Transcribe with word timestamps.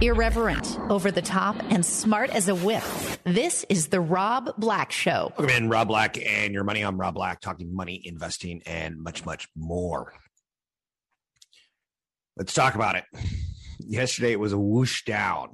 Irreverent, 0.00 0.78
over 0.90 1.10
the 1.10 1.22
top, 1.22 1.56
and 1.70 1.86
smart 1.86 2.30
as 2.30 2.48
a 2.48 2.54
whip. 2.54 2.82
This 3.24 3.64
is 3.68 3.88
the 3.88 4.00
Rob 4.00 4.50
Black 4.58 4.90
Show. 4.90 5.32
Welcome 5.38 5.56
in, 5.56 5.68
Rob 5.68 5.88
Black, 5.88 6.18
and 6.24 6.52
your 6.52 6.64
money. 6.64 6.82
I'm 6.82 7.00
Rob 7.00 7.14
Black, 7.14 7.40
talking 7.40 7.74
money, 7.74 8.00
investing, 8.04 8.62
and 8.66 9.00
much, 9.00 9.24
much 9.24 9.48
more. 9.56 10.12
Let's 12.36 12.54
talk 12.54 12.74
about 12.74 12.96
it. 12.96 13.04
Yesterday, 13.78 14.32
it 14.32 14.40
was 14.40 14.52
a 14.52 14.58
whoosh 14.58 15.04
down. 15.04 15.50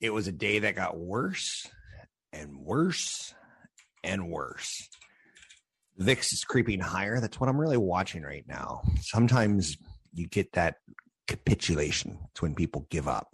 It 0.00 0.10
was 0.10 0.28
a 0.28 0.32
day 0.32 0.60
that 0.60 0.76
got 0.76 0.96
worse 0.98 1.66
and 2.32 2.56
worse 2.58 3.34
and 4.04 4.30
worse. 4.30 4.88
VIX 5.98 6.32
is 6.32 6.44
creeping 6.44 6.80
higher. 6.80 7.20
That's 7.20 7.40
what 7.40 7.48
I'm 7.48 7.60
really 7.60 7.76
watching 7.76 8.22
right 8.22 8.44
now. 8.46 8.82
Sometimes 9.00 9.76
you 10.14 10.28
get 10.28 10.52
that 10.52 10.76
capitulation. 11.28 12.18
It's 12.30 12.42
when 12.42 12.54
people 12.54 12.86
give 12.90 13.06
up. 13.06 13.28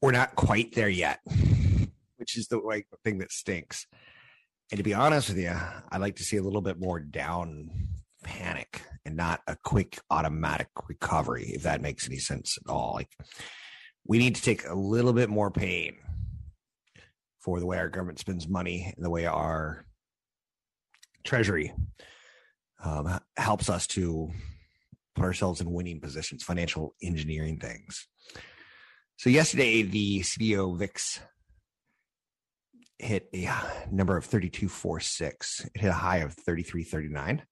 We're 0.00 0.12
not 0.12 0.34
quite 0.34 0.74
there 0.74 0.88
yet, 0.88 1.20
which 2.16 2.38
is 2.38 2.48
the 2.48 2.56
like 2.58 2.86
thing 3.04 3.18
that 3.18 3.32
stinks. 3.32 3.86
And 4.70 4.78
to 4.78 4.84
be 4.84 4.94
honest 4.94 5.28
with 5.28 5.38
you, 5.38 5.52
I'd 5.90 6.00
like 6.00 6.16
to 6.16 6.24
see 6.24 6.38
a 6.38 6.42
little 6.42 6.62
bit 6.62 6.80
more 6.80 7.00
down 7.00 7.68
panic 8.22 8.82
and 9.04 9.16
not 9.16 9.40
a 9.46 9.56
quick 9.62 9.98
automatic 10.10 10.68
recovery, 10.88 11.50
if 11.54 11.64
that 11.64 11.82
makes 11.82 12.06
any 12.06 12.18
sense 12.18 12.56
at 12.64 12.70
all. 12.70 12.92
Like 12.94 13.10
we 14.06 14.18
need 14.18 14.36
to 14.36 14.42
take 14.42 14.66
a 14.66 14.74
little 14.74 15.12
bit 15.12 15.28
more 15.28 15.50
pain 15.50 15.96
for 17.40 17.58
the 17.58 17.66
way 17.66 17.78
our 17.78 17.88
government 17.88 18.18
spends 18.18 18.48
money 18.48 18.92
and 18.94 19.04
the 19.04 19.10
way 19.10 19.26
our 19.26 19.84
treasury 21.24 21.72
um, 22.82 23.20
helps 23.36 23.68
us 23.68 23.86
to 23.88 24.30
put 25.20 25.26
ourselves 25.26 25.60
in 25.60 25.70
winning 25.70 26.00
positions, 26.00 26.42
financial 26.42 26.94
engineering 27.02 27.58
things. 27.58 28.06
So 29.18 29.28
yesterday, 29.28 29.82
the 29.82 30.20
CBOE 30.20 30.78
VIX 30.78 31.20
hit 32.98 33.28
a 33.34 33.50
number 33.90 34.16
of 34.16 34.26
32.46. 34.26 35.66
It 35.74 35.80
hit 35.82 35.88
a 35.88 35.92
high 35.92 36.18
of 36.18 36.34
33.39. 36.36 37.42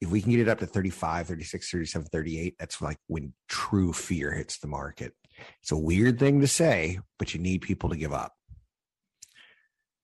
If 0.00 0.10
we 0.10 0.22
can 0.22 0.30
get 0.30 0.40
it 0.40 0.48
up 0.48 0.60
to 0.60 0.66
35, 0.66 1.26
36, 1.26 1.70
37, 1.70 2.08
38, 2.10 2.54
that's 2.58 2.80
like 2.80 2.98
when 3.06 3.34
true 3.48 3.92
fear 3.92 4.32
hits 4.32 4.58
the 4.58 4.68
market. 4.68 5.12
It's 5.60 5.72
a 5.72 5.76
weird 5.76 6.18
thing 6.18 6.40
to 6.40 6.46
say, 6.46 7.00
but 7.18 7.34
you 7.34 7.40
need 7.40 7.60
people 7.60 7.90
to 7.90 7.96
give 7.96 8.14
up. 8.14 8.32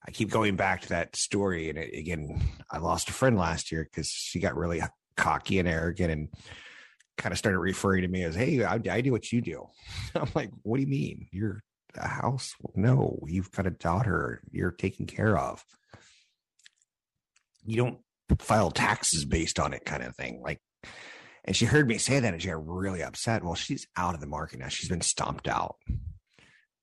I 0.06 0.10
keep 0.10 0.30
going 0.30 0.56
back 0.56 0.82
to 0.82 0.88
that 0.90 1.16
story. 1.16 1.70
And 1.70 1.78
it, 1.78 1.98
again, 1.98 2.42
I 2.70 2.76
lost 2.76 3.08
a 3.08 3.14
friend 3.14 3.38
last 3.38 3.72
year 3.72 3.88
because 3.90 4.08
she 4.08 4.38
got 4.38 4.54
really 4.54 4.82
cocky 5.16 5.58
and 5.58 5.68
arrogant 5.68 6.10
and 6.10 6.28
kind 7.16 7.32
of 7.32 7.38
started 7.38 7.58
referring 7.58 8.02
to 8.02 8.08
me 8.08 8.22
as, 8.24 8.34
Hey, 8.34 8.62
I, 8.64 8.80
I 8.90 9.00
do 9.00 9.12
what 9.12 9.32
you 9.32 9.40
do. 9.40 9.66
I'm 10.14 10.30
like, 10.34 10.50
what 10.62 10.76
do 10.76 10.82
you 10.82 10.88
mean? 10.88 11.28
You're 11.32 11.62
a 11.96 12.08
house? 12.08 12.54
No, 12.74 13.18
you've 13.26 13.50
got 13.50 13.66
a 13.66 13.70
daughter 13.70 14.42
you're 14.50 14.72
taking 14.72 15.06
care 15.06 15.38
of. 15.38 15.62
You 17.64 17.76
don't 17.76 17.98
file 18.40 18.70
taxes 18.70 19.24
based 19.24 19.58
on 19.58 19.72
it 19.72 19.84
kind 19.84 20.02
of 20.02 20.16
thing. 20.16 20.40
Like, 20.42 20.60
and 21.44 21.54
she 21.54 21.66
heard 21.66 21.86
me 21.86 21.98
say 21.98 22.20
that 22.20 22.32
and 22.32 22.42
she 22.42 22.48
got 22.48 22.66
really 22.66 23.02
upset. 23.02 23.44
Well, 23.44 23.54
she's 23.54 23.86
out 23.96 24.14
of 24.14 24.20
the 24.20 24.26
market 24.26 24.58
now. 24.58 24.68
She's 24.68 24.88
been 24.88 25.02
stomped 25.02 25.46
out. 25.46 25.76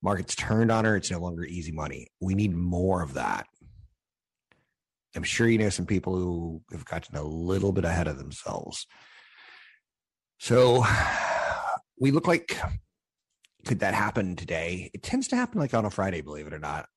Market's 0.04 0.36
turned 0.36 0.72
on 0.72 0.86
her. 0.86 0.96
It's 0.96 1.12
no 1.12 1.20
longer 1.20 1.44
easy 1.44 1.72
money. 1.72 2.08
We 2.20 2.36
need 2.36 2.56
more 2.56 3.02
of 3.02 3.16
that. 3.16 3.48
I'm 5.16 5.24
sure 5.24 5.48
you 5.48 5.58
know 5.58 5.70
some 5.70 5.86
people 5.86 6.16
who 6.16 6.62
have 6.72 6.86
gotten 6.86 7.18
a 7.18 7.24
little 7.24 7.72
bit 7.72 7.86
ahead 7.86 8.08
of 8.08 8.18
themselves. 8.18 8.88
So 10.42 10.84
we 12.00 12.10
look 12.10 12.28
like 12.28 12.60
could 13.68 13.82
that 13.82 13.94
happen 13.94 14.36
today? 14.36 14.90
It 14.92 15.04
tends 15.04 15.28
to 15.28 15.36
happen 15.36 15.60
like 15.60 15.76
on 15.76 15.86
a 15.86 15.92
Friday, 15.92 16.22
believe 16.22 16.48
it 16.48 16.54
or 16.54 16.58
not. 16.58 16.88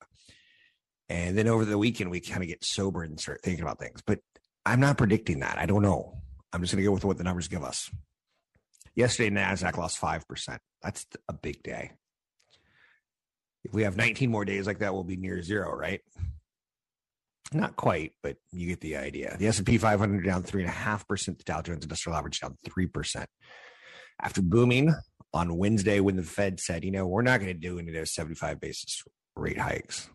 And 1.11 1.37
then 1.37 1.47
over 1.47 1.67
the 1.67 1.77
weekend, 1.77 2.11
we 2.11 2.21
kind 2.21 2.43
of 2.43 2.49
get 2.49 2.65
sober 2.65 3.03
and 3.03 3.21
start 3.21 3.43
thinking 3.43 3.63
about 3.63 3.79
things. 3.79 4.01
But 4.01 4.21
I'm 4.65 4.81
not 4.81 4.97
predicting 4.97 5.41
that. 5.41 5.59
I 5.59 5.67
don't 5.67 5.83
know. 5.83 6.23
I'm 6.55 6.63
just 6.63 6.73
going 6.73 6.83
to 6.83 6.89
go 6.89 6.93
with 6.93 7.05
what 7.05 7.19
the 7.19 7.25
numbers 7.25 7.49
give 7.49 7.63
us. 7.63 7.91
Yesterday, 8.95 9.29
NASDAQ 9.29 9.77
lost 9.77 10.01
5%. 10.01 10.59
That's 10.83 11.07
a 11.29 11.35
big 11.35 11.63
day. 11.63 11.91
If 13.63 13.75
we 13.75 13.83
have 13.83 13.99
19 13.99 14.31
more 14.31 14.47
days 14.47 14.67
like 14.67 14.79
that, 14.79 14.95
we'll 14.95 15.05
be 15.05 15.17
near 15.17 15.43
zero, 15.43 15.77
right? 15.77 16.01
Not 17.53 17.77
quite, 17.77 18.13
but 18.23 18.37
you 18.53 18.69
get 18.69 18.81
the 18.81 18.97
idea. 18.97 19.37
The 19.39 19.47
S&P 19.49 19.79
500 19.79 20.25
down 20.25 20.43
3.5%. 20.43 21.39
The 21.39 21.45
Dow 21.45 21.63
Jones 21.63 21.85
Industrial 21.85 22.17
Average 22.17 22.41
down 22.41 22.57
3%. 22.67 23.27
After 24.21 24.43
booming 24.43 24.95
on 25.33 25.57
Wednesday 25.57 26.01
when 26.01 26.17
the 26.17 26.23
Fed 26.23 26.61
said, 26.61 26.85
you 26.85 26.91
know, 26.91 27.07
we're 27.07 27.23
not 27.23 27.41
going 27.41 27.53
to 27.53 27.59
do 27.59 27.79
any 27.79 27.89
of 27.89 27.95
those 27.95 28.15
75 28.15 28.61
basis 28.61 29.03
rate 29.37 29.59
hikes. 29.59 30.09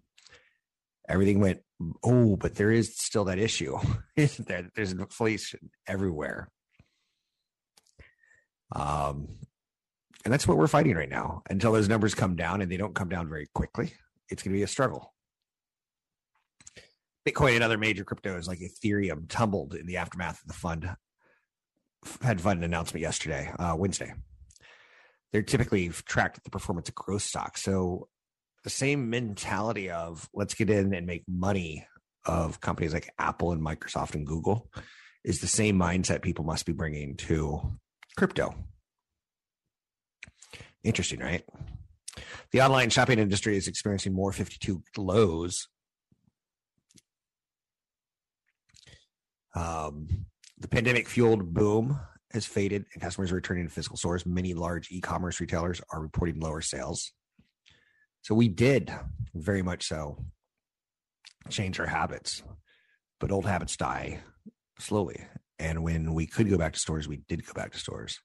Everything 1.07 1.39
went, 1.39 1.61
oh, 2.03 2.35
but 2.35 2.55
there 2.55 2.71
is 2.71 2.95
still 2.97 3.25
that 3.25 3.39
issue, 3.39 3.77
isn't 4.15 4.47
there? 4.47 4.69
There's 4.75 4.91
inflation 4.91 5.71
everywhere. 5.87 6.49
Um, 8.75 9.39
and 10.23 10.33
that's 10.33 10.47
what 10.47 10.57
we're 10.57 10.67
fighting 10.67 10.95
right 10.95 11.09
now. 11.09 11.41
Until 11.49 11.71
those 11.71 11.89
numbers 11.89 12.13
come 12.13 12.35
down 12.35 12.61
and 12.61 12.71
they 12.71 12.77
don't 12.77 12.95
come 12.95 13.09
down 13.09 13.27
very 13.29 13.47
quickly, 13.53 13.93
it's 14.29 14.43
going 14.43 14.53
to 14.53 14.57
be 14.57 14.63
a 14.63 14.67
struggle. 14.67 15.13
Bitcoin 17.33 17.55
and 17.55 17.63
other 17.63 17.77
major 17.77 18.03
cryptos 18.03 18.47
like 18.47 18.59
Ethereum 18.59 19.25
tumbled 19.27 19.73
in 19.73 19.85
the 19.85 19.97
aftermath 19.97 20.41
of 20.41 20.47
the 20.47 20.53
fund 20.53 20.89
Fed 22.05 22.39
fund 22.39 22.63
announcement 22.63 23.01
yesterday, 23.01 23.51
uh, 23.59 23.75
Wednesday. 23.77 24.13
They're 25.31 25.41
typically 25.41 25.89
tracked 25.89 26.41
the 26.43 26.49
performance 26.49 26.87
of 26.89 26.95
growth 26.95 27.23
stocks. 27.23 27.61
So 27.61 28.07
the 28.63 28.69
same 28.69 29.09
mentality 29.09 29.89
of 29.89 30.29
let's 30.33 30.53
get 30.53 30.69
in 30.69 30.93
and 30.93 31.05
make 31.05 31.23
money 31.27 31.85
of 32.25 32.61
companies 32.61 32.93
like 32.93 33.09
Apple 33.19 33.51
and 33.51 33.61
Microsoft 33.61 34.15
and 34.15 34.25
Google 34.25 34.71
is 35.23 35.41
the 35.41 35.47
same 35.47 35.77
mindset 35.77 36.21
people 36.21 36.45
must 36.45 36.65
be 36.65 36.73
bringing 36.73 37.17
to 37.17 37.77
crypto. 38.17 38.55
Interesting, 40.83 41.19
right? 41.19 41.43
The 42.51 42.61
online 42.61 42.89
shopping 42.89 43.19
industry 43.19 43.57
is 43.57 43.67
experiencing 43.67 44.13
more 44.13 44.31
52 44.31 44.81
lows. 44.97 45.67
Um, 49.59 50.07
the 50.57 50.67
pandemic 50.67 51.07
fueled 51.07 51.53
boom 51.53 51.99
has 52.31 52.45
faded 52.45 52.85
and 52.93 53.01
customers 53.01 53.31
are 53.31 53.35
returning 53.35 53.67
to 53.67 53.73
physical 53.73 53.97
stores. 53.97 54.25
Many 54.25 54.53
large 54.53 54.89
e 54.91 55.01
commerce 55.01 55.39
retailers 55.39 55.81
are 55.91 56.01
reporting 56.01 56.39
lower 56.39 56.61
sales. 56.61 57.11
So 58.21 58.35
we 58.35 58.47
did 58.47 58.93
very 59.33 59.61
much 59.61 59.87
so 59.87 60.23
change 61.49 61.79
our 61.79 61.87
habits, 61.87 62.43
but 63.19 63.31
old 63.31 63.45
habits 63.45 63.75
die 63.75 64.21
slowly. 64.79 65.25
And 65.57 65.83
when 65.83 66.13
we 66.13 66.25
could 66.25 66.49
go 66.49 66.57
back 66.57 66.73
to 66.73 66.79
stores, 66.79 67.07
we 67.07 67.21
did 67.27 67.45
go 67.45 67.53
back 67.53 67.71
to 67.71 67.79
stores. 67.79 68.19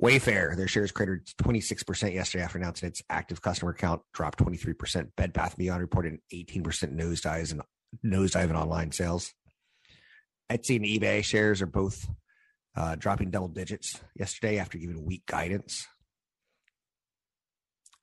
Wayfair, 0.00 0.56
their 0.56 0.68
shares 0.68 0.92
cratered 0.92 1.26
26% 1.42 2.12
yesterday 2.12 2.44
after 2.44 2.58
announcing 2.58 2.88
its 2.88 3.02
active 3.08 3.40
customer 3.40 3.72
count 3.72 4.02
dropped 4.12 4.38
23%. 4.38 5.08
Bed 5.16 5.32
Bath 5.32 5.56
Beyond 5.56 5.80
reported 5.80 6.12
an 6.12 6.20
18% 6.32 6.62
nosedive 6.94 7.52
in 7.52 7.62
nosedive 8.04 8.50
in 8.50 8.56
online 8.56 8.92
sales. 8.92 9.32
Etsy 10.50 10.76
and 10.76 10.84
eBay 10.84 11.24
shares 11.24 11.60
are 11.60 11.66
both 11.66 12.08
uh, 12.76 12.94
dropping 12.96 13.30
double 13.30 13.48
digits 13.48 14.00
yesterday 14.14 14.58
after 14.58 14.78
giving 14.78 15.04
weak 15.04 15.24
guidance. 15.26 15.86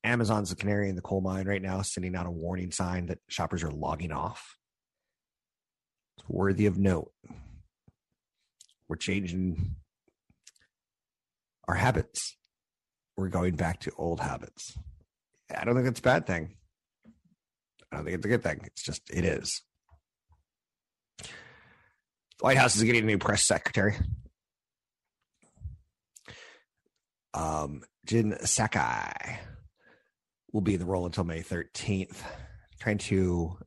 Amazon's 0.04 0.50
the 0.50 0.56
canary 0.56 0.90
in 0.90 0.96
the 0.96 1.02
coal 1.02 1.22
mine 1.22 1.48
right 1.48 1.62
now, 1.62 1.82
sending 1.82 2.16
out 2.16 2.26
a 2.26 2.32
warning 2.32 2.72
sign 2.72 3.06
that 3.06 3.20
shoppers 3.30 3.64
are 3.64 3.72
logging 3.72 4.12
off. 4.12 4.58
It's 6.18 6.28
worthy 6.28 6.66
of 6.66 6.78
note. 6.78 7.12
We're 8.90 8.98
changing 8.98 9.76
our 11.68 11.76
habits. 11.76 12.36
We're 13.16 13.30
going 13.30 13.56
back 13.56 13.80
to 13.82 13.92
old 13.98 14.20
habits. 14.20 14.78
I 15.56 15.64
don't 15.64 15.76
think 15.76 15.88
it's 15.88 16.00
a 16.00 16.04
bad 16.04 16.28
thing. 16.28 16.58
I 17.92 17.96
don't 17.96 18.06
think 18.06 18.18
it's 18.18 18.26
a 18.26 18.30
good 18.30 18.44
thing. 18.44 18.62
It's 18.66 18.84
just, 18.84 19.04
it 19.10 19.24
is. 19.24 19.62
White 22.44 22.58
House 22.58 22.76
is 22.76 22.84
getting 22.84 23.04
a 23.04 23.06
new 23.06 23.18
press 23.18 23.42
secretary. 23.42 23.96
Um, 27.34 27.84
Jen 28.06 28.34
Psaki 28.34 29.38
will 30.52 30.60
be 30.60 30.74
in 30.74 30.82
the 30.82 30.86
role 30.86 31.06
until 31.06 31.24
May 31.24 31.40
13th, 31.40 32.18
trying 32.82 32.98
to 32.98 33.58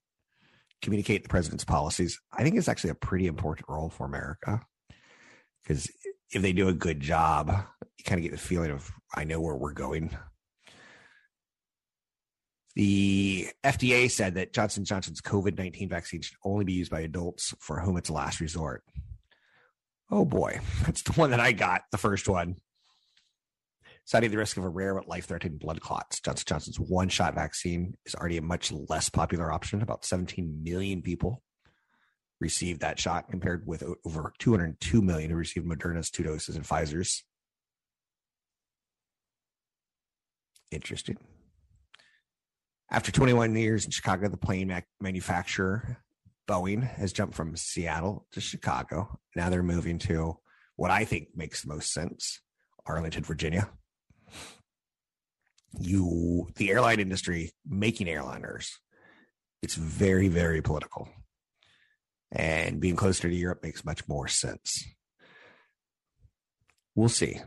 communicate 0.82 1.23
the 1.23 1.31
president's 1.31 1.64
policies. 1.64 2.20
I 2.31 2.43
think 2.43 2.56
it's 2.56 2.69
actually 2.69 2.90
a 2.90 2.96
pretty 2.96 3.26
important 3.26 3.67
role 3.67 3.88
for 3.88 4.05
America 4.05 4.61
because 5.62 5.90
if 6.34 6.43
they 6.43 6.52
do 6.52 6.69
a 6.69 6.75
good 6.75 7.00
job, 7.00 7.49
you 7.96 8.05
kind 8.05 8.19
of 8.19 8.25
get 8.25 8.32
the 8.32 8.37
feeling 8.37 8.72
of 8.72 8.93
I 9.14 9.25
know 9.25 9.40
where 9.40 9.56
we're 9.56 9.72
going. 9.72 10.14
The 12.76 13.49
FDA 13.64 14.11
said 14.11 14.34
that 14.34 14.52
Johnson 14.52 14.84
Johnson's 14.84 15.23
COVID 15.23 15.56
19 15.56 15.88
vaccine 15.88 16.20
should 16.20 16.37
only 16.44 16.67
be 16.67 16.75
used 16.75 16.90
by 16.90 17.00
adults 17.00 17.55
for 17.58 17.81
whom 17.81 17.96
it's 17.96 18.11
a 18.11 18.12
last 18.12 18.38
resort. 18.38 18.84
Oh 20.11 20.26
boy, 20.26 20.61
that's 20.84 21.02
the 21.02 21.12
one 21.12 21.31
that 21.31 21.40
I 21.40 21.52
got, 21.52 21.82
the 21.90 21.96
first 21.96 22.28
one. 22.28 22.56
Citing 24.05 24.31
the 24.31 24.37
risk 24.37 24.58
of 24.58 24.64
a 24.64 24.69
rare 24.69 24.94
but 24.94 25.08
life 25.08 25.25
threatening 25.25 25.56
blood 25.56 25.81
clots, 25.81 26.20
Johnson 26.20 26.44
Johnson's 26.46 26.78
one 26.78 27.08
shot 27.08 27.34
vaccine 27.34 27.96
is 28.05 28.14
already 28.14 28.37
a 28.37 28.43
much 28.43 28.70
less 28.70 29.08
popular 29.08 29.50
option. 29.50 29.81
About 29.81 30.05
17 30.05 30.62
million 30.62 31.00
people 31.00 31.43
received 32.40 32.82
that 32.82 33.00
shot 33.00 33.31
compared 33.31 33.67
with 33.67 33.82
over 34.05 34.34
202 34.38 35.00
million 35.00 35.31
who 35.31 35.37
received 35.37 35.67
Moderna's 35.67 36.11
two 36.11 36.22
doses 36.22 36.56
and 36.56 36.64
Pfizer's. 36.67 37.25
Interesting. 40.70 41.17
After 42.90 43.10
21 43.10 43.54
years 43.56 43.84
in 43.84 43.90
Chicago, 43.90 44.28
the 44.28 44.36
plane 44.36 44.82
manufacturer 45.00 45.98
Boeing 46.48 46.88
has 46.96 47.12
jumped 47.12 47.34
from 47.34 47.56
Seattle 47.56 48.26
to 48.32 48.40
Chicago. 48.40 49.18
Now 49.34 49.50
they're 49.50 49.62
moving 49.62 49.98
to 50.00 50.38
what 50.76 50.90
I 50.90 51.04
think 51.04 51.28
makes 51.34 51.62
the 51.62 51.68
most 51.68 51.92
sense 51.92 52.40
Arlington, 52.86 53.24
Virginia. 53.24 53.68
You, 55.78 56.48
the 56.54 56.70
airline 56.70 57.00
industry, 57.00 57.52
making 57.68 58.06
airliners, 58.06 58.68
it's 59.62 59.74
very, 59.74 60.28
very 60.28 60.62
political. 60.62 61.08
And 62.30 62.80
being 62.80 62.96
closer 62.96 63.28
to 63.28 63.34
Europe 63.34 63.62
makes 63.62 63.84
much 63.84 64.06
more 64.08 64.28
sense. 64.28 64.84
We'll 66.94 67.08
see. 67.08 67.40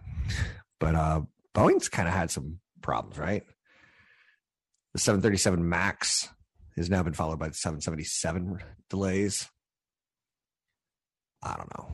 But 0.79 0.95
uh, 0.95 1.21
Boeing's 1.55 1.89
kind 1.89 2.07
of 2.07 2.13
had 2.13 2.29
some 2.29 2.59
problems, 2.81 3.17
right? 3.17 3.43
The 4.93 4.99
737 4.99 5.67
MAX 5.67 6.29
has 6.75 6.89
now 6.89 7.03
been 7.03 7.13
followed 7.13 7.37
by 7.37 7.49
the 7.49 7.53
777 7.53 8.59
delays. 8.89 9.47
I 11.43 11.55
don't 11.55 11.77
know. 11.77 11.91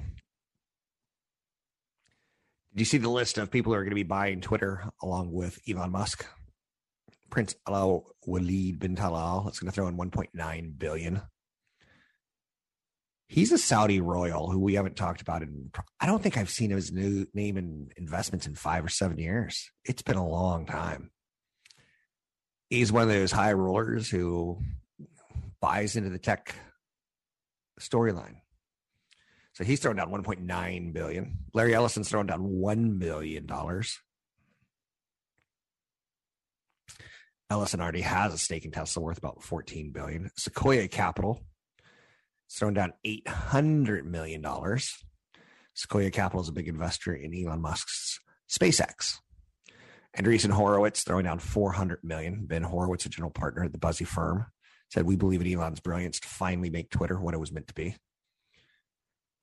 Did 2.73 2.81
you 2.81 2.85
see 2.85 2.97
the 2.97 3.09
list 3.09 3.37
of 3.37 3.51
people 3.51 3.73
who 3.73 3.77
are 3.79 3.83
going 3.83 3.91
to 3.91 3.95
be 3.95 4.03
buying 4.03 4.41
Twitter 4.41 4.83
along 5.01 5.33
with 5.33 5.59
Elon 5.67 5.91
Musk? 5.91 6.25
Prince 7.29 7.55
Alaa 7.67 8.03
Walid 8.25 8.79
bin 8.79 8.95
Talal 8.95 9.51
is 9.51 9.59
going 9.59 9.69
to 9.69 9.75
throw 9.75 9.87
in 9.87 9.97
1.9 9.97 10.77
billion. 10.77 11.21
He's 13.27 13.51
a 13.51 13.57
Saudi 13.57 13.99
royal 13.99 14.51
who 14.51 14.59
we 14.59 14.75
haven't 14.75 14.95
talked 14.95 15.21
about 15.21 15.41
in. 15.41 15.71
I 15.99 16.05
don't 16.05 16.21
think 16.21 16.37
I've 16.37 16.49
seen 16.49 16.69
his 16.69 16.91
new 16.91 17.25
name 17.33 17.57
in 17.57 17.89
investments 17.97 18.45
in 18.45 18.55
five 18.55 18.85
or 18.85 18.89
seven 18.89 19.17
years. 19.17 19.69
It's 19.83 20.03
been 20.03 20.17
a 20.17 20.27
long 20.27 20.65
time 20.65 21.11
he's 22.69 22.91
one 22.91 23.03
of 23.03 23.09
those 23.09 23.31
high 23.31 23.53
rollers 23.53 24.09
who 24.09 24.59
buys 25.61 25.95
into 25.95 26.09
the 26.09 26.19
tech 26.19 26.55
storyline. 27.79 28.35
So 29.53 29.63
he's 29.63 29.79
thrown 29.79 29.95
down 29.95 30.11
1.9 30.11 30.93
billion. 30.93 31.37
Larry 31.53 31.73
Ellison's 31.73 32.09
thrown 32.09 32.25
down 32.25 32.43
one 32.43 32.99
million 32.99 33.45
dollars. 33.45 33.99
Ellison 37.49 37.79
already 37.79 38.01
has 38.01 38.33
a 38.33 38.37
stake 38.37 38.65
in 38.65 38.71
Tesla 38.71 39.03
worth 39.03 39.17
about 39.17 39.43
14 39.43 39.91
billion. 39.91 40.29
Sequoia 40.35 40.87
Capital 40.87 41.45
has 42.49 42.57
thrown 42.57 42.73
down 42.73 42.93
800 43.05 44.05
million 44.05 44.41
dollars. 44.41 44.91
Sequoia 45.73 46.11
Capital 46.11 46.41
is 46.41 46.49
a 46.49 46.53
big 46.53 46.67
investor 46.67 47.13
in 47.13 47.33
Elon 47.33 47.61
Musk's 47.61 48.19
SpaceX. 48.49 49.19
Andreessen 50.17 50.51
Horowitz 50.51 51.03
throwing 51.03 51.25
down 51.25 51.39
400 51.39 52.03
million. 52.03 52.45
Ben 52.45 52.63
Horowitz, 52.63 53.05
a 53.05 53.09
general 53.09 53.31
partner 53.31 53.63
at 53.63 53.71
the 53.71 53.77
Buzzy 53.77 54.05
firm, 54.05 54.45
said, 54.89 55.05
We 55.05 55.15
believe 55.15 55.41
in 55.41 55.51
Elon's 55.51 55.81
brilliance 55.81 56.19
to 56.21 56.27
finally 56.27 56.69
make 56.69 56.89
Twitter 56.89 57.19
what 57.19 57.33
it 57.33 57.39
was 57.39 57.51
meant 57.51 57.67
to 57.67 57.73
be. 57.73 57.95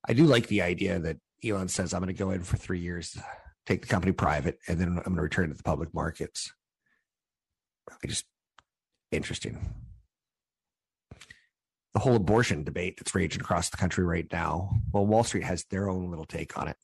I 0.09 0.15
do 0.15 0.25
like 0.25 0.47
the 0.47 0.63
idea 0.63 0.99
that 0.99 1.19
Elon 1.45 1.69
says, 1.69 1.93
I'm 1.93 2.01
going 2.01 2.15
to 2.15 2.19
go 2.19 2.31
in 2.31 2.43
for 2.43 2.57
three 2.57 2.81
years, 2.81 3.17
take 3.67 3.83
the 3.83 3.89
company 3.89 4.13
private, 4.13 4.59
and 4.67 4.81
then 4.81 4.89
I'm 4.89 5.03
going 5.03 5.17
to 5.17 5.23
return 5.23 5.51
to 5.51 5.55
the 5.55 5.63
public 5.63 5.93
markets. 5.93 6.53
I 7.91 8.07
just 8.07 8.25
interesting. 9.11 9.75
The 11.93 12.01
whole 12.01 12.17
abortion 12.17 12.65
debate 12.65 12.97
that's 12.97 13.15
raging 13.15 13.43
across 13.43 13.69
the 13.69 13.77
country 13.77 14.05
right 14.05 14.27
now. 14.33 14.71
Well, 14.93 15.05
Wall 15.05 15.25
Street 15.25 15.45
has 15.45 15.65
their 15.65 15.91
own 15.91 16.09
little 16.09 16.25
take 16.25 16.57
on 16.57 16.69
it 16.69 16.77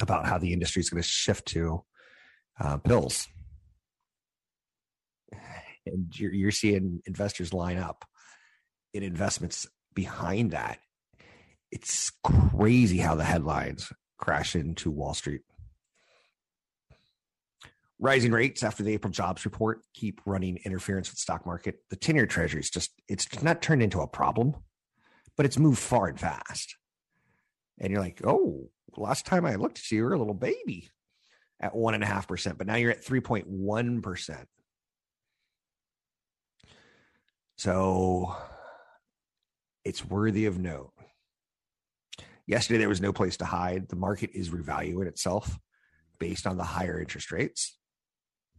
about 0.00 0.26
how 0.26 0.38
the 0.38 0.52
industry 0.52 0.80
is 0.80 0.88
going 0.88 1.02
to 1.02 1.08
shift 1.08 1.46
to 1.48 1.84
uh, 2.62 2.76
pills. 2.78 3.28
And 5.84 6.16
you're, 6.18 6.32
you're 6.32 6.50
seeing 6.52 7.02
investors 7.06 7.52
line 7.52 7.78
up 7.78 8.04
in 8.94 9.02
investments 9.02 9.66
behind 9.94 10.52
that. 10.52 10.78
It's 11.72 12.12
crazy 12.22 12.98
how 12.98 13.16
the 13.16 13.24
headlines 13.24 13.92
crash 14.16 14.54
into 14.54 14.90
Wall 14.90 15.14
Street. 15.14 15.40
Rising 17.98 18.32
rates 18.32 18.62
after 18.62 18.82
the 18.82 18.92
April 18.92 19.12
jobs 19.12 19.44
report 19.44 19.80
keep 19.94 20.20
running 20.24 20.58
interference 20.64 21.10
with 21.10 21.18
stock 21.18 21.46
market. 21.46 21.76
The 21.90 21.96
10 21.96 22.14
year 22.14 22.26
treasury 22.26 22.60
is 22.60 22.70
just, 22.70 22.90
it's 23.08 23.42
not 23.42 23.62
turned 23.62 23.82
into 23.82 24.00
a 24.00 24.06
problem, 24.06 24.54
but 25.36 25.46
it's 25.46 25.58
moved 25.58 25.78
far 25.78 26.08
and 26.08 26.18
fast. 26.18 26.76
And 27.78 27.90
you're 27.90 28.02
like, 28.02 28.20
oh, 28.24 28.68
last 28.96 29.26
time 29.26 29.46
I 29.46 29.56
looked 29.56 29.78
at 29.78 29.90
you, 29.90 29.98
you 29.98 30.04
were 30.04 30.12
a 30.12 30.18
little 30.18 30.34
baby 30.34 30.90
at 31.62 31.74
one 31.74 31.94
and 31.94 32.02
a 32.02 32.06
half 32.06 32.26
percent, 32.26 32.58
but 32.58 32.66
now 32.66 32.74
you're 32.74 32.90
at 32.90 33.04
3.1 33.04 34.02
percent. 34.02 34.48
So 37.56 38.34
it's 39.84 40.04
worthy 40.04 40.46
of 40.46 40.58
note. 40.58 40.92
Yesterday, 42.46 42.78
there 42.78 42.88
was 42.88 43.00
no 43.00 43.12
place 43.12 43.36
to 43.36 43.44
hide. 43.44 43.88
The 43.88 43.96
market 43.96 44.30
is 44.34 44.50
revaluing 44.50 45.06
itself 45.06 45.58
based 46.18 46.46
on 46.46 46.56
the 46.56 46.64
higher 46.64 47.00
interest 47.00 47.30
rates, 47.30 47.78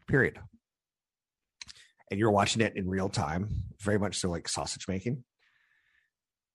period. 0.07 0.39
And 2.09 2.19
you're 2.19 2.31
watching 2.31 2.61
it 2.61 2.77
in 2.77 2.89
real 2.89 3.09
time, 3.09 3.49
very 3.81 3.99
much 3.99 4.17
so 4.17 4.29
like 4.29 4.47
sausage 4.47 4.87
making. 4.87 5.23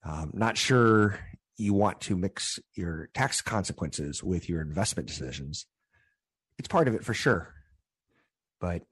Um, 0.04 0.30
not 0.32 0.56
sure 0.56 1.18
you 1.58 1.74
want 1.74 2.00
to 2.02 2.16
mix 2.16 2.58
your 2.74 3.10
tax 3.12 3.42
consequences 3.42 4.22
with 4.22 4.48
your 4.48 4.62
investment 4.62 5.08
decisions 5.08 5.66
it's 6.58 6.68
part 6.68 6.88
of 6.88 6.94
it 6.94 7.04
for 7.04 7.14
sure. 7.14 7.54
But 8.60 8.82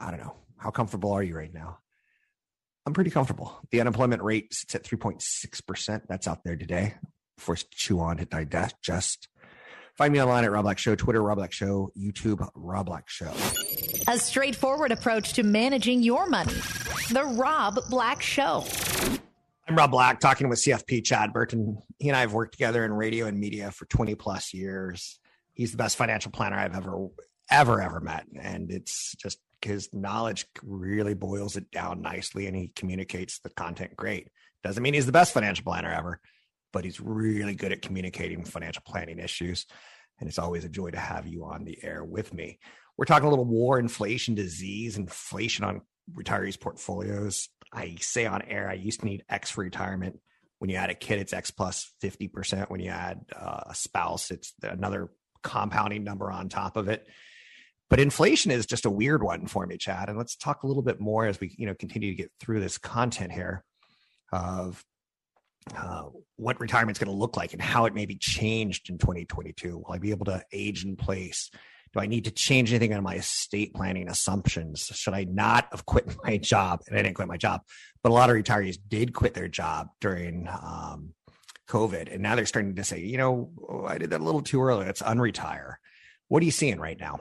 I 0.00 0.10
don't 0.10 0.20
know. 0.20 0.34
How 0.58 0.70
comfortable 0.70 1.12
are 1.12 1.22
you 1.22 1.36
right 1.36 1.52
now? 1.52 1.78
I'm 2.86 2.92
pretty 2.92 3.10
comfortable. 3.10 3.58
The 3.70 3.80
unemployment 3.80 4.22
rate 4.22 4.52
sits 4.52 4.74
at 4.74 4.82
3.6%. 4.82 6.02
That's 6.08 6.28
out 6.28 6.44
there 6.44 6.56
today. 6.56 6.94
Forced 7.38 7.70
to 7.70 7.76
chew 7.76 8.00
on 8.00 8.18
to 8.18 8.24
digest. 8.24 9.28
Find 9.96 10.12
me 10.12 10.20
online 10.20 10.44
at 10.44 10.50
Rob 10.50 10.64
Black 10.64 10.78
Show, 10.78 10.96
Twitter, 10.96 11.22
Rob 11.22 11.38
Black 11.38 11.52
Show, 11.52 11.90
YouTube, 11.96 12.46
Rob 12.54 12.86
Black 12.86 13.08
Show. 13.08 13.32
A 14.08 14.18
straightforward 14.18 14.90
approach 14.90 15.34
to 15.34 15.44
managing 15.44 16.02
your 16.02 16.26
money. 16.26 16.54
The 17.12 17.24
Rob 17.36 17.78
Black 17.88 18.20
Show. 18.20 18.64
I'm 19.68 19.76
Rob 19.76 19.92
Black, 19.92 20.20
talking 20.20 20.48
with 20.48 20.58
CFP 20.58 21.04
Chad 21.04 21.32
Burton. 21.32 21.78
He 21.98 22.08
and 22.08 22.16
I 22.16 22.20
have 22.20 22.32
worked 22.32 22.52
together 22.52 22.84
in 22.84 22.92
radio 22.92 23.26
and 23.26 23.38
media 23.38 23.70
for 23.70 23.86
20 23.86 24.14
plus 24.16 24.52
years 24.52 25.20
he's 25.54 25.70
the 25.70 25.78
best 25.78 25.96
financial 25.96 26.30
planner 26.30 26.56
I've 26.56 26.76
ever 26.76 27.08
ever 27.50 27.80
ever 27.80 28.00
met, 28.00 28.26
and 28.40 28.70
it's 28.70 29.14
just 29.16 29.38
his 29.62 29.92
knowledge 29.92 30.46
really 30.62 31.14
boils 31.14 31.56
it 31.56 31.70
down 31.70 32.02
nicely, 32.02 32.46
and 32.46 32.56
he 32.56 32.72
communicates 32.76 33.38
the 33.40 33.50
content 33.50 33.96
great. 33.96 34.28
Doesn't 34.62 34.82
mean 34.82 34.94
he's 34.94 35.06
the 35.06 35.12
best 35.12 35.32
financial 35.32 35.64
planner 35.64 35.92
ever, 35.92 36.20
but 36.72 36.84
he's 36.84 37.00
really 37.00 37.54
good 37.54 37.72
at 37.72 37.82
communicating 37.82 38.44
financial 38.44 38.82
planning 38.86 39.18
issues. 39.18 39.66
And 40.20 40.28
it's 40.28 40.38
always 40.38 40.64
a 40.64 40.68
joy 40.68 40.90
to 40.90 40.98
have 40.98 41.26
you 41.26 41.44
on 41.44 41.64
the 41.64 41.78
air 41.82 42.04
with 42.04 42.32
me. 42.32 42.58
We're 42.96 43.04
talking 43.04 43.26
a 43.26 43.30
little 43.30 43.44
war, 43.44 43.78
inflation, 43.78 44.34
disease, 44.34 44.96
inflation 44.96 45.64
on 45.64 45.82
retirees' 46.12 46.60
portfolios. 46.60 47.48
I 47.72 47.96
say 48.00 48.26
on 48.26 48.42
air, 48.42 48.68
I 48.68 48.74
used 48.74 49.00
to 49.00 49.06
need 49.06 49.24
X 49.28 49.50
for 49.50 49.62
retirement. 49.62 50.20
When 50.58 50.70
you 50.70 50.76
add 50.76 50.90
a 50.90 50.94
kid, 50.94 51.18
it's 51.18 51.32
X 51.32 51.50
plus 51.50 51.92
50%. 52.02 52.70
When 52.70 52.80
you 52.80 52.90
add 52.90 53.20
uh, 53.34 53.62
a 53.66 53.74
spouse, 53.74 54.30
it's 54.30 54.54
another 54.62 55.10
compounding 55.44 56.02
number 56.02 56.30
on 56.30 56.48
top 56.48 56.76
of 56.76 56.88
it. 56.88 57.06
But 57.90 58.00
inflation 58.00 58.50
is 58.50 58.66
just 58.66 58.86
a 58.86 58.90
weird 58.90 59.22
one 59.22 59.46
for 59.46 59.66
me, 59.66 59.76
Chad. 59.76 60.08
And 60.08 60.18
let's 60.18 60.34
talk 60.34 60.62
a 60.62 60.66
little 60.66 60.82
bit 60.82 61.00
more 61.00 61.26
as 61.26 61.38
we, 61.38 61.54
you 61.56 61.66
know, 61.66 61.74
continue 61.74 62.10
to 62.10 62.16
get 62.16 62.32
through 62.40 62.60
this 62.60 62.78
content 62.78 63.30
here 63.30 63.62
of 64.32 64.84
uh, 65.76 66.04
what 66.36 66.60
retirement 66.60 66.96
is 66.96 67.04
going 67.04 67.14
to 67.14 67.18
look 67.18 67.36
like 67.36 67.52
and 67.52 67.62
how 67.62 67.84
it 67.84 67.94
may 67.94 68.06
be 68.06 68.16
changed 68.16 68.90
in 68.90 68.98
2022. 68.98 69.78
Will 69.78 69.92
I 69.92 69.98
be 69.98 70.10
able 70.10 70.26
to 70.26 70.42
age 70.52 70.84
in 70.84 70.96
place? 70.96 71.50
Do 71.92 72.00
I 72.00 72.06
need 72.06 72.24
to 72.24 72.30
change 72.32 72.72
anything 72.72 72.92
on 72.92 73.04
my 73.04 73.14
estate 73.16 73.72
planning 73.74 74.08
assumptions? 74.08 74.86
Should 74.92 75.14
I 75.14 75.24
not 75.24 75.68
have 75.70 75.86
quit 75.86 76.16
my 76.24 76.38
job? 76.38 76.80
And 76.88 76.98
I 76.98 77.02
didn't 77.02 77.14
quit 77.14 77.28
my 77.28 77.36
job, 77.36 77.60
but 78.02 78.10
a 78.10 78.14
lot 78.14 78.30
of 78.30 78.36
retirees 78.36 78.78
did 78.88 79.14
quit 79.14 79.34
their 79.34 79.48
job 79.48 79.88
during 80.00 80.48
um, 80.48 81.14
COVID, 81.68 82.12
and 82.12 82.22
now 82.22 82.36
they're 82.36 82.46
starting 82.46 82.74
to 82.76 82.84
say, 82.84 83.00
you 83.00 83.16
know, 83.16 83.50
oh, 83.68 83.84
I 83.86 83.98
did 83.98 84.10
that 84.10 84.20
a 84.20 84.24
little 84.24 84.42
too 84.42 84.60
early. 84.60 84.86
Let's 84.86 85.02
unretire. 85.02 85.74
What 86.28 86.42
are 86.42 86.46
you 86.46 86.50
seeing 86.50 86.78
right 86.78 86.98
now? 86.98 87.20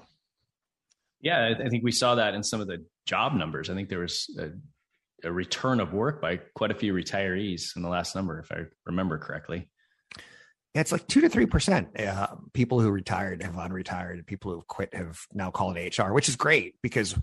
Yeah, 1.22 1.54
I 1.64 1.70
think 1.70 1.84
we 1.84 1.92
saw 1.92 2.16
that 2.16 2.34
in 2.34 2.44
some 2.44 2.60
of 2.60 2.68
the 2.68 2.86
job 3.06 3.34
numbers. 3.34 3.70
I 3.70 3.76
think 3.76 3.90
there 3.90 4.00
was 4.00 4.28
a, 4.38 4.50
a 5.28 5.32
return 5.32 5.80
of 5.80 5.94
work 5.94 6.22
by 6.22 6.38
quite 6.54 6.72
a 6.72 6.76
few 6.76 6.94
retirees 6.94 7.76
in 7.78 7.82
the 7.82 7.90
last 7.90 8.16
number, 8.16 8.40
if 8.40 8.52
I 8.52 8.66
remember 8.86 9.18
correctly. 9.18 9.70
Yeah, 10.76 10.82
it's 10.82 10.92
like 10.92 11.08
two 11.08 11.22
to 11.22 11.30
three 11.30 11.46
percent. 11.46 12.00
Uh, 12.00 12.28
people 12.54 12.80
who 12.82 12.90
retired 12.90 13.44
have 13.44 13.54
unretired. 13.54 14.26
People 14.26 14.52
who 14.52 14.58
have 14.58 14.68
quit 14.68 14.94
have 14.94 15.20
now 15.32 15.52
called 15.52 15.78
HR, 15.78 16.12
which 16.12 16.28
is 16.28 16.36
great 16.36 16.76
because 16.82 17.16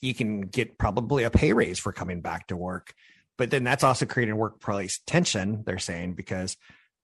you 0.00 0.14
can 0.14 0.42
get 0.42 0.78
probably 0.78 1.24
a 1.24 1.30
pay 1.30 1.52
raise 1.52 1.78
for 1.78 1.92
coming 1.92 2.20
back 2.20 2.46
to 2.46 2.56
work. 2.56 2.94
But 3.42 3.50
then 3.50 3.64
that's 3.64 3.82
also 3.82 4.06
creating 4.06 4.36
workplace 4.36 5.00
tension. 5.04 5.64
They're 5.66 5.80
saying 5.80 6.12
because 6.12 6.56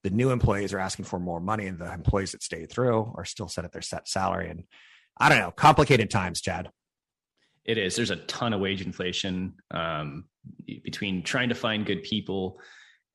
the 0.04 0.11
new 0.11 0.30
employees 0.30 0.73
are 0.73 0.78
asking 0.78 1.07
for 1.07 1.18
more 1.18 1.40
money, 1.40 1.66
and 1.66 1.80
the 1.80 1.92
employees 1.92 2.30
that 2.30 2.45
stayed 2.45 2.71
through 2.71 3.12
are 3.16 3.25
still 3.25 3.49
set 3.49 3.64
at 3.64 3.73
their 3.73 3.83
set 3.83 4.07
salary. 4.07 4.49
And 4.49 4.62
I 5.18 5.30
don't 5.30 5.40
know, 5.40 5.50
complicated 5.50 6.12
times, 6.12 6.40
Chad. 6.40 6.71
It 7.64 7.76
is. 7.76 7.97
There's 7.97 8.12
a 8.12 8.16
ton 8.18 8.52
of 8.52 8.61
wage 8.61 8.83
inflation 8.83 9.54
um, 9.73 10.26
between 10.64 11.25
trying 11.25 11.49
to 11.49 11.57
find 11.57 11.85
good 11.85 12.04
people 12.04 12.61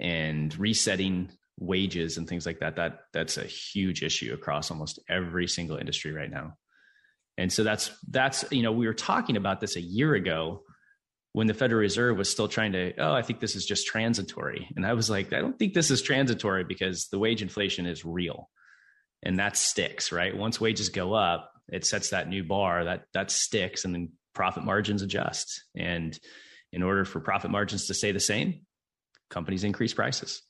and 0.02 0.54
resetting 0.60 1.32
wages 1.58 2.18
and 2.18 2.28
things 2.28 2.46
like 2.46 2.60
that. 2.60 2.76
That 2.76 3.04
that's 3.14 3.38
a 3.38 3.46
huge 3.46 4.04
issue 4.04 4.34
across 4.34 4.70
almost 4.70 5.00
every 5.08 5.48
single 5.48 5.78
industry 5.78 6.12
right 6.12 6.30
now. 6.30 6.58
And 7.38 7.54
so 7.54 7.64
that's 7.64 7.90
that's 8.10 8.44
you 8.52 8.64
know 8.64 8.74
we 8.74 8.86
were 8.86 8.94
talking 8.94 9.38
about 9.38 9.62
this 9.62 9.78
a 9.78 9.82
year 9.82 10.14
ago 10.14 10.64
when 11.34 11.48
the 11.48 11.54
Federal 11.54 11.82
Reserve 11.82 12.18
was 12.18 12.30
still 12.30 12.48
trying 12.48 12.72
to 12.72 12.94
oh 12.98 13.14
I 13.14 13.22
think 13.22 13.40
this 13.40 13.56
is 13.56 13.66
just 13.66 13.86
transitory. 13.88 14.70
And 14.76 14.86
I 14.86 14.94
was 14.94 15.10
like 15.10 15.34
I 15.34 15.42
don't 15.42 15.58
think 15.60 15.74
this 15.74 15.92
is 15.92 16.02
transitory 16.02 16.64
because 16.64 17.08
the 17.08 17.20
wage 17.20 17.42
inflation 17.42 17.86
is 17.86 18.06
real. 18.06 18.50
And 19.22 19.40
that 19.40 19.58
sticks 19.58 20.12
right? 20.12 20.36
Once 20.36 20.62
wages 20.62 20.90
go 20.90 21.14
up 21.14 21.50
it 21.70 21.86
sets 21.86 22.10
that 22.10 22.28
new 22.28 22.44
bar 22.44 22.86
that 22.86 23.06
that 23.14 23.32
sticks 23.32 23.86
and 23.86 23.94
then 23.94 24.12
profit 24.34 24.64
margins 24.64 25.02
adjust. 25.02 25.64
And 25.76 26.18
in 26.72 26.84
order 26.84 27.06
for 27.06 27.20
profit 27.20 27.52
margins 27.52 27.88
to 27.88 27.94
stay 27.94 28.12
the 28.12 28.20
same 28.20 28.62
companies 29.30 29.64
increase 29.64 29.94
prices. 29.94 30.42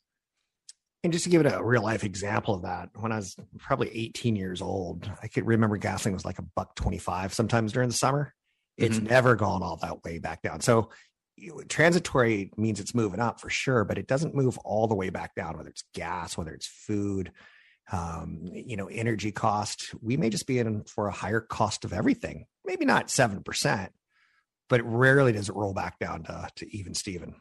And 1.04 1.12
just 1.12 1.26
to 1.26 1.30
give 1.30 1.46
it 1.46 1.54
a 1.54 1.64
real 1.64 1.84
life 1.84 2.04
example 2.06 2.56
of 2.56 2.62
that 2.62 2.90
when 2.96 3.12
i 3.12 3.18
was 3.18 3.36
probably 3.60 3.90
18 3.94 4.38
years 4.38 4.62
old 4.62 5.12
i 5.22 5.28
could 5.28 5.46
remember 5.46 5.76
gasoline 5.76 6.14
was 6.14 6.24
like 6.24 6.40
a 6.40 6.46
buck 6.56 6.76
25 6.76 7.34
sometimes 7.34 7.74
during 7.74 7.90
the 7.90 7.96
summer 7.96 8.34
it's 8.78 8.98
mm-hmm. 8.98 9.08
never 9.08 9.36
gone 9.36 9.64
all 9.64 9.78
that 9.78 10.04
way 10.04 10.20
back 10.20 10.42
down 10.42 10.60
so 10.62 10.90
transitory 11.68 12.52
means 12.58 12.80
it's 12.80 12.94
moving 12.94 13.20
up 13.20 13.40
for 13.40 13.50
sure 13.50 13.84
but 13.84 13.98
it 13.98 14.08
doesn't 14.08 14.36
move 14.36 14.58
all 14.60 14.88
the 14.88 14.96
way 14.96 15.10
back 15.10 15.34
down 15.36 15.58
whether 15.58 15.70
it's 15.70 15.84
gas 15.94 16.38
whether 16.38 16.54
it's 16.54 16.68
food 16.68 17.32
um, 17.92 18.50
you 18.54 18.78
know, 18.78 18.88
energy 18.88 19.32
cost. 19.32 19.94
We 20.02 20.18
may 20.18 20.30
just 20.30 20.48
be 20.48 20.60
in 20.60 20.84
for 20.84 21.08
a 21.08 21.12
higher 21.12 21.42
cost 21.42 21.86
of 21.86 21.94
everything. 21.94 22.46
Maybe 22.66 22.86
not 22.86 23.10
seven 23.10 23.44
percent, 23.44 23.92
but 24.70 24.80
it 24.80 24.86
rarely 24.86 25.34
does 25.34 25.50
it 25.50 25.56
roll 25.56 25.74
back 25.74 26.00
down 26.00 26.24
to, 26.24 26.50
to 26.58 26.78
even 26.78 26.94
Steven. 26.94 27.36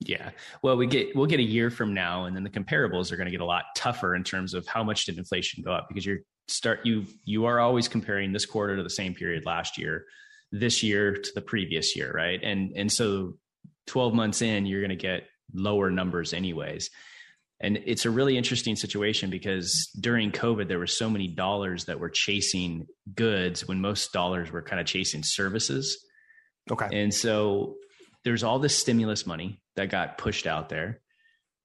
Yeah. 0.00 0.30
Well, 0.62 0.76
we 0.76 0.86
get 0.86 1.14
we'll 1.14 1.26
get 1.26 1.40
a 1.40 1.44
year 1.44 1.70
from 1.70 1.94
now, 1.94 2.24
and 2.24 2.36
then 2.36 2.42
the 2.42 2.50
comparables 2.50 3.12
are 3.12 3.16
going 3.16 3.26
to 3.26 3.30
get 3.30 3.40
a 3.40 3.46
lot 3.46 3.64
tougher 3.76 4.14
in 4.14 4.24
terms 4.24 4.52
of 4.52 4.66
how 4.66 4.82
much 4.82 5.06
did 5.06 5.16
inflation 5.16 5.62
go 5.62 5.72
up 5.72 5.86
because 5.88 6.04
you're 6.04 6.18
start 6.48 6.80
you 6.84 7.06
you 7.24 7.46
are 7.46 7.60
always 7.60 7.88
comparing 7.88 8.32
this 8.32 8.44
quarter 8.44 8.76
to 8.76 8.82
the 8.82 8.90
same 8.90 9.14
period 9.14 9.46
last 9.46 9.78
year, 9.78 10.04
this 10.52 10.82
year 10.82 11.14
to 11.14 11.30
the 11.34 11.40
previous 11.40 11.96
year, 11.96 12.12
right? 12.12 12.40
And 12.42 12.72
and 12.76 12.92
so 12.92 13.34
12 13.88 14.14
months 14.14 14.42
in, 14.42 14.66
you're 14.66 14.80
going 14.80 14.90
to 14.90 14.96
get 14.96 15.24
lower 15.52 15.90
numbers 15.90 16.32
anyways. 16.32 16.88
And 17.60 17.78
it's 17.86 18.04
a 18.04 18.10
really 18.10 18.36
interesting 18.36 18.74
situation 18.74 19.30
because 19.30 19.88
during 19.98 20.32
COVID, 20.32 20.68
there 20.68 20.80
were 20.80 20.86
so 20.86 21.08
many 21.08 21.28
dollars 21.28 21.84
that 21.84 22.00
were 22.00 22.10
chasing 22.10 22.86
goods 23.14 23.66
when 23.66 23.80
most 23.80 24.12
dollars 24.12 24.50
were 24.50 24.62
kind 24.62 24.80
of 24.80 24.86
chasing 24.86 25.22
services. 25.22 26.04
Okay. 26.70 26.88
And 26.92 27.14
so 27.14 27.76
there's 28.24 28.42
all 28.42 28.58
this 28.58 28.76
stimulus 28.76 29.26
money 29.26 29.60
that 29.76 29.90
got 29.90 30.18
pushed 30.18 30.46
out 30.46 30.68
there. 30.68 31.00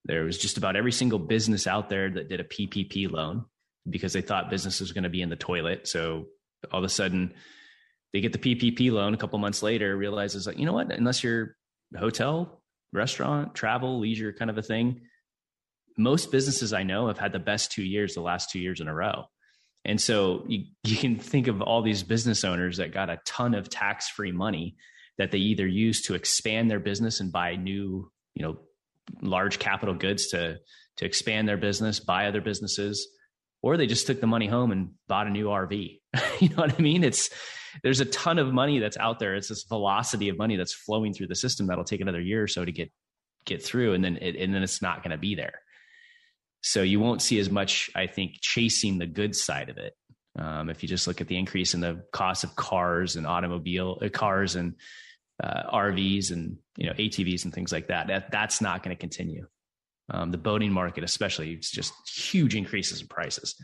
There 0.05 0.23
was 0.23 0.37
just 0.37 0.57
about 0.57 0.75
every 0.75 0.91
single 0.91 1.19
business 1.19 1.65
out 1.65 1.89
there 1.89 2.09
that 2.09 2.29
did 2.29 2.39
a 2.39 2.43
PPP 2.43 3.11
loan 3.11 3.45
because 3.89 4.13
they 4.13 4.21
thought 4.21 4.51
business 4.51 4.79
was 4.79 4.91
going 4.91 5.03
to 5.03 5.09
be 5.09 5.21
in 5.21 5.29
the 5.29 5.35
toilet. 5.35 5.87
So 5.87 6.25
all 6.71 6.79
of 6.79 6.85
a 6.85 6.89
sudden, 6.89 7.33
they 8.17 8.21
get 8.21 8.33
the 8.33 8.55
PPP 8.55 8.91
loan 8.91 9.13
a 9.13 9.17
couple 9.17 9.37
months 9.37 9.61
later, 9.61 9.95
realizes 9.95 10.47
like, 10.47 10.57
you 10.57 10.65
know 10.65 10.73
what, 10.73 10.91
unless 10.91 11.23
you're 11.23 11.55
hotel, 11.95 12.63
restaurant, 12.91 13.53
travel, 13.53 13.99
leisure 13.99 14.33
kind 14.33 14.49
of 14.49 14.57
a 14.57 14.63
thing, 14.63 15.01
most 15.99 16.31
businesses 16.31 16.73
I 16.73 16.81
know 16.81 17.09
have 17.09 17.19
had 17.19 17.31
the 17.31 17.37
best 17.37 17.71
two 17.71 17.83
years, 17.83 18.15
the 18.15 18.21
last 18.21 18.49
two 18.49 18.57
years 18.57 18.81
in 18.81 18.87
a 18.87 18.93
row. 18.93 19.25
And 19.85 20.01
so 20.01 20.45
you, 20.47 20.65
you 20.83 20.97
can 20.97 21.19
think 21.19 21.45
of 21.45 21.61
all 21.61 21.83
these 21.83 22.01
business 22.01 22.43
owners 22.43 22.77
that 22.77 22.91
got 22.91 23.11
a 23.11 23.19
ton 23.23 23.53
of 23.53 23.69
tax 23.69 24.09
free 24.09 24.31
money 24.31 24.77
that 25.19 25.29
they 25.29 25.37
either 25.37 25.67
use 25.67 26.01
to 26.03 26.15
expand 26.15 26.71
their 26.71 26.79
business 26.79 27.19
and 27.19 27.31
buy 27.31 27.55
new, 27.55 28.11
you 28.33 28.43
know, 28.43 28.57
large 29.21 29.59
capital 29.59 29.93
goods 29.93 30.29
to, 30.29 30.57
to 30.95 31.05
expand 31.05 31.47
their 31.47 31.57
business, 31.57 31.99
buy 31.99 32.25
other 32.25 32.41
businesses, 32.41 33.07
or 33.61 33.77
they 33.77 33.85
just 33.85 34.07
took 34.07 34.21
the 34.21 34.25
money 34.25 34.47
home 34.47 34.71
and 34.71 34.93
bought 35.07 35.27
a 35.27 35.29
new 35.29 35.45
RV. 35.45 35.99
you 36.39 36.49
know 36.49 36.55
what 36.55 36.73
I 36.73 36.81
mean? 36.81 37.03
It's, 37.03 37.29
there's 37.83 37.99
a 37.99 38.05
ton 38.05 38.39
of 38.39 38.53
money 38.53 38.79
that's 38.79 38.97
out 38.97 39.19
there. 39.19 39.35
It's 39.35 39.49
this 39.49 39.63
velocity 39.63 40.29
of 40.29 40.37
money 40.37 40.55
that's 40.55 40.73
flowing 40.73 41.13
through 41.13 41.27
the 41.27 41.35
system 41.35 41.67
that'll 41.67 41.83
take 41.83 42.01
another 42.01 42.21
year 42.21 42.43
or 42.43 42.47
so 42.47 42.65
to 42.65 42.71
get, 42.71 42.91
get 43.45 43.63
through. 43.63 43.93
And 43.93 44.03
then 44.03 44.17
it, 44.17 44.35
and 44.35 44.53
then 44.53 44.63
it's 44.63 44.81
not 44.81 45.03
going 45.03 45.11
to 45.11 45.17
be 45.17 45.35
there. 45.35 45.61
So 46.61 46.81
you 46.81 46.99
won't 46.99 47.21
see 47.21 47.39
as 47.39 47.49
much, 47.49 47.89
I 47.95 48.07
think, 48.07 48.33
chasing 48.41 48.97
the 48.97 49.05
good 49.05 49.35
side 49.35 49.69
of 49.69 49.77
it. 49.77 49.93
Um, 50.37 50.69
if 50.69 50.83
you 50.83 50.89
just 50.89 51.07
look 51.07 51.21
at 51.21 51.27
the 51.27 51.37
increase 51.37 51.73
in 51.73 51.81
the 51.81 52.03
cost 52.11 52.43
of 52.43 52.55
cars 52.55 53.15
and 53.15 53.25
automobile 53.25 53.97
uh, 54.01 54.09
cars 54.09 54.55
and 54.55 54.75
uh, 55.43 55.63
RVs 55.73 56.31
and 56.31 56.57
you 56.77 56.87
know 56.87 56.93
ATVs 56.93 57.45
and 57.45 57.53
things 57.53 57.71
like 57.71 57.87
that, 57.87 58.07
that 58.07 58.31
that's 58.31 58.61
not 58.61 58.83
going 58.83 58.95
to 58.95 58.99
continue. 58.99 59.47
Um, 60.09 60.31
the 60.31 60.37
boating 60.37 60.71
market, 60.71 61.03
especially, 61.03 61.53
it's 61.53 61.71
just 61.71 61.93
huge 62.07 62.55
increases 62.55 63.01
in 63.01 63.07
prices. 63.07 63.55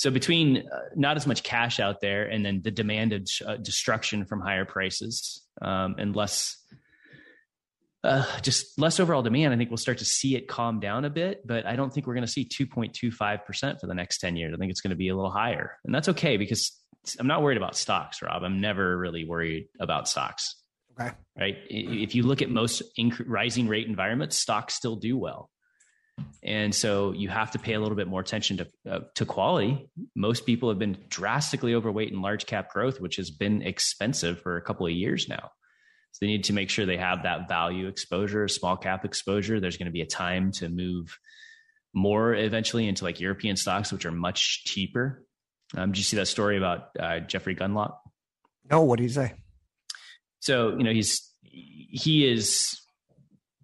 So 0.00 0.10
between 0.10 0.56
uh, 0.56 0.78
not 0.96 1.18
as 1.18 1.26
much 1.26 1.42
cash 1.42 1.78
out 1.78 2.00
there 2.00 2.24
and 2.24 2.42
then 2.42 2.62
the 2.64 2.70
demand 2.70 3.12
of 3.12 3.28
uh, 3.46 3.56
destruction 3.56 4.24
from 4.24 4.40
higher 4.40 4.64
prices 4.64 5.42
um, 5.60 5.96
and 5.98 6.16
less 6.16 6.56
uh, 8.02 8.24
just 8.40 8.78
less 8.78 8.98
overall 8.98 9.20
demand, 9.20 9.52
I 9.52 9.58
think 9.58 9.68
we'll 9.68 9.76
start 9.76 9.98
to 9.98 10.06
see 10.06 10.36
it 10.36 10.48
calm 10.48 10.80
down 10.80 11.04
a 11.04 11.10
bit, 11.10 11.46
but 11.46 11.66
I 11.66 11.76
don't 11.76 11.92
think 11.92 12.06
we're 12.06 12.14
going 12.14 12.24
to 12.24 12.32
see 12.32 12.46
2.25% 12.46 13.78
for 13.78 13.86
the 13.86 13.92
next 13.92 14.20
10 14.20 14.36
years. 14.36 14.54
I 14.54 14.56
think 14.56 14.70
it's 14.70 14.80
going 14.80 14.88
to 14.88 14.96
be 14.96 15.10
a 15.10 15.14
little 15.14 15.30
higher. 15.30 15.76
And 15.84 15.94
that's 15.94 16.08
okay 16.08 16.38
because 16.38 16.72
I'm 17.18 17.26
not 17.26 17.42
worried 17.42 17.58
about 17.58 17.76
stocks, 17.76 18.22
Rob. 18.22 18.42
I'm 18.42 18.58
never 18.58 18.96
really 18.96 19.26
worried 19.26 19.66
about 19.80 20.08
stocks. 20.08 20.56
Okay. 20.98 21.10
Right. 21.38 21.58
If 21.68 22.14
you 22.14 22.22
look 22.22 22.40
at 22.40 22.48
most 22.48 22.82
inc- 22.98 23.22
rising 23.26 23.68
rate 23.68 23.86
environments, 23.86 24.38
stocks 24.38 24.72
still 24.72 24.96
do 24.96 25.18
well. 25.18 25.50
And 26.42 26.74
so 26.74 27.12
you 27.12 27.28
have 27.28 27.50
to 27.52 27.58
pay 27.58 27.74
a 27.74 27.80
little 27.80 27.96
bit 27.96 28.08
more 28.08 28.20
attention 28.20 28.58
to 28.58 28.68
uh, 28.90 29.00
to 29.16 29.26
quality. 29.26 29.90
Most 30.14 30.46
people 30.46 30.68
have 30.68 30.78
been 30.78 30.96
drastically 31.08 31.74
overweight 31.74 32.12
in 32.12 32.22
large 32.22 32.46
cap 32.46 32.70
growth, 32.70 33.00
which 33.00 33.16
has 33.16 33.30
been 33.30 33.62
expensive 33.62 34.40
for 34.40 34.56
a 34.56 34.62
couple 34.62 34.86
of 34.86 34.92
years 34.92 35.28
now. 35.28 35.50
So 36.12 36.18
they 36.22 36.26
need 36.28 36.44
to 36.44 36.52
make 36.52 36.70
sure 36.70 36.86
they 36.86 36.96
have 36.96 37.22
that 37.22 37.48
value 37.48 37.86
exposure, 37.86 38.48
small 38.48 38.76
cap 38.76 39.04
exposure. 39.04 39.60
There's 39.60 39.76
going 39.76 39.86
to 39.86 39.92
be 39.92 40.00
a 40.00 40.06
time 40.06 40.50
to 40.52 40.68
move 40.68 41.18
more 41.92 42.34
eventually 42.34 42.88
into 42.88 43.04
like 43.04 43.20
European 43.20 43.56
stocks, 43.56 43.92
which 43.92 44.06
are 44.06 44.12
much 44.12 44.64
cheaper. 44.64 45.24
Um, 45.76 45.92
did 45.92 45.98
you 45.98 46.04
see 46.04 46.16
that 46.16 46.26
story 46.26 46.56
about 46.56 46.88
uh, 46.98 47.20
Jeffrey 47.20 47.54
Gundlach? 47.54 47.96
No, 48.70 48.82
what 48.82 48.98
did 48.98 49.04
he 49.04 49.08
say? 49.10 49.34
So 50.40 50.70
you 50.70 50.84
know 50.84 50.92
he's 50.92 51.30
he 51.42 52.26
is 52.26 52.79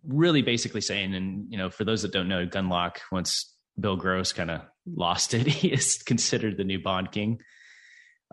really 0.07 0.43
basically 0.43 0.81
saying, 0.81 1.15
and 1.15 1.47
you 1.51 1.59
know, 1.59 1.71
for 1.71 1.85
those 1.85 2.03
that 2.03 2.13
don't 2.13 2.29
know, 2.29 2.47
Gundlach 2.47 2.97
once 3.11 3.55
Bill 3.79 3.97
Gross 3.97 4.33
kind 4.33 4.51
of 4.51 4.63
lost 4.87 5.35
it, 5.35 5.47
he 5.47 5.73
is 5.73 5.99
considered 5.99 6.57
the 6.57 6.65
new 6.65 6.79
Bond 6.79 7.13
King. 7.13 7.41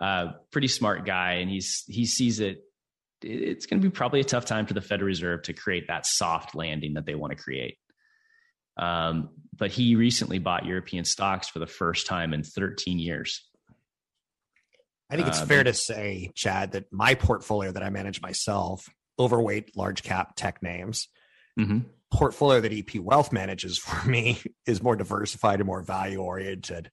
Uh, 0.01 0.34
pretty 0.51 0.68
smart 0.68 1.06
guy, 1.06 1.34
and 1.34 1.50
he's 1.50 1.84
he 1.88 2.06
sees 2.06 2.39
it 2.39 2.63
it's 3.24 3.65
going 3.65 3.82
to 3.82 3.88
be 3.88 3.92
probably 3.92 4.20
a 4.20 4.25
tough 4.25 4.46
time 4.46 4.65
for 4.65 4.74
the 4.74 4.82
Federal 4.82 5.08
Reserve 5.08 5.44
to 5.44 5.53
create 5.53 5.88
that 5.88 6.06
soft 6.06 6.56
landing 6.56 6.96
that 6.96 7.06
they 7.06 7.15
want 7.15 7.32
to 7.36 7.42
create. 7.42 7.77
Um, 8.77 9.30
but 9.56 9.72
he 9.72 9.96
recently 9.96 10.39
bought 10.39 10.65
European 10.65 11.06
stocks 11.06 11.48
for 11.48 11.60
the 11.60 11.68
first 11.68 12.08
time 12.08 12.34
in 12.34 12.44
13 12.44 13.00
years. 13.00 13.48
I 15.10 15.15
think 15.15 15.27
it's 15.27 15.42
uh, 15.42 15.46
fair 15.46 15.63
to 15.63 15.74
say, 15.74 16.32
Chad, 16.36 16.72
that 16.72 16.92
my 16.92 17.13
portfolio 17.15 17.72
that 17.72 17.84
I 17.84 17.89
manage 17.89 18.22
myself, 18.22 18.89
overweight 19.20 19.77
large 19.77 20.01
cap 20.01 20.36
tech 20.36 20.63
names, 20.63 21.08
mm-hmm. 21.60 21.79
portfolio 22.12 22.62
that 22.62 22.74
EP 22.74 23.00
Wealth 23.00 23.31
manages 23.31 23.77
for 23.77 24.07
me 24.07 24.39
is 24.65 24.81
more 24.81 24.95
diversified 24.95 25.60
and 25.60 25.67
more 25.67 25.81
value 25.81 26.19
oriented. 26.19 26.91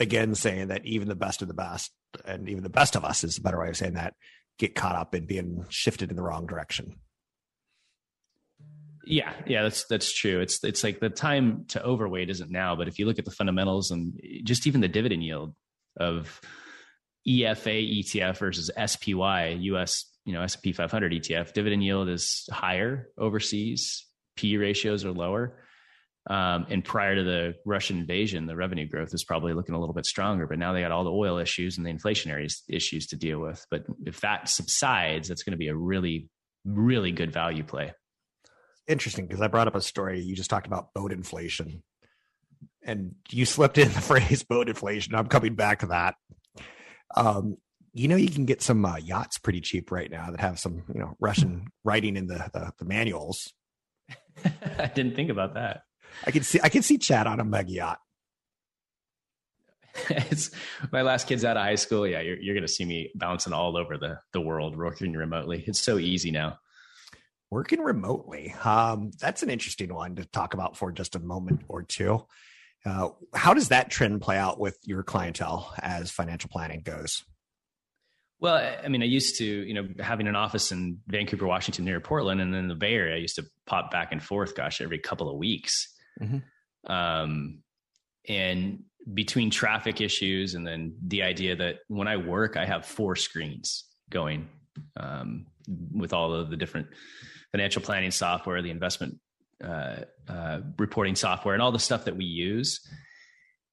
again 0.00 0.34
saying 0.34 0.68
that 0.68 0.84
even 0.84 1.08
the 1.08 1.16
best 1.16 1.42
of 1.42 1.48
the 1.48 1.54
best 1.54 1.92
and 2.24 2.48
even 2.48 2.62
the 2.62 2.70
best 2.70 2.96
of 2.96 3.04
us 3.04 3.24
is 3.24 3.38
a 3.38 3.42
better 3.42 3.60
way 3.60 3.68
of 3.68 3.76
saying 3.76 3.94
that 3.94 4.14
get 4.58 4.74
caught 4.74 4.96
up 4.96 5.14
in 5.14 5.26
being 5.26 5.64
shifted 5.68 6.10
in 6.10 6.16
the 6.16 6.22
wrong 6.22 6.46
direction. 6.46 6.96
Yeah, 9.04 9.32
yeah, 9.46 9.62
that's 9.62 9.86
that's 9.86 10.12
true. 10.12 10.40
It's 10.40 10.62
it's 10.62 10.84
like 10.84 11.00
the 11.00 11.08
time 11.08 11.64
to 11.68 11.82
overweight 11.82 12.28
isn't 12.28 12.50
now, 12.50 12.76
but 12.76 12.88
if 12.88 12.98
you 12.98 13.06
look 13.06 13.18
at 13.18 13.24
the 13.24 13.30
fundamentals 13.30 13.90
and 13.90 14.20
just 14.44 14.66
even 14.66 14.82
the 14.82 14.88
dividend 14.88 15.22
yield 15.22 15.54
of 15.96 16.40
EFA 17.26 18.02
ETF 18.02 18.36
versus 18.36 18.70
SPY 18.86 19.56
US, 19.60 20.04
you 20.28 20.34
know, 20.34 20.42
S&P 20.42 20.72
500 20.74 21.12
ETF, 21.12 21.54
dividend 21.54 21.82
yield 21.82 22.06
is 22.10 22.46
higher 22.52 23.08
overseas, 23.16 24.04
P 24.36 24.58
ratios 24.58 25.06
are 25.06 25.10
lower. 25.10 25.58
Um, 26.28 26.66
and 26.68 26.84
prior 26.84 27.14
to 27.14 27.24
the 27.24 27.54
Russian 27.64 27.96
invasion, 27.96 28.44
the 28.44 28.54
revenue 28.54 28.86
growth 28.86 29.14
is 29.14 29.24
probably 29.24 29.54
looking 29.54 29.74
a 29.74 29.80
little 29.80 29.94
bit 29.94 30.04
stronger. 30.04 30.46
But 30.46 30.58
now 30.58 30.74
they 30.74 30.82
got 30.82 30.92
all 30.92 31.04
the 31.04 31.10
oil 31.10 31.38
issues 31.38 31.78
and 31.78 31.86
the 31.86 31.90
inflationary 31.90 32.54
issues 32.68 33.06
to 33.06 33.16
deal 33.16 33.38
with. 33.40 33.64
But 33.70 33.84
if 34.04 34.20
that 34.20 34.50
subsides, 34.50 35.28
that's 35.28 35.42
going 35.42 35.52
to 35.52 35.58
be 35.58 35.68
a 35.68 35.74
really, 35.74 36.28
really 36.66 37.10
good 37.10 37.32
value 37.32 37.64
play. 37.64 37.94
Interesting 38.86 39.26
because 39.26 39.40
I 39.40 39.46
brought 39.46 39.66
up 39.66 39.76
a 39.76 39.80
story. 39.80 40.20
You 40.20 40.36
just 40.36 40.50
talked 40.50 40.66
about 40.66 40.92
boat 40.92 41.10
inflation, 41.10 41.82
and 42.84 43.14
you 43.30 43.46
slipped 43.46 43.78
in 43.78 43.88
the 43.88 44.00
phrase 44.02 44.42
boat 44.42 44.68
inflation. 44.68 45.14
I'm 45.14 45.28
coming 45.28 45.54
back 45.54 45.78
to 45.78 45.86
that. 45.86 46.16
Um, 47.16 47.56
you 47.92 48.08
know, 48.08 48.16
you 48.16 48.30
can 48.30 48.44
get 48.44 48.62
some 48.62 48.84
uh, 48.84 48.96
yachts 48.96 49.38
pretty 49.38 49.60
cheap 49.60 49.90
right 49.90 50.10
now 50.10 50.30
that 50.30 50.40
have 50.40 50.58
some, 50.58 50.84
you 50.92 51.00
know, 51.00 51.14
Russian 51.20 51.68
writing 51.84 52.16
in 52.16 52.26
the, 52.26 52.48
the, 52.52 52.72
the 52.78 52.84
manuals. 52.84 53.52
I 54.78 54.86
didn't 54.86 55.16
think 55.16 55.30
about 55.30 55.54
that. 55.54 55.82
I 56.26 56.30
can 56.30 56.42
see 56.42 56.58
I 56.62 56.68
can 56.68 56.82
see 56.82 56.96
Chad 56.98 57.26
on 57.26 57.40
a 57.40 57.44
mega 57.44 57.70
yacht. 57.70 57.98
it's 60.10 60.50
my 60.92 61.02
last 61.02 61.26
kid's 61.26 61.44
out 61.44 61.56
of 61.56 61.62
high 61.62 61.74
school. 61.74 62.06
Yeah, 62.06 62.20
you're 62.20 62.38
you're 62.38 62.54
gonna 62.54 62.68
see 62.68 62.84
me 62.84 63.10
bouncing 63.14 63.52
all 63.52 63.76
over 63.76 63.98
the 63.98 64.18
the 64.32 64.40
world 64.40 64.76
working 64.76 65.12
remotely. 65.12 65.64
It's 65.66 65.80
so 65.80 65.98
easy 65.98 66.30
now. 66.30 66.58
Working 67.50 67.80
remotely. 67.80 68.54
Um, 68.64 69.10
that's 69.18 69.42
an 69.42 69.50
interesting 69.50 69.92
one 69.92 70.16
to 70.16 70.24
talk 70.26 70.54
about 70.54 70.76
for 70.76 70.92
just 70.92 71.14
a 71.14 71.20
moment 71.20 71.62
or 71.68 71.82
two. 71.82 72.26
Uh, 72.84 73.08
how 73.34 73.54
does 73.54 73.68
that 73.68 73.90
trend 73.90 74.20
play 74.20 74.36
out 74.36 74.60
with 74.60 74.78
your 74.84 75.02
clientele 75.02 75.74
as 75.78 76.10
financial 76.10 76.50
planning 76.50 76.82
goes? 76.82 77.24
Well, 78.40 78.76
I 78.84 78.86
mean, 78.88 79.02
I 79.02 79.06
used 79.06 79.38
to, 79.38 79.44
you 79.44 79.74
know, 79.74 79.88
having 79.98 80.28
an 80.28 80.36
office 80.36 80.70
in 80.70 80.98
Vancouver, 81.08 81.46
Washington, 81.46 81.84
near 81.84 82.00
Portland, 82.00 82.40
and 82.40 82.54
then 82.54 82.68
the 82.68 82.76
Bay 82.76 82.94
Area. 82.94 83.16
I 83.16 83.18
used 83.18 83.36
to 83.36 83.44
pop 83.66 83.90
back 83.90 84.12
and 84.12 84.22
forth, 84.22 84.54
gosh, 84.54 84.80
every 84.80 84.98
couple 84.98 85.28
of 85.28 85.36
weeks. 85.36 85.92
Mm-hmm. 86.20 86.92
Um, 86.92 87.62
and 88.28 88.84
between 89.12 89.50
traffic 89.50 90.00
issues 90.00 90.54
and 90.54 90.66
then 90.66 90.94
the 91.04 91.22
idea 91.22 91.56
that 91.56 91.78
when 91.88 92.06
I 92.06 92.16
work, 92.16 92.56
I 92.56 92.66
have 92.66 92.86
four 92.86 93.16
screens 93.16 93.84
going 94.10 94.48
um, 94.96 95.46
with 95.92 96.12
all 96.12 96.32
of 96.32 96.50
the 96.50 96.56
different 96.56 96.88
financial 97.50 97.82
planning 97.82 98.10
software, 98.10 98.62
the 98.62 98.70
investment 98.70 99.18
uh, 99.64 99.96
uh, 100.28 100.60
reporting 100.78 101.16
software, 101.16 101.54
and 101.54 101.62
all 101.62 101.72
the 101.72 101.78
stuff 101.78 102.04
that 102.04 102.16
we 102.16 102.24
use. 102.24 102.86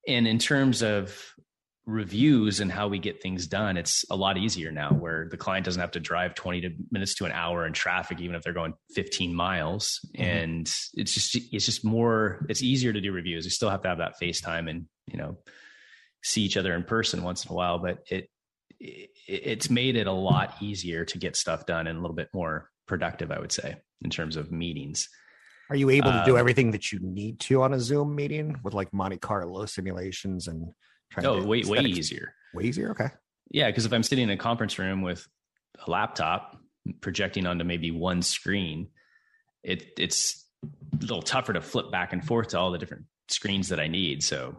And 0.07 0.27
in 0.27 0.39
terms 0.39 0.81
of 0.81 1.34
reviews 1.85 2.59
and 2.59 2.71
how 2.71 2.87
we 2.87 2.97
get 2.97 3.21
things 3.21 3.47
done, 3.47 3.77
it's 3.77 4.05
a 4.09 4.15
lot 4.15 4.37
easier 4.37 4.71
now 4.71 4.89
where 4.89 5.27
the 5.29 5.37
client 5.37 5.65
doesn't 5.65 5.79
have 5.79 5.91
to 5.91 5.99
drive 5.99 6.33
20 6.33 6.61
to 6.61 6.69
minutes 6.91 7.15
to 7.15 7.25
an 7.25 7.31
hour 7.31 7.65
in 7.65 7.73
traffic, 7.73 8.19
even 8.19 8.35
if 8.35 8.43
they're 8.43 8.53
going 8.53 8.73
15 8.93 9.33
miles. 9.33 9.99
Mm-hmm. 10.17 10.23
And 10.23 10.73
it's 10.95 11.13
just, 11.13 11.35
it's 11.51 11.65
just 11.65 11.85
more, 11.85 12.45
it's 12.49 12.63
easier 12.63 12.91
to 12.91 13.01
do 13.01 13.11
reviews. 13.11 13.45
You 13.45 13.51
still 13.51 13.69
have 13.69 13.83
to 13.83 13.89
have 13.89 13.99
that 13.99 14.15
FaceTime 14.21 14.69
and, 14.69 14.85
you 15.07 15.17
know, 15.17 15.37
see 16.23 16.41
each 16.41 16.57
other 16.57 16.73
in 16.73 16.83
person 16.83 17.23
once 17.23 17.45
in 17.45 17.51
a 17.51 17.55
while, 17.55 17.77
but 17.77 17.99
it, 18.09 18.29
it 18.79 19.09
it's 19.27 19.69
made 19.69 19.95
it 19.95 20.07
a 20.07 20.11
lot 20.11 20.55
easier 20.61 21.05
to 21.05 21.17
get 21.17 21.35
stuff 21.35 21.65
done 21.65 21.87
and 21.87 21.97
a 21.97 22.01
little 22.01 22.15
bit 22.15 22.29
more 22.33 22.69
productive, 22.87 23.31
I 23.31 23.39
would 23.39 23.51
say, 23.51 23.75
in 24.03 24.09
terms 24.09 24.35
of 24.35 24.51
meetings. 24.51 25.09
Are 25.69 25.75
you 25.75 25.89
able 25.89 26.11
to 26.11 26.23
do 26.25 26.33
um, 26.33 26.39
everything 26.39 26.71
that 26.71 26.91
you 26.91 26.99
need 27.01 27.39
to 27.41 27.63
on 27.63 27.73
a 27.73 27.79
Zoom 27.79 28.15
meeting 28.15 28.59
with 28.63 28.75
like 28.75 28.93
Monte 28.93 29.17
Carlo 29.17 29.65
simulations 29.65 30.47
and 30.47 30.71
Trying 31.15 31.27
oh, 31.27 31.43
way 31.45 31.63
way 31.63 31.79
easier. 31.79 32.33
Way 32.53 32.65
easier. 32.65 32.91
Okay. 32.91 33.07
Yeah, 33.49 33.67
because 33.67 33.85
if 33.85 33.93
I'm 33.93 34.03
sitting 34.03 34.25
in 34.25 34.29
a 34.31 34.37
conference 34.37 34.77
room 34.77 35.01
with 35.01 35.25
a 35.85 35.89
laptop 35.89 36.57
projecting 36.99 37.45
onto 37.45 37.63
maybe 37.63 37.89
one 37.89 38.21
screen, 38.21 38.89
it 39.63 39.93
it's 39.97 40.45
a 40.63 40.97
little 41.01 41.21
tougher 41.21 41.53
to 41.53 41.61
flip 41.61 41.89
back 41.89 42.11
and 42.11 42.25
forth 42.25 42.49
to 42.49 42.59
all 42.59 42.71
the 42.71 42.77
different 42.77 43.05
screens 43.29 43.69
that 43.69 43.79
I 43.79 43.87
need. 43.87 44.23
So 44.23 44.57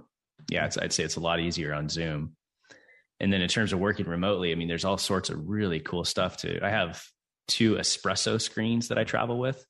yeah, 0.51 0.69
I'd 0.81 0.93
say 0.93 1.05
it's 1.05 1.17
a 1.17 1.21
lot 1.21 1.41
easier 1.41 1.75
on 1.75 1.91
Zoom. 1.91 2.37
And 3.21 3.33
then 3.33 3.43
in 3.43 3.49
terms 3.49 3.73
of 3.73 3.79
working 3.79 4.07
remotely, 4.07 4.53
I 4.53 4.55
mean, 4.55 4.69
there's 4.69 4.85
all 4.85 4.99
sorts 4.99 5.31
of 5.31 5.49
really 5.49 5.81
cool 5.81 6.05
stuff 6.05 6.39
too. 6.39 6.59
I 6.63 6.71
have 6.71 7.03
two 7.49 7.75
espresso 7.75 8.41
screens 8.41 8.89
that 8.89 8.99
I 8.99 9.05
travel 9.05 9.39
with, 9.39 9.65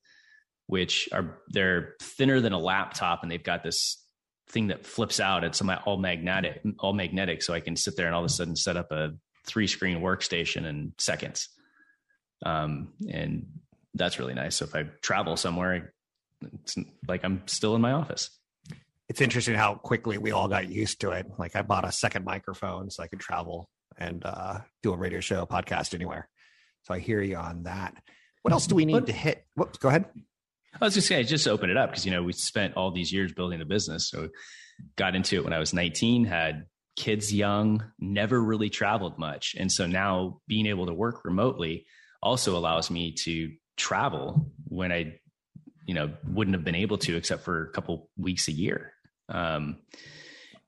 which 0.66 1.08
are 1.12 1.38
they're 1.48 1.94
thinner 2.00 2.40
than 2.40 2.52
a 2.52 2.58
laptop, 2.58 3.22
and 3.22 3.30
they've 3.30 3.42
got 3.42 3.62
this 3.62 4.05
thing 4.48 4.68
that 4.68 4.86
flips 4.86 5.20
out. 5.20 5.44
It's 5.44 5.62
all 5.84 5.96
magnetic, 5.96 6.62
all 6.78 6.92
magnetic. 6.92 7.42
So 7.42 7.54
I 7.54 7.60
can 7.60 7.76
sit 7.76 7.96
there 7.96 8.06
and 8.06 8.14
all 8.14 8.22
of 8.22 8.26
a 8.26 8.32
sudden 8.32 8.56
set 8.56 8.76
up 8.76 8.92
a 8.92 9.12
three 9.46 9.66
screen 9.66 10.00
workstation 10.00 10.64
in 10.64 10.92
seconds. 10.98 11.48
Um, 12.44 12.92
and 13.10 13.46
that's 13.94 14.18
really 14.18 14.34
nice. 14.34 14.56
So 14.56 14.64
if 14.64 14.74
I 14.74 14.84
travel 15.02 15.36
somewhere, 15.36 15.92
it's 16.62 16.76
like 17.08 17.24
I'm 17.24 17.42
still 17.46 17.74
in 17.74 17.80
my 17.80 17.92
office. 17.92 18.30
It's 19.08 19.20
interesting 19.20 19.54
how 19.54 19.74
quickly 19.74 20.18
we 20.18 20.32
all 20.32 20.48
got 20.48 20.68
used 20.68 21.00
to 21.00 21.12
it. 21.12 21.26
Like 21.38 21.56
I 21.56 21.62
bought 21.62 21.86
a 21.86 21.92
second 21.92 22.24
microphone 22.24 22.90
so 22.90 23.02
I 23.02 23.06
could 23.06 23.20
travel 23.20 23.68
and 23.96 24.24
uh, 24.24 24.58
do 24.82 24.92
a 24.92 24.96
radio 24.96 25.20
show, 25.20 25.46
podcast 25.46 25.94
anywhere. 25.94 26.28
So 26.82 26.94
I 26.94 26.98
hear 26.98 27.22
you 27.22 27.36
on 27.36 27.64
that. 27.64 27.96
What 28.42 28.52
else 28.52 28.66
do 28.66 28.74
we 28.74 28.84
need 28.84 29.06
to 29.06 29.12
hit? 29.12 29.44
Whoops, 29.54 29.78
go 29.78 29.88
ahead. 29.88 30.06
I 30.80 30.84
was 30.84 30.94
just 30.94 31.08
saying, 31.08 31.26
just 31.26 31.48
open 31.48 31.70
it 31.70 31.76
up 31.76 31.90
because 31.90 32.04
you 32.04 32.12
know 32.12 32.22
we 32.22 32.32
spent 32.32 32.76
all 32.76 32.90
these 32.90 33.12
years 33.12 33.32
building 33.32 33.58
the 33.58 33.64
business. 33.64 34.08
So 34.08 34.28
got 34.96 35.14
into 35.14 35.36
it 35.36 35.44
when 35.44 35.52
I 35.52 35.58
was 35.58 35.72
19, 35.72 36.24
had 36.24 36.66
kids 36.96 37.32
young, 37.32 37.84
never 37.98 38.42
really 38.42 38.70
traveled 38.70 39.18
much, 39.18 39.54
and 39.58 39.70
so 39.70 39.86
now 39.86 40.40
being 40.46 40.66
able 40.66 40.86
to 40.86 40.94
work 40.94 41.24
remotely 41.24 41.86
also 42.22 42.56
allows 42.56 42.90
me 42.90 43.12
to 43.12 43.52
travel 43.76 44.50
when 44.68 44.90
I, 44.90 45.18
you 45.86 45.94
know, 45.94 46.12
wouldn't 46.26 46.56
have 46.56 46.64
been 46.64 46.74
able 46.74 46.98
to 46.98 47.16
except 47.16 47.44
for 47.44 47.62
a 47.62 47.70
couple 47.70 48.10
weeks 48.16 48.48
a 48.48 48.52
year. 48.52 48.92
Um, 49.28 49.78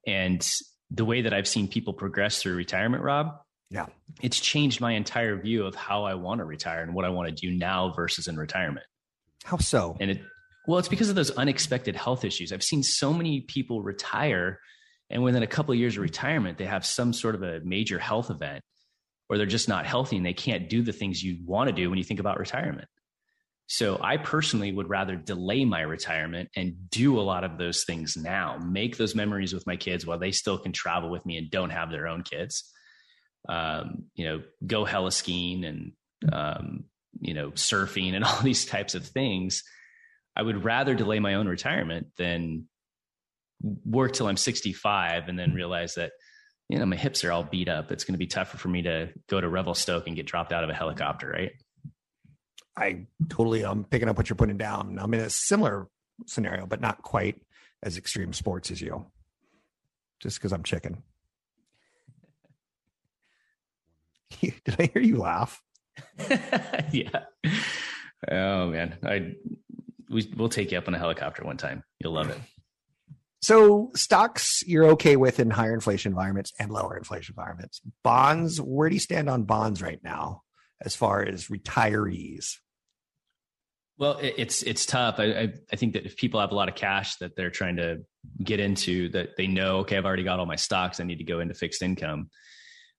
and 0.07 0.47
the 0.91 1.05
way 1.05 1.23
that 1.23 1.35
I've 1.35 1.49
seen 1.49 1.69
people 1.69 1.93
progress 1.93 2.43
through 2.43 2.55
retirement, 2.55 3.03
Rob, 3.03 3.33
yeah, 3.71 3.87
it's 4.23 4.41
changed 4.41 4.81
my 4.81 4.93
entire 4.93 5.37
view 5.37 5.67
of 5.67 5.75
how 5.75 6.05
I 6.05 6.15
want 6.15 6.39
to 6.39 6.45
retire 6.45 6.83
and 6.83 6.95
what 6.95 7.05
I 7.05 7.11
want 7.11 7.29
to 7.29 7.35
do 7.35 7.51
now 7.51 7.93
versus 7.95 8.27
in 8.27 8.37
retirement. 8.37 8.87
How 9.49 9.57
so? 9.57 9.97
And 9.99 10.11
it, 10.11 10.21
well, 10.67 10.79
it's 10.79 10.89
because 10.89 11.09
of 11.09 11.15
those 11.15 11.31
unexpected 11.31 11.97
health 11.97 12.23
issues. 12.23 12.53
I've 12.53 12.63
seen 12.63 12.83
so 12.83 13.15
many 13.15 13.41
people 13.41 13.81
retire, 13.81 14.61
and 15.09 15.23
within 15.23 15.43
a 15.43 15.47
couple 15.47 15.73
of 15.73 15.79
years 15.79 15.97
of 15.97 16.03
retirement, 16.03 16.59
they 16.59 16.67
have 16.67 16.85
some 16.85 17.15
sort 17.15 17.35
of 17.35 17.43
a 17.43 17.61
major 17.65 17.99
health 17.99 18.29
event, 18.29 18.63
or 19.31 19.39
they're 19.39 19.47
just 19.47 19.67
not 19.67 19.87
healthy 19.87 20.19
and 20.19 20.27
they 20.27 20.35
can't 20.35 20.69
do 20.69 20.83
the 20.83 20.93
things 20.93 21.23
you 21.23 21.39
want 21.47 21.69
to 21.69 21.75
do 21.75 21.89
when 21.89 21.97
you 21.97 22.05
think 22.05 22.21
about 22.21 22.39
retirement. 22.39 22.89
So 23.69 23.99
I 24.03 24.19
personally 24.19 24.71
would 24.71 24.91
rather 24.91 25.17
delay 25.17 25.65
my 25.65 25.81
retirement 25.81 26.51
and 26.55 26.91
do 26.91 27.19
a 27.19 27.23
lot 27.23 27.43
of 27.43 27.57
those 27.57 27.85
things 27.85 28.19
now, 28.19 28.59
make 28.59 28.99
those 28.99 29.15
memories 29.15 29.55
with 29.55 29.67
my 29.67 29.77
kids 29.77 30.05
while 30.05 30.19
they 30.19 30.33
still 30.33 30.59
can 30.59 30.73
travel 30.73 31.09
with 31.09 31.25
me 31.25 31.39
and 31.39 31.51
don't 31.51 31.71
have 31.71 31.91
their 31.91 32.07
own 32.07 32.23
kids. 32.23 32.71
Um, 33.49 34.05
you 34.15 34.27
know, 34.27 34.43
go 34.67 34.85
heli 34.85 35.11
skiing 35.11 35.65
and 35.65 35.93
um, 36.31 36.85
you 37.21 37.35
know, 37.35 37.51
surfing 37.51 38.15
and 38.15 38.25
all 38.25 38.41
these 38.41 38.67
types 38.67 38.95
of 38.95 39.07
things, 39.07 39.65
I 40.37 40.43
would 40.43 40.65
rather 40.65 40.95
delay 40.95 41.19
my 41.19 41.35
own 41.35 41.49
retirement 41.49 42.09
than 42.17 42.69
work 43.85 44.13
till 44.13 44.29
I'm 44.29 44.37
65 44.37 45.29
and 45.29 45.39
then 45.39 45.53
realize 45.53 45.95
that, 45.95 46.13
you 46.69 46.79
know, 46.79 46.87
my 46.87 46.97
hips 46.97 47.25
are 47.25 47.33
all 47.33 47.43
beat 47.43 47.69
up. 47.69 47.91
It's 47.91 48.05
going 48.05 48.15
to 48.15 48.19
be 48.19 48.27
tougher 48.27 48.57
for 48.57 48.69
me 48.69 48.83
to 48.83 49.11
go 49.29 49.41
to 49.41 49.49
Revelstoke 49.49 50.07
and 50.07 50.15
get 50.15 50.27
dropped 50.27 50.53
out 50.53 50.65
of 50.65 50.71
a 50.71 50.75
helicopter, 50.75 51.29
right? 51.29 51.53
I 52.77 53.07
totally 53.29 53.65
i'm 53.65 53.83
picking 53.83 54.09
up 54.09 54.17
what 54.17 54.29
you're 54.31 54.37
putting 54.37 54.57
down. 54.57 54.99
I'm 55.01 55.13
in 55.13 55.21
a 55.21 55.31
similar 55.31 55.89
scenario, 56.27 56.67
but 56.67 56.81
not 56.81 57.03
quite 57.03 57.43
as 57.83 57.97
extreme 57.97 58.33
sports 58.33 58.71
as 58.71 58.81
you. 58.81 59.07
Just 60.21 60.39
because 60.39 60.53
I'm 60.53 60.63
chicken. 60.63 61.03
Did 64.41 64.77
I 64.79 64.91
hear 64.93 65.03
you 65.03 65.19
laugh? 65.19 65.61
yeah. 66.93 67.25
Oh 68.31 68.67
man, 68.69 68.99
I 69.03 69.35
we 70.11 70.31
we'll 70.37 70.49
take 70.49 70.73
you 70.73 70.79
up 70.79 70.89
on 70.89 70.95
a 70.95 70.99
helicopter 70.99 71.45
one 71.45 71.57
time. 71.57 71.85
You'll 72.01 72.13
love 72.13 72.31
it. 72.31 72.39
So 73.41 73.91
stocks 73.95 74.63
you're 74.67 74.87
okay 74.93 75.17
with 75.17 75.39
in 75.39 75.51
higher 75.51 75.75
inflation 75.75 76.13
environments 76.13 76.53
and 76.59 76.73
lower 76.73 76.97
inflation 76.97 77.35
environments. 77.37 77.81
Bonds, 78.03 78.61
where 78.61 78.89
do 78.89 78.97
you 78.97 79.01
stand 79.01 79.31
on 79.31 79.45
bonds 79.45 79.81
right 79.81 80.01
now 80.03 80.43
as 80.83 80.97
far 80.97 81.23
as 81.23 81.47
retirees? 81.47 82.55
Well, 83.99 84.19
it's 84.21 84.63
it's 84.63 84.87
tough. 84.87 85.17
I, 85.19 85.25
I, 85.25 85.53
I 85.73 85.77
think 85.77 85.95
that 85.95 86.07
if 86.07 86.17
people 86.17 86.41
have 86.41 86.53
a 86.53 86.55
lot 86.55 86.69
of 86.69 86.77
cash 86.77 87.17
that 87.17 87.35
they're 87.37 87.51
trying 87.51 87.77
to 87.77 87.99
get 88.43 88.61
into, 88.61 89.09
that 89.11 89.37
they 89.37 89.49
know, 89.49 89.79
okay, 89.79 89.97
I've 89.97 90.05
already 90.05 90.23
got 90.23 90.39
all 90.39 90.47
my 90.47 90.57
stocks. 90.57 91.01
I 91.01 91.05
need 91.05 91.19
to 91.19 91.25
go 91.25 91.41
into 91.41 91.55
fixed 91.55 91.83
income. 91.83 92.31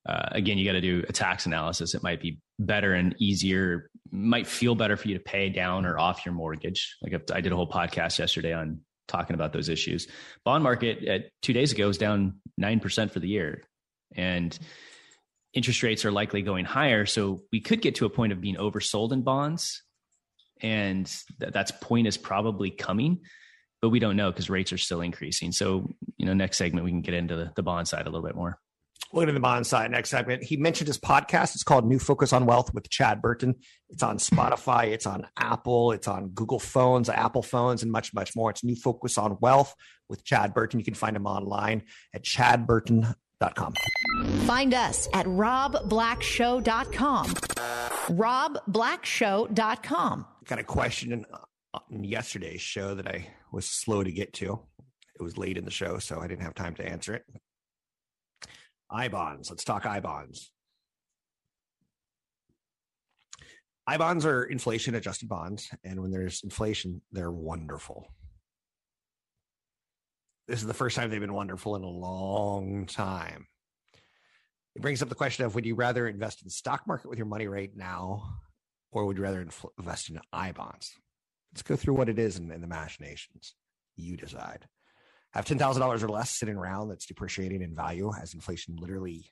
Uh, 0.07 0.29
again, 0.31 0.57
you 0.57 0.65
got 0.65 0.73
to 0.73 0.81
do 0.81 1.03
a 1.07 1.11
tax 1.11 1.45
analysis. 1.45 1.93
It 1.93 2.03
might 2.03 2.21
be 2.21 2.39
better 2.57 2.93
and 2.93 3.15
easier. 3.19 3.89
Might 4.11 4.47
feel 4.47 4.75
better 4.75 4.97
for 4.97 5.07
you 5.07 5.15
to 5.15 5.23
pay 5.23 5.49
down 5.49 5.85
or 5.85 5.99
off 5.99 6.25
your 6.25 6.33
mortgage. 6.33 6.97
Like 7.01 7.31
I 7.31 7.41
did 7.41 7.51
a 7.51 7.55
whole 7.55 7.69
podcast 7.69 8.17
yesterday 8.17 8.53
on 8.53 8.81
talking 9.07 9.33
about 9.33 9.53
those 9.53 9.69
issues. 9.69 10.07
Bond 10.45 10.63
market 10.63 11.03
at 11.05 11.25
two 11.41 11.53
days 11.53 11.71
ago 11.71 11.87
was 11.87 11.97
down 11.97 12.39
nine 12.57 12.79
percent 12.79 13.11
for 13.11 13.19
the 13.19 13.27
year, 13.27 13.63
and 14.15 14.57
interest 15.53 15.83
rates 15.83 16.05
are 16.05 16.11
likely 16.11 16.41
going 16.41 16.65
higher. 16.65 17.05
So 17.05 17.41
we 17.51 17.59
could 17.59 17.81
get 17.81 17.95
to 17.95 18.05
a 18.05 18.09
point 18.09 18.31
of 18.31 18.41
being 18.41 18.55
oversold 18.55 19.11
in 19.11 19.21
bonds 19.21 19.83
and 20.61 21.05
th- 21.39 21.53
that's 21.53 21.71
point 21.71 22.07
is 22.07 22.17
probably 22.17 22.69
coming 22.69 23.19
but 23.81 23.89
we 23.89 23.99
don't 23.99 24.17
know 24.17 24.31
because 24.31 24.49
rates 24.49 24.73
are 24.73 24.77
still 24.77 25.01
increasing 25.01 25.51
so 25.51 25.89
you 26.17 26.25
know 26.25 26.33
next 26.33 26.57
segment 26.57 26.85
we 26.85 26.91
can 26.91 27.01
get 27.01 27.13
into 27.13 27.35
the, 27.35 27.51
the 27.55 27.63
bond 27.63 27.87
side 27.87 28.01
a 28.05 28.09
little 28.09 28.25
bit 28.25 28.35
more 28.35 28.57
Looking 29.11 29.29
at 29.29 29.33
the 29.33 29.39
bond 29.39 29.65
side 29.65 29.89
next 29.89 30.11
segment. 30.11 30.43
He 30.43 30.55
mentioned 30.57 30.87
his 30.87 30.99
podcast. 30.99 31.55
It's 31.55 31.63
called 31.63 31.87
New 31.87 31.97
Focus 31.97 32.31
on 32.31 32.45
Wealth 32.45 32.71
with 32.75 32.87
Chad 32.89 33.23
Burton. 33.23 33.55
It's 33.89 34.03
on 34.03 34.19
Spotify, 34.19 34.89
it's 34.89 35.07
on 35.07 35.25
Apple, 35.35 35.93
it's 35.93 36.07
on 36.07 36.29
Google 36.29 36.59
phones, 36.59 37.09
Apple 37.09 37.41
phones, 37.41 37.81
and 37.81 37.91
much, 37.91 38.13
much 38.13 38.35
more. 38.35 38.51
It's 38.51 38.63
New 38.63 38.75
Focus 38.75 39.17
on 39.17 39.39
Wealth 39.41 39.73
with 40.09 40.23
Chad 40.23 40.53
Burton. 40.53 40.79
You 40.79 40.85
can 40.85 40.93
find 40.93 41.15
him 41.15 41.25
online 41.25 41.81
at 42.13 42.21
chadburton.com. 42.23 43.73
Find 44.45 44.73
us 44.75 45.09
at 45.13 45.25
robblackshow.com. 45.25 47.25
robblackshow.com. 47.27 50.25
got 50.45 50.59
a 50.59 50.63
question 50.63 51.11
in, 51.13 51.25
in 51.89 52.03
yesterday's 52.03 52.61
show 52.61 52.93
that 52.93 53.07
I 53.07 53.27
was 53.51 53.65
slow 53.65 54.03
to 54.03 54.11
get 54.11 54.33
to. 54.33 54.59
It 55.19 55.23
was 55.23 55.35
late 55.37 55.57
in 55.57 55.65
the 55.65 55.71
show, 55.71 55.97
so 55.97 56.19
I 56.19 56.27
didn't 56.27 56.43
have 56.43 56.53
time 56.53 56.75
to 56.75 56.87
answer 56.87 57.15
it. 57.15 57.23
I 58.89 59.07
bonds. 59.07 59.49
Let's 59.49 59.63
talk 59.63 59.85
I 59.85 59.99
bonds. 59.99 60.51
I 63.85 63.97
bonds 63.97 64.25
are 64.25 64.43
inflation 64.43 64.93
adjusted 64.93 65.29
bonds, 65.29 65.69
and 65.83 65.99
when 65.99 66.11
there's 66.11 66.43
inflation, 66.43 67.01
they're 67.11 67.31
wonderful. 67.31 68.07
This 70.47 70.61
is 70.61 70.67
the 70.67 70.73
first 70.73 70.95
time 70.95 71.09
they've 71.09 71.19
been 71.19 71.33
wonderful 71.33 71.75
in 71.75 71.83
a 71.83 71.89
long 71.89 72.85
time. 72.85 73.47
It 74.75 74.81
brings 74.81 75.01
up 75.01 75.09
the 75.09 75.15
question 75.15 75.45
of 75.45 75.55
would 75.55 75.65
you 75.65 75.75
rather 75.75 76.07
invest 76.07 76.41
in 76.41 76.45
the 76.47 76.51
stock 76.51 76.87
market 76.87 77.09
with 77.09 77.17
your 77.17 77.27
money 77.27 77.47
right 77.47 77.71
now, 77.75 78.41
or 78.91 79.05
would 79.05 79.17
you 79.17 79.23
rather 79.23 79.43
infl- 79.43 79.71
invest 79.77 80.09
in 80.09 80.19
I 80.31 80.51
bonds? 80.51 80.91
Let's 81.51 81.63
go 81.63 81.75
through 81.75 81.95
what 81.95 82.09
it 82.09 82.19
is 82.19 82.37
and, 82.37 82.51
the 82.51 82.67
machinations. 82.67 83.55
You 83.95 84.17
decide. 84.17 84.67
Have 85.33 85.45
ten 85.45 85.59
thousand 85.59 85.81
dollars 85.81 86.03
or 86.03 86.09
less 86.09 86.31
sitting 86.31 86.55
around 86.55 86.89
that's 86.89 87.05
depreciating 87.05 87.61
in 87.61 87.75
value 87.75 88.11
as 88.19 88.33
inflation 88.33 88.75
literally 88.77 89.31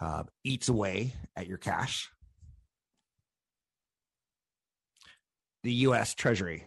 uh, 0.00 0.24
eats 0.42 0.68
away 0.68 1.14
at 1.36 1.46
your 1.46 1.58
cash. 1.58 2.10
The 5.62 5.72
U.S. 5.72 6.14
Treasury, 6.14 6.66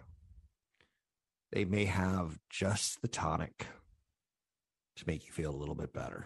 they 1.51 1.65
may 1.65 1.85
have 1.85 2.39
just 2.49 3.01
the 3.01 3.07
tonic 3.07 3.67
to 4.95 5.03
make 5.05 5.25
you 5.25 5.31
feel 5.31 5.53
a 5.53 5.55
little 5.55 5.75
bit 5.75 5.93
better. 5.93 6.25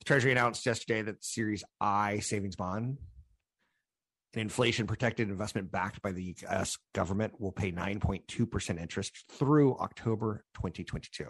The 0.00 0.04
Treasury 0.04 0.32
announced 0.32 0.66
yesterday 0.66 1.02
that 1.02 1.24
Series 1.24 1.64
I 1.80 2.18
savings 2.18 2.56
bond, 2.56 2.98
an 4.34 4.40
inflation 4.40 4.86
protected 4.86 5.28
investment 5.28 5.70
backed 5.70 6.02
by 6.02 6.12
the 6.12 6.36
US 6.46 6.76
government, 6.94 7.40
will 7.40 7.52
pay 7.52 7.72
9.2% 7.72 8.80
interest 8.80 9.24
through 9.30 9.76
October 9.78 10.44
2022. 10.54 11.24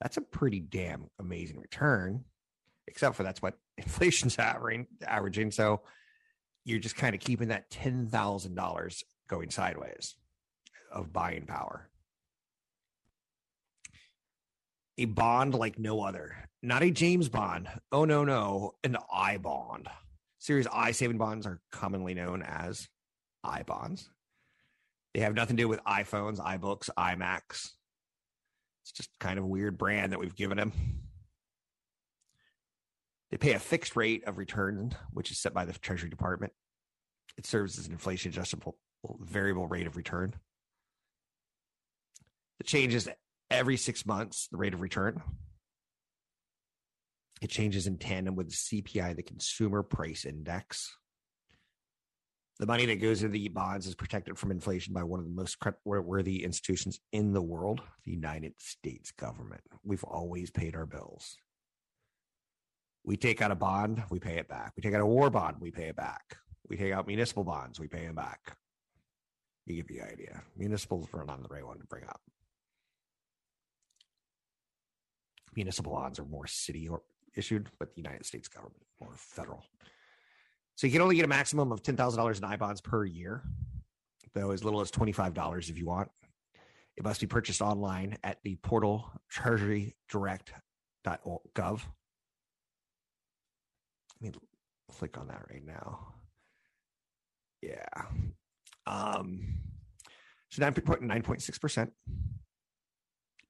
That's 0.00 0.16
a 0.16 0.22
pretty 0.22 0.60
damn 0.60 1.06
amazing 1.18 1.58
return, 1.58 2.24
except 2.86 3.16
for 3.16 3.22
that's 3.22 3.42
what 3.42 3.58
inflation's 3.78 4.38
averaging. 4.38 5.50
So 5.50 5.82
you're 6.64 6.78
just 6.78 6.96
kind 6.96 7.14
of 7.14 7.20
keeping 7.20 7.48
that 7.48 7.70
$10,000 7.70 9.02
going 9.28 9.50
sideways 9.50 10.16
of 10.92 11.12
buying 11.12 11.46
power. 11.46 11.88
A 14.98 15.06
bond 15.06 15.54
like 15.54 15.78
no 15.78 16.02
other, 16.02 16.36
not 16.62 16.82
a 16.82 16.90
James 16.90 17.30
Bond. 17.30 17.68
Oh, 17.90 18.04
no, 18.04 18.24
no, 18.24 18.72
an 18.84 18.98
I 19.10 19.38
bond. 19.38 19.88
Series 20.40 20.66
I 20.72 20.92
saving 20.92 21.18
bonds 21.18 21.46
are 21.46 21.60
commonly 21.70 22.14
known 22.14 22.42
as 22.42 22.88
I 23.44 23.62
bonds. 23.62 24.10
They 25.12 25.20
have 25.20 25.34
nothing 25.34 25.56
to 25.58 25.62
do 25.62 25.68
with 25.68 25.84
iPhones, 25.84 26.38
iBooks, 26.38 26.88
iMacs. 26.98 27.70
It's 28.82 28.92
just 28.94 29.10
kind 29.20 29.38
of 29.38 29.44
a 29.44 29.48
weird 29.48 29.76
brand 29.76 30.12
that 30.12 30.18
we've 30.18 30.34
given 30.34 30.56
them. 30.56 30.72
They 33.30 33.36
pay 33.36 33.52
a 33.52 33.58
fixed 33.58 33.96
rate 33.96 34.24
of 34.26 34.38
return, 34.38 34.96
which 35.12 35.30
is 35.30 35.38
set 35.38 35.52
by 35.52 35.66
the 35.66 35.74
Treasury 35.74 36.08
Department. 36.08 36.54
It 37.36 37.44
serves 37.44 37.78
as 37.78 37.86
an 37.86 37.92
inflation 37.92 38.30
adjustable 38.30 38.78
variable 39.20 39.68
rate 39.68 39.86
of 39.86 39.96
return. 39.96 40.34
It 42.58 42.66
changes 42.66 43.08
every 43.50 43.76
six 43.76 44.06
months, 44.06 44.48
the 44.50 44.56
rate 44.56 44.74
of 44.74 44.80
return. 44.80 45.22
It 47.40 47.48
changes 47.48 47.86
in 47.86 47.96
tandem 47.96 48.36
with 48.36 48.50
the 48.50 48.82
CPI, 48.82 49.16
the 49.16 49.22
Consumer 49.22 49.82
Price 49.82 50.24
Index. 50.24 50.94
The 52.58 52.66
money 52.66 52.84
that 52.86 53.00
goes 53.00 53.22
into 53.22 53.32
the 53.32 53.48
bonds 53.48 53.86
is 53.86 53.94
protected 53.94 54.38
from 54.38 54.50
inflation 54.50 54.92
by 54.92 55.02
one 55.02 55.18
of 55.18 55.24
the 55.24 55.32
most 55.32 55.58
credit 55.58 55.80
worthy 55.84 56.44
institutions 56.44 57.00
in 57.12 57.32
the 57.32 57.40
world, 57.40 57.80
the 58.04 58.10
United 58.10 58.52
States 58.58 59.10
government. 59.12 59.62
We've 59.82 60.04
always 60.04 60.50
paid 60.50 60.76
our 60.76 60.84
bills. 60.84 61.38
We 63.02 63.16
take 63.16 63.40
out 63.40 63.50
a 63.50 63.54
bond, 63.54 64.02
we 64.10 64.20
pay 64.20 64.36
it 64.36 64.46
back. 64.46 64.74
We 64.76 64.82
take 64.82 64.92
out 64.92 65.00
a 65.00 65.06
war 65.06 65.30
bond, 65.30 65.56
we 65.58 65.70
pay 65.70 65.84
it 65.84 65.96
back. 65.96 66.36
We 66.68 66.76
take 66.76 66.92
out 66.92 67.06
municipal 67.06 67.44
bonds, 67.44 67.80
we 67.80 67.88
pay 67.88 68.04
them 68.04 68.14
back. 68.14 68.58
You 69.64 69.76
get 69.76 69.88
the 69.88 70.02
idea. 70.02 70.42
Municipals 70.56 71.08
are 71.14 71.24
not 71.24 71.42
the 71.42 71.48
right 71.48 71.66
one 71.66 71.78
to 71.78 71.86
bring 71.86 72.04
up. 72.04 72.20
Municipal 75.56 75.92
bonds 75.92 76.18
are 76.18 76.26
more 76.26 76.46
city 76.46 76.88
or 76.88 77.00
issued, 77.40 77.68
but 77.78 77.94
the 77.94 78.02
United 78.02 78.24
States 78.24 78.46
government 78.46 78.84
or 79.00 79.08
federal. 79.16 79.64
So 80.76 80.86
you 80.86 80.92
can 80.92 81.02
only 81.02 81.16
get 81.16 81.24
a 81.24 81.28
maximum 81.28 81.72
of 81.72 81.82
ten 81.82 81.96
thousand 81.96 82.18
dollars 82.18 82.38
in 82.38 82.44
I 82.44 82.56
bonds 82.56 82.80
per 82.80 83.04
year, 83.04 83.42
though 84.34 84.52
as 84.52 84.62
little 84.62 84.80
as 84.80 84.92
twenty 84.92 85.12
five 85.12 85.34
dollars 85.34 85.68
if 85.68 85.76
you 85.76 85.86
want. 85.86 86.08
It 86.96 87.04
must 87.04 87.20
be 87.20 87.26
purchased 87.26 87.62
online 87.62 88.16
at 88.22 88.38
the 88.44 88.54
portal 88.56 89.10
treasurydirect.gov. 89.34 91.80
Let 94.20 94.20
me 94.20 94.32
click 94.90 95.18
on 95.18 95.28
that 95.28 95.46
right 95.50 95.64
now. 95.64 96.14
Yeah. 97.62 97.86
Um, 98.86 99.54
so 100.50 100.62
9.6% 100.62 101.90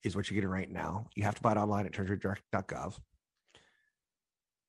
is 0.04 0.16
what 0.16 0.30
you're 0.30 0.34
getting 0.34 0.50
right 0.50 0.70
now. 0.70 1.06
You 1.14 1.24
have 1.24 1.34
to 1.34 1.42
buy 1.42 1.52
it 1.52 1.58
online 1.58 1.86
at 1.86 1.92
treasurydirect.gov. 1.92 2.98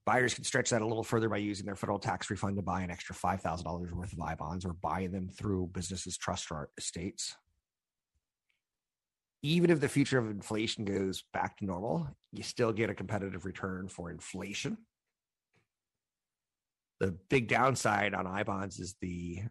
Buyers 0.06 0.34
can 0.34 0.44
stretch 0.44 0.72
that 0.72 0.82
a 0.82 0.88
little 0.88 1.04
further 1.04 1.30
by 1.30 1.38
using 1.38 1.66
their 1.66 1.76
federal 1.76 2.00
tax 2.00 2.30
refund 2.30 2.56
to 2.56 2.64
buy 2.64 2.82
an 2.82 2.90
extra 2.90 3.16
$5,000 3.16 3.92
worth 3.92 4.14
of 4.14 4.22
I 4.22 4.34
bonds 4.34 4.66
or 4.66 4.74
buy 4.74 5.08
them 5.08 5.30
through 5.30 5.70
businesses, 5.74 6.18
trust, 6.18 6.52
or 6.52 6.70
estates. 6.78 7.36
Even 9.44 9.70
if 9.70 9.80
the 9.80 9.90
future 9.90 10.18
of 10.18 10.30
inflation 10.30 10.86
goes 10.86 11.24
back 11.34 11.58
to 11.58 11.66
normal, 11.66 12.08
you 12.32 12.42
still 12.44 12.74
get 12.74 12.90
a 12.90 12.96
competitive 12.96 13.46
return 13.46 13.88
for 13.88 14.10
inflation. 14.10 14.78
The 17.00 17.12
big 17.30 17.48
downside 17.48 18.14
on 18.14 18.28
I 18.28 18.44
bonds 18.44 18.80
is 18.80 18.96
the 19.02 19.42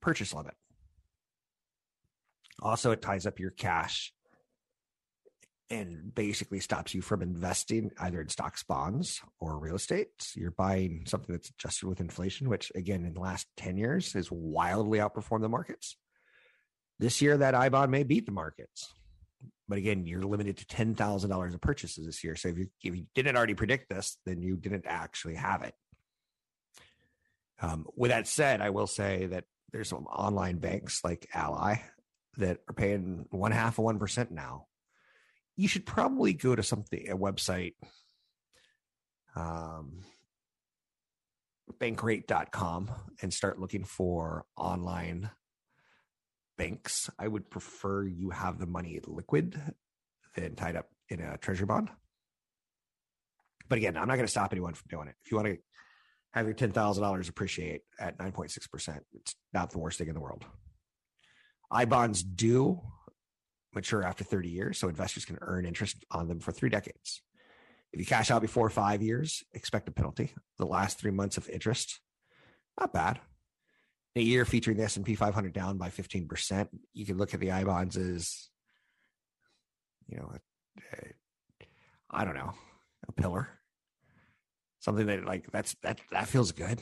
purchase 0.00 0.34
limit. 0.34 0.54
Also, 2.60 2.90
it 2.90 3.02
ties 3.02 3.26
up 3.26 3.38
your 3.38 3.50
cash 3.50 4.12
and 5.70 6.14
basically 6.14 6.60
stops 6.60 6.94
you 6.94 7.02
from 7.02 7.22
investing 7.22 7.90
either 7.98 8.20
in 8.20 8.28
stocks, 8.28 8.62
bonds, 8.62 9.20
or 9.38 9.58
real 9.58 9.76
estate. 9.76 10.08
You're 10.34 10.50
buying 10.50 11.04
something 11.06 11.34
that's 11.34 11.50
adjusted 11.50 11.86
with 11.88 12.00
inflation, 12.00 12.48
which 12.48 12.72
again 12.74 13.04
in 13.04 13.14
the 13.14 13.20
last 13.20 13.46
10 13.58 13.76
years 13.76 14.12
has 14.14 14.30
wildly 14.30 14.98
outperformed 14.98 15.42
the 15.42 15.48
markets. 15.48 15.96
This 16.98 17.22
year, 17.22 17.36
that 17.36 17.54
I 17.54 17.68
may 17.86 18.02
beat 18.02 18.26
the 18.26 18.32
markets. 18.32 18.92
But 19.68 19.78
again, 19.78 20.06
you're 20.06 20.22
limited 20.22 20.56
to 20.56 20.64
$10,000 20.64 21.54
of 21.54 21.60
purchases 21.60 22.06
this 22.06 22.24
year. 22.24 22.34
So 22.34 22.48
if 22.48 22.58
you, 22.58 22.68
if 22.82 22.96
you 22.96 23.06
didn't 23.14 23.36
already 23.36 23.54
predict 23.54 23.90
this, 23.90 24.16
then 24.24 24.42
you 24.42 24.56
didn't 24.56 24.86
actually 24.86 25.34
have 25.34 25.62
it. 25.62 25.74
Um, 27.60 27.86
with 27.94 28.10
that 28.10 28.26
said, 28.26 28.60
I 28.60 28.70
will 28.70 28.86
say 28.86 29.26
that 29.26 29.44
there's 29.70 29.90
some 29.90 30.06
online 30.06 30.58
banks 30.58 31.04
like 31.04 31.28
Ally 31.34 31.76
that 32.38 32.58
are 32.68 32.74
paying 32.74 33.26
one 33.30 33.52
half 33.52 33.78
of 33.78 33.84
1% 33.84 34.30
now 34.30 34.66
you 35.58 35.68
should 35.68 35.84
probably 35.84 36.32
go 36.32 36.54
to 36.54 36.62
something 36.62 37.10
a 37.10 37.16
website 37.16 37.74
um 39.36 40.04
bankrate.com 41.80 42.90
and 43.20 43.32
start 43.32 43.60
looking 43.60 43.84
for 43.84 44.44
online 44.56 45.30
banks. 46.56 47.10
I 47.18 47.28
would 47.28 47.50
prefer 47.50 48.04
you 48.04 48.30
have 48.30 48.58
the 48.58 48.66
money 48.66 49.00
liquid 49.06 49.60
than 50.34 50.54
tied 50.54 50.76
up 50.76 50.86
in 51.08 51.20
a 51.20 51.36
treasury 51.36 51.66
bond. 51.66 51.90
But 53.68 53.78
again, 53.78 53.96
I'm 53.96 54.08
not 54.08 54.14
going 54.14 54.26
to 54.26 54.30
stop 54.30 54.52
anyone 54.52 54.74
from 54.74 54.88
doing 54.88 55.08
it. 55.08 55.14
If 55.24 55.30
you 55.30 55.36
want 55.36 55.48
to 55.48 55.58
have 56.32 56.46
your 56.46 56.54
$10,000 56.54 57.28
appreciate 57.28 57.82
at 58.00 58.18
9.6%, 58.18 59.00
it's 59.12 59.34
not 59.52 59.70
the 59.70 59.78
worst 59.78 59.98
thing 59.98 60.08
in 60.08 60.14
the 60.14 60.20
world. 60.20 60.44
I 61.70 61.84
bonds 61.84 62.22
do 62.22 62.80
mature 63.78 64.02
after 64.02 64.24
30 64.24 64.48
years, 64.48 64.78
so 64.78 64.88
investors 64.88 65.24
can 65.24 65.38
earn 65.40 65.64
interest 65.64 66.04
on 66.10 66.26
them 66.26 66.40
for 66.40 66.50
three 66.50 66.68
decades. 66.68 67.22
If 67.92 68.00
you 68.00 68.06
cash 68.06 68.30
out 68.30 68.42
before 68.42 68.68
five 68.68 69.02
years, 69.02 69.44
expect 69.54 69.88
a 69.88 69.92
penalty. 69.92 70.34
The 70.58 70.66
last 70.66 70.98
three 70.98 71.12
months 71.12 71.36
of 71.36 71.48
interest, 71.48 72.00
not 72.78 72.92
bad. 72.92 73.20
In 74.14 74.22
a 74.22 74.24
year 74.24 74.44
featuring 74.44 74.76
the 74.76 74.82
S&P 74.82 75.14
500 75.14 75.52
down 75.52 75.78
by 75.78 75.90
15%, 75.90 76.68
you 76.92 77.06
can 77.06 77.16
look 77.16 77.34
at 77.34 77.40
the 77.40 77.52
I 77.52 77.62
bonds 77.62 77.96
as, 77.96 78.48
you 80.08 80.18
know, 80.18 80.32
I 82.10 82.24
don't 82.24 82.34
know, 82.34 82.52
a 83.06 83.12
pillar, 83.12 83.48
something 84.80 85.06
that 85.06 85.24
like 85.24 85.50
that's 85.52 85.76
that 85.82 86.00
that 86.10 86.26
feels 86.26 86.52
good. 86.52 86.80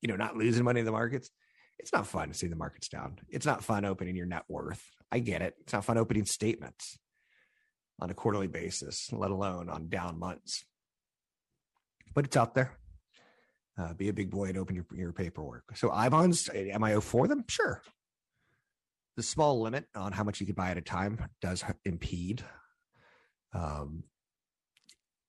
You 0.00 0.08
know, 0.08 0.16
not 0.16 0.36
losing 0.36 0.64
money 0.64 0.80
in 0.80 0.86
the 0.86 0.92
markets. 0.92 1.30
It's 1.78 1.92
not 1.92 2.06
fun 2.06 2.28
to 2.28 2.34
see 2.34 2.46
the 2.46 2.56
markets 2.56 2.88
down. 2.88 3.18
It's 3.28 3.46
not 3.46 3.64
fun 3.64 3.84
opening 3.84 4.16
your 4.16 4.26
net 4.26 4.44
worth. 4.48 4.82
I 5.12 5.18
get 5.18 5.42
it. 5.42 5.54
It's 5.60 5.72
not 5.72 5.84
fun 5.84 5.98
opening 5.98 6.24
statements 6.24 6.98
on 8.00 8.10
a 8.10 8.14
quarterly 8.14 8.46
basis, 8.46 9.12
let 9.12 9.30
alone 9.30 9.68
on 9.68 9.88
down 9.88 10.18
months. 10.18 10.64
But 12.14 12.24
it's 12.24 12.36
out 12.36 12.54
there. 12.54 12.72
Uh, 13.76 13.92
be 13.92 14.08
a 14.08 14.12
big 14.12 14.30
boy 14.30 14.46
and 14.46 14.58
open 14.58 14.76
your, 14.76 14.86
your 14.94 15.12
paperwork. 15.12 15.76
So 15.76 15.90
I 15.90 16.08
bonds, 16.08 16.48
am 16.54 16.84
I 16.84 16.98
for 17.00 17.26
them? 17.26 17.44
Sure. 17.48 17.82
The 19.16 19.22
small 19.22 19.60
limit 19.60 19.86
on 19.94 20.12
how 20.12 20.24
much 20.24 20.40
you 20.40 20.46
could 20.46 20.56
buy 20.56 20.70
at 20.70 20.78
a 20.78 20.80
time 20.80 21.18
does 21.40 21.64
impede. 21.84 22.44
Um, 23.52 24.04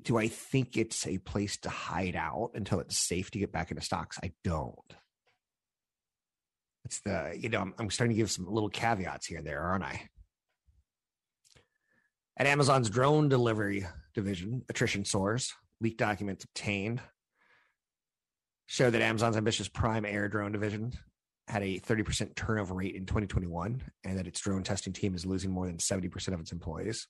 do 0.02 0.18
I 0.18 0.28
think 0.28 0.78
it's 0.78 1.06
a 1.08 1.18
place 1.18 1.58
to 1.58 1.70
hide 1.70 2.16
out 2.16 2.52
until 2.54 2.80
it's 2.80 2.98
safe 2.98 3.32
to 3.32 3.40
get 3.40 3.52
back 3.52 3.72
into 3.72 3.84
stocks? 3.84 4.20
I 4.24 4.32
don't. 4.44 4.96
It's 6.86 7.00
the, 7.00 7.36
you 7.38 7.50
know, 7.50 7.62
I'm, 7.62 7.74
I'm 7.80 7.90
starting 7.90 8.16
to 8.16 8.18
give 8.18 8.32
some 8.32 8.46
little 8.46 8.70
caveats 8.70 9.26
here 9.26 9.40
and 9.40 9.48
there, 9.48 9.62
aren't 9.62 9.84
I? 9.84 10.08
At 12.38 12.48
Amazon's 12.48 12.90
drone 12.90 13.28
delivery 13.28 13.88
division, 14.14 14.64
attrition 14.70 15.04
soars, 15.04 15.54
leaked 15.82 15.98
documents 15.98 16.44
obtained 16.44 17.02
show 18.68 18.90
that 18.90 19.02
Amazon's 19.02 19.38
ambitious 19.38 19.68
Prime 19.68 20.06
Air 20.06 20.28
drone 20.28 20.52
division 20.52 20.92
had 21.48 21.62
a 21.62 21.80
30% 21.80 22.36
turnover 22.36 22.74
rate 22.74 22.96
in 22.96 23.06
2021 23.06 23.82
and 24.04 24.18
that 24.18 24.28
its 24.28 24.40
drone 24.40 24.64
testing 24.64 24.94
team 24.94 25.14
is 25.14 25.26
losing 25.26 25.52
more 25.52 25.68
than 25.68 25.78
70% 25.78 26.34
of 26.34 26.40
its 26.40 26.52
employees. 26.52 27.08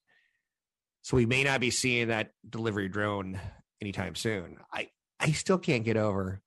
So 1.01 1.15
we 1.15 1.25
may 1.25 1.43
not 1.43 1.61
be 1.61 1.69
seeing 1.69 2.09
that 2.09 2.31
delivery 2.47 2.89
drone 2.89 3.39
anytime 3.81 4.15
soon. 4.15 4.57
I, 4.73 4.89
I 5.19 5.31
still 5.31 5.57
can't 5.57 5.85
get 5.85 5.95
over 5.95 6.41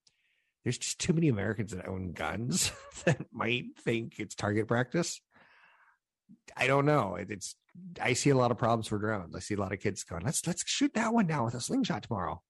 there's 0.65 0.79
just 0.79 1.01
too 1.01 1.13
many 1.13 1.29
Americans 1.29 1.73
that 1.73 1.89
own 1.89 2.13
guns 2.13 2.73
that 3.05 3.27
might 3.33 3.65
think 3.79 4.19
it's 4.19 4.35
target 4.35 4.69
practice. 4.69 5.21
I 6.57 6.67
don't 6.67 6.87
know. 6.87 7.17
It's 7.17 7.57
I 8.01 8.13
see 8.15 8.31
a 8.31 8.37
lot 8.37 8.51
of 8.51 8.59
problems 8.59 8.89
for 8.89 8.99
drones. 8.99 9.35
I 9.35 9.39
see 9.39 9.55
a 9.55 9.61
lot 9.61 9.73
of 9.73 9.81
kids 9.81 10.05
going, 10.05 10.25
let's 10.25 10.47
let's 10.47 10.69
shoot 10.69 10.95
that 10.95 11.13
one 11.15 11.27
down 11.27 11.45
with 11.45 11.55
a 11.55 11.61
slingshot 11.61 12.03
tomorrow. 12.03 12.43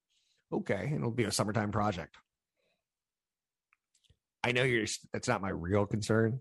Okay, 0.52 0.92
it'll 0.94 1.10
be 1.10 1.24
a 1.24 1.30
summertime 1.30 1.70
project. 1.70 2.16
I 4.42 4.52
know 4.52 4.62
you're 4.62 4.86
that's 5.12 5.28
not 5.28 5.42
my 5.42 5.50
real 5.50 5.86
concern. 5.86 6.40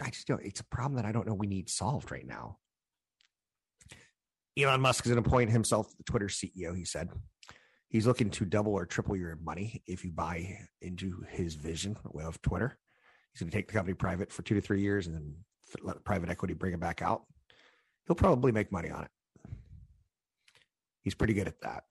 I 0.00 0.10
just 0.10 0.28
don't 0.28 0.42
it's 0.44 0.60
a 0.60 0.64
problem 0.64 0.96
that 0.96 1.06
I 1.06 1.12
don't 1.12 1.26
know 1.26 1.34
we 1.34 1.46
need 1.46 1.68
solved 1.68 2.10
right 2.12 2.26
now. 2.26 2.58
Elon 4.58 4.80
Musk 4.80 5.06
is 5.06 5.12
going 5.12 5.22
to 5.22 5.28
appoint 5.28 5.50
himself 5.50 5.96
the 5.96 6.04
Twitter 6.04 6.26
CEO, 6.26 6.76
he 6.76 6.84
said. 6.84 7.08
He's 7.88 8.06
looking 8.06 8.30
to 8.30 8.44
double 8.44 8.74
or 8.74 8.84
triple 8.84 9.16
your 9.16 9.36
money 9.36 9.82
if 9.86 10.04
you 10.04 10.12
buy 10.12 10.58
into 10.80 11.24
his 11.30 11.54
vision 11.54 11.96
of 12.04 12.42
Twitter. 12.42 12.78
He's 13.32 13.40
going 13.40 13.50
to 13.50 13.56
take 13.56 13.68
the 13.68 13.74
company 13.74 13.94
private 13.94 14.32
for 14.32 14.42
two 14.42 14.54
to 14.54 14.60
three 14.60 14.82
years 14.82 15.06
and 15.06 15.16
then 15.16 15.34
let 15.82 16.04
private 16.04 16.28
equity 16.28 16.54
bring 16.54 16.74
it 16.74 16.80
back 16.80 17.02
out 17.02 17.22
he'll 18.08 18.16
probably 18.16 18.50
make 18.50 18.72
money 18.72 18.90
on 18.90 19.04
it. 19.04 19.10
He's 21.02 21.14
pretty 21.14 21.34
good 21.34 21.46
at 21.46 21.60
that. 21.60 21.84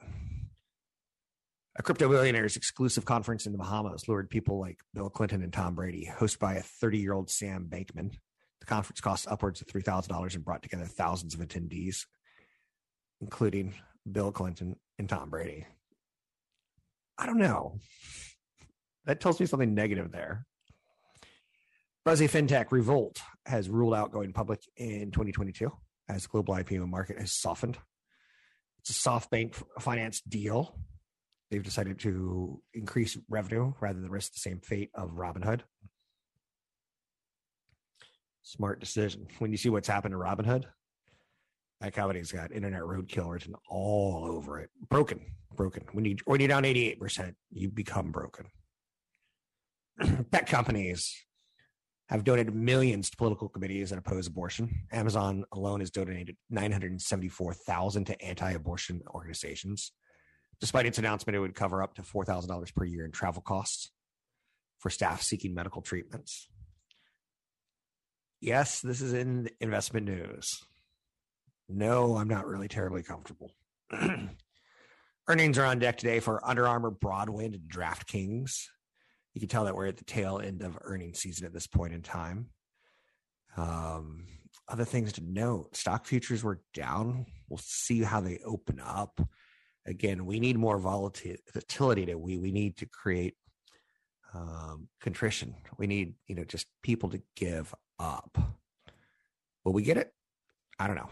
A 1.77 1.83
crypto 1.83 2.10
billionaires 2.10 2.57
exclusive 2.57 3.05
conference 3.05 3.45
in 3.45 3.51
the 3.51 3.60
Bahamas 3.60 4.07
lured 4.07 4.31
people 4.31 4.60
like 4.60 4.79
Bill 4.95 5.12
Clinton 5.12 5.43
and 5.43 5.53
Tom 5.53 5.75
Brady, 5.75 6.12
hosted 6.12 6.39
by 6.39 6.55
a 6.55 6.63
30 6.63 6.97
year 6.97 7.13
old 7.13 7.29
Sam 7.29 7.67
Bankman. 7.69 8.13
The 8.60 8.65
conference 8.65 8.99
cost 8.99 9.27
upwards 9.29 9.62
of 9.62 9.67
$3,000 9.67 10.36
and 10.36 10.43
brought 10.43 10.63
together 10.63 10.86
thousands 10.86 11.36
of 11.36 11.39
attendees, 11.39 11.97
including 13.21 13.75
Bill 14.12 14.31
Clinton 14.31 14.77
and 14.97 15.07
Tom 15.07 15.29
Brady. 15.29 15.67
I 17.17 17.25
don't 17.25 17.39
know. 17.39 17.80
That 19.06 19.19
tells 19.19 19.39
me 19.39 19.45
something 19.45 19.73
negative 19.73 20.12
there. 20.12 20.45
Buzzy 22.06 22.27
FinTech 22.27 22.69
Revolut 22.69 23.19
has 23.45 23.69
ruled 23.69 23.93
out 23.93 24.12
going 24.12 24.34
public 24.34 24.62
in 24.77 25.12
2022 25.12 25.71
as 26.10 26.23
the 26.23 26.30
global 26.30 26.53
IPO 26.53 26.88
market 26.88 27.19
has 27.19 27.34
softened. 27.34 27.77
It's 28.80 28.91
a 28.91 29.10
SoftBank 29.10 29.62
finance 29.80 30.21
deal. 30.21 30.77
They've 31.49 31.63
decided 31.63 31.99
to 31.99 32.62
increase 32.73 33.17
revenue 33.30 33.73
rather 33.80 33.99
than 33.99 34.10
risk 34.10 34.34
the 34.34 34.39
same 34.39 34.60
fate 34.60 34.89
of 34.93 35.12
Robinhood. 35.12 35.62
Smart 38.43 38.80
decision. 38.80 39.27
When 39.39 39.51
you 39.51 39.58
see 39.58 39.69
what's 39.69 39.88
happened 39.88 40.13
to 40.13 40.17
Robinhood, 40.17 40.65
that 41.82 41.93
company's 41.93 42.32
got 42.32 42.51
internet 42.51 42.82
roadkill 42.82 43.32
written 43.32 43.56
all 43.69 44.25
over 44.25 44.60
it. 44.60 44.69
Broken, 44.89 45.21
broken. 45.57 45.83
When 45.91 46.05
you 46.05 46.15
when 46.25 46.39
you're 46.39 46.47
down 46.47 46.63
88%, 46.63 47.33
you 47.51 47.69
become 47.69 48.11
broken. 48.11 48.45
Tech 50.31 50.47
companies 50.47 51.13
have 52.09 52.23
donated 52.23 52.55
millions 52.55 53.09
to 53.09 53.17
political 53.17 53.49
committees 53.49 53.89
that 53.89 53.99
oppose 53.99 54.27
abortion. 54.27 54.85
Amazon 54.91 55.43
alone 55.51 55.81
has 55.81 55.91
donated 55.91 56.37
974,000 56.49 58.05
to 58.05 58.21
anti-abortion 58.21 59.01
organizations, 59.13 59.91
despite 60.61 60.85
its 60.85 60.99
announcement 60.99 61.35
it 61.35 61.39
would 61.39 61.55
cover 61.55 61.83
up 61.83 61.95
to 61.95 62.01
$4,000 62.01 62.73
per 62.73 62.85
year 62.85 63.03
in 63.03 63.11
travel 63.11 63.41
costs 63.41 63.91
for 64.79 64.89
staff 64.89 65.21
seeking 65.21 65.53
medical 65.53 65.81
treatments. 65.81 66.47
Yes, 68.39 68.79
this 68.79 69.01
is 69.01 69.13
in 69.13 69.49
investment 69.59 70.05
news. 70.05 70.63
No, 71.67 72.15
I'm 72.15 72.29
not 72.29 72.47
really 72.47 72.67
terribly 72.67 73.03
comfortable. 73.03 73.51
Earnings 75.27 75.57
are 75.57 75.65
on 75.65 75.79
deck 75.79 75.97
today 75.97 76.19
for 76.19 76.45
Under 76.47 76.67
Armour, 76.67 76.91
Broadwind, 76.91 77.53
and 77.53 77.69
DraftKings 77.69 78.67
you 79.37 79.39
can 79.39 79.49
tell 79.49 79.65
that 79.65 79.75
we're 79.75 79.85
at 79.85 79.97
the 79.97 80.03
tail 80.03 80.39
end 80.39 80.63
of 80.63 80.79
earnings 80.81 81.19
season 81.19 81.45
at 81.45 81.53
this 81.53 81.67
point 81.67 81.93
in 81.93 82.01
time. 82.01 82.47
Um, 83.55 84.25
other 84.67 84.83
things 84.83 85.13
to 85.13 85.21
note 85.23 85.77
stock 85.77 86.07
futures 86.07 86.43
were 86.43 86.59
down. 86.73 87.27
We'll 87.47 87.59
see 87.61 88.01
how 88.01 88.19
they 88.19 88.39
open 88.43 88.81
up. 88.83 89.21
Again, 89.85 90.25
we 90.25 90.39
need 90.39 90.57
more 90.57 90.79
volatility 90.79 92.15
we 92.15 92.39
we 92.39 92.51
need 92.51 92.77
to 92.77 92.87
create 92.87 93.35
um, 94.33 94.87
contrition. 95.01 95.53
We 95.77 95.85
need 95.85 96.15
you 96.25 96.33
know 96.33 96.43
just 96.43 96.65
people 96.81 97.09
to 97.09 97.21
give 97.35 97.75
up. 97.99 98.39
Will 99.63 99.73
we 99.73 99.83
get 99.83 99.97
it? 99.97 100.11
I 100.79 100.87
don't 100.87 100.95
know. 100.95 101.09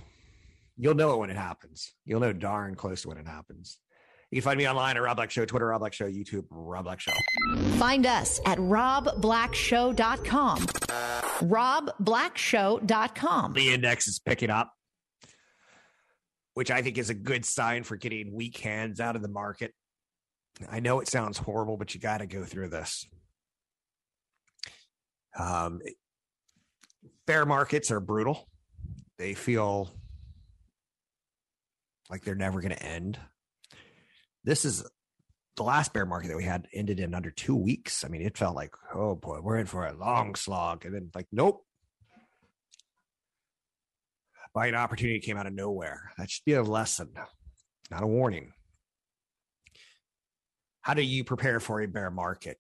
You'll 0.78 0.96
know 0.96 1.14
it 1.14 1.20
when 1.20 1.30
it 1.30 1.38
happens. 1.38 1.94
You'll 2.06 2.22
know 2.22 2.34
darn 2.34 2.74
close 2.74 3.04
to 3.04 3.10
when 3.10 3.20
it 3.20 3.28
happens. 3.28 3.78
You 4.36 4.42
can 4.42 4.50
find 4.50 4.58
me 4.58 4.68
online 4.68 4.98
at 4.98 5.02
Rob 5.02 5.16
Black 5.16 5.32
Show, 5.32 5.46
Twitter, 5.46 5.68
Rob 5.68 5.80
Black 5.80 5.94
Show, 5.94 6.12
YouTube, 6.12 6.44
Rob 6.50 6.84
Black 6.84 7.00
Show. 7.00 7.14
Find 7.78 8.06
us 8.06 8.42
at 8.46 8.58
robblackshow.com. 8.58 10.60
robblackshow.com. 10.60 13.54
The 13.54 13.74
index 13.74 14.10
is 14.10 14.20
picking 14.20 14.50
up, 14.50 14.74
which 16.54 16.70
I 16.70 16.82
think 16.82 16.98
is 16.98 17.10
a 17.10 17.14
good 17.14 17.46
sign 17.46 17.84
for 17.84 17.96
getting 17.96 18.34
weak 18.34 18.58
hands 18.58 19.00
out 19.00 19.16
of 19.16 19.22
the 19.22 19.30
market. 19.30 19.74
I 20.70 20.82
know 20.82 21.00
it 21.00 21.08
sounds 21.08 21.38
horrible, 21.38 21.78
but 21.78 21.96
you 21.96 22.02
got 22.02 22.18
to 22.18 22.26
go 22.26 22.44
through 22.44 22.68
this. 22.68 23.08
Um, 25.40 25.80
bear 27.26 27.46
markets 27.46 27.90
are 27.90 28.02
brutal. 28.02 28.50
They 29.18 29.34
feel 29.34 29.94
like 32.10 32.26
they're 32.26 32.36
never 32.36 32.60
going 32.60 32.76
to 32.76 32.84
end 32.84 33.18
this 34.46 34.64
is 34.64 34.86
the 35.58 35.64
last 35.64 35.92
bear 35.94 36.06
market 36.06 36.28
that 36.28 36.38
we 36.38 36.44
had 36.44 36.68
ended 36.74 37.00
in 37.00 37.16
under 37.16 37.32
two 37.32 37.56
weeks. 37.56 38.06
I 38.06 38.08
mean, 38.08 38.22
it 38.22 38.38
felt 38.38 38.56
like, 38.56 38.74
oh 38.94 39.16
boy, 39.16 39.40
we're 39.42 39.58
in 39.58 39.66
for 39.66 39.86
a 39.86 39.98
long 39.98 40.36
slog. 40.36 40.86
And 40.86 40.94
then, 40.94 41.10
like, 41.16 41.28
nope. 41.32 41.66
Buying 44.54 44.76
opportunity 44.76 45.20
came 45.20 45.38
out 45.38 45.48
of 45.48 45.54
nowhere. 45.54 46.12
That 46.18 46.30
should 46.30 46.46
be 46.46 46.54
a 46.54 46.64
lesson, 46.64 47.10
not 47.92 48.04
a 48.04 48.08
warning. 48.08 48.54
How 50.82 50.94
do 50.94 51.02
you 51.02 51.24
prepare 51.24 51.60
for 51.60 51.82
a 51.82 51.88
bear 51.88 52.12
market? 52.12 52.58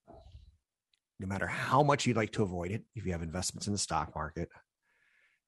No 1.20 1.28
matter 1.28 1.48
how 1.48 1.84
much 1.84 2.06
you'd 2.06 2.18
like 2.18 2.34
to 2.34 2.44
avoid 2.44 2.72
it, 2.72 2.84
if 2.96 3.06
you 3.06 3.14
have 3.14 3.22
investments 3.22 3.68
in 3.68 3.74
the 3.74 3.80
stock 3.80 4.14
market, 4.16 4.50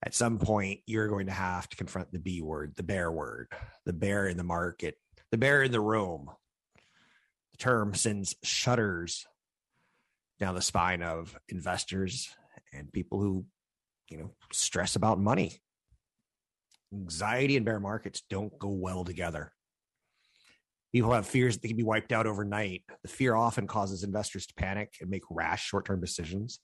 at 0.02 0.14
some 0.14 0.38
point 0.38 0.80
you're 0.86 1.08
going 1.08 1.26
to 1.26 1.32
have 1.32 1.68
to 1.68 1.76
confront 1.76 2.12
the 2.12 2.18
B 2.18 2.40
word, 2.40 2.74
the 2.76 2.82
bear 2.82 3.10
word, 3.10 3.48
the 3.84 3.92
bear 3.92 4.26
in 4.28 4.36
the 4.36 4.44
market, 4.44 4.96
the 5.30 5.38
bear 5.38 5.62
in 5.62 5.72
the 5.72 5.80
room. 5.80 6.30
The 7.52 7.58
term 7.58 7.94
sends 7.94 8.36
shudders 8.42 9.26
down 10.38 10.54
the 10.54 10.62
spine 10.62 11.02
of 11.02 11.36
investors 11.48 12.34
and 12.72 12.92
people 12.92 13.20
who, 13.20 13.44
you 14.08 14.18
know, 14.18 14.30
stress 14.52 14.96
about 14.96 15.18
money. 15.18 15.60
Anxiety 16.92 17.56
and 17.56 17.66
bear 17.66 17.80
markets 17.80 18.22
don't 18.30 18.56
go 18.58 18.68
well 18.68 19.04
together. 19.04 19.52
People 20.92 21.12
have 21.12 21.26
fears 21.26 21.54
that 21.54 21.62
they 21.62 21.68
can 21.68 21.76
be 21.76 21.82
wiped 21.82 22.12
out 22.12 22.26
overnight. 22.26 22.82
The 23.02 23.08
fear 23.08 23.34
often 23.34 23.66
causes 23.66 24.04
investors 24.04 24.46
to 24.46 24.54
panic 24.54 24.94
and 25.00 25.10
make 25.10 25.22
rash 25.30 25.64
short 25.64 25.84
term 25.84 26.00
decisions. 26.00 26.60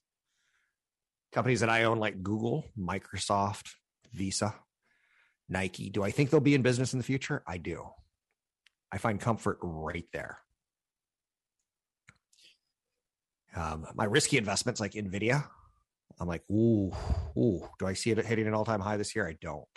Companies 1.31 1.59
that 1.59 1.69
I 1.69 1.83
own, 1.83 1.99
like 1.99 2.23
Google, 2.23 2.65
Microsoft, 2.79 3.71
Visa, 4.13 4.55
Nike, 5.47 5.89
do 5.89 6.01
I 6.01 6.09
think 6.09 6.29
they'll 6.29 6.39
be 6.39 6.55
in 6.55 6.63
business 6.63 6.93
in 6.93 6.99
the 6.99 7.03
future? 7.03 7.43
I 7.45 7.57
do. 7.57 7.87
I 8.91 8.97
find 8.97 9.19
comfort 9.19 9.57
right 9.61 10.05
there. 10.13 10.39
Um, 13.55 13.85
my 13.95 14.05
risky 14.05 14.37
investments 14.37 14.79
like 14.79 14.93
Nvidia, 14.93 15.45
I'm 16.19 16.27
like, 16.27 16.43
ooh, 16.51 16.91
ooh, 17.37 17.67
do 17.79 17.87
I 17.87 17.93
see 17.93 18.11
it 18.11 18.25
hitting 18.25 18.47
an 18.47 18.53
all 18.53 18.65
time 18.65 18.81
high 18.81 18.97
this 18.97 19.15
year? 19.15 19.27
I 19.27 19.37
don't. 19.39 19.67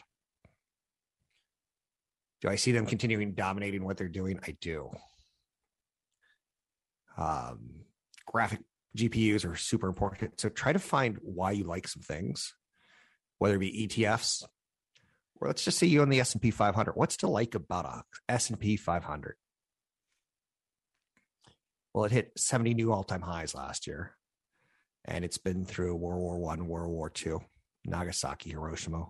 Do 2.40 2.48
I 2.48 2.56
see 2.56 2.72
them 2.72 2.86
continuing 2.86 3.32
dominating 3.34 3.84
what 3.84 3.96
they're 3.96 4.08
doing? 4.08 4.38
I 4.46 4.56
do. 4.60 4.90
Um, 7.16 7.84
graphic 8.26 8.60
GPUs 8.96 9.44
are 9.44 9.56
super 9.56 9.88
important. 9.88 10.40
So 10.40 10.48
try 10.48 10.72
to 10.72 10.78
find 10.78 11.18
why 11.22 11.52
you 11.52 11.64
like 11.64 11.88
some 11.88 12.02
things, 12.02 12.54
whether 13.38 13.56
it 13.56 13.60
be 13.60 13.88
ETFs 13.88 14.44
or 15.40 15.48
let's 15.48 15.64
just 15.64 15.78
say 15.78 15.86
you 15.86 16.02
own 16.02 16.08
the 16.08 16.20
S&P 16.20 16.50
500. 16.50 16.92
What's 16.92 17.18
to 17.18 17.28
like 17.28 17.54
about 17.54 18.04
S&P 18.28 18.76
500? 18.76 19.36
Well, 21.94 22.04
it 22.04 22.12
hit 22.12 22.32
70 22.36 22.74
new 22.74 22.92
all-time 22.92 23.22
highs 23.22 23.54
last 23.54 23.86
year. 23.86 24.14
And 25.04 25.24
it's 25.24 25.38
been 25.38 25.64
through 25.64 25.96
World 25.96 26.20
War 26.20 26.38
One, 26.38 26.68
World 26.68 26.92
War 26.92 27.08
Two, 27.08 27.40
Nagasaki, 27.86 28.50
Hiroshima. 28.50 29.06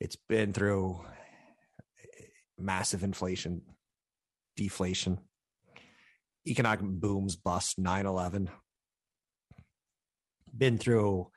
It's 0.00 0.16
been 0.28 0.54
through 0.54 1.02
eh, 1.02 2.24
massive 2.58 3.04
inflation, 3.04 3.60
deflation, 4.56 5.18
economic 6.46 6.80
booms, 6.80 7.36
bust, 7.36 7.78
9 7.78 8.06
11. 8.06 8.48
Been 10.56 10.78
through 10.78 11.28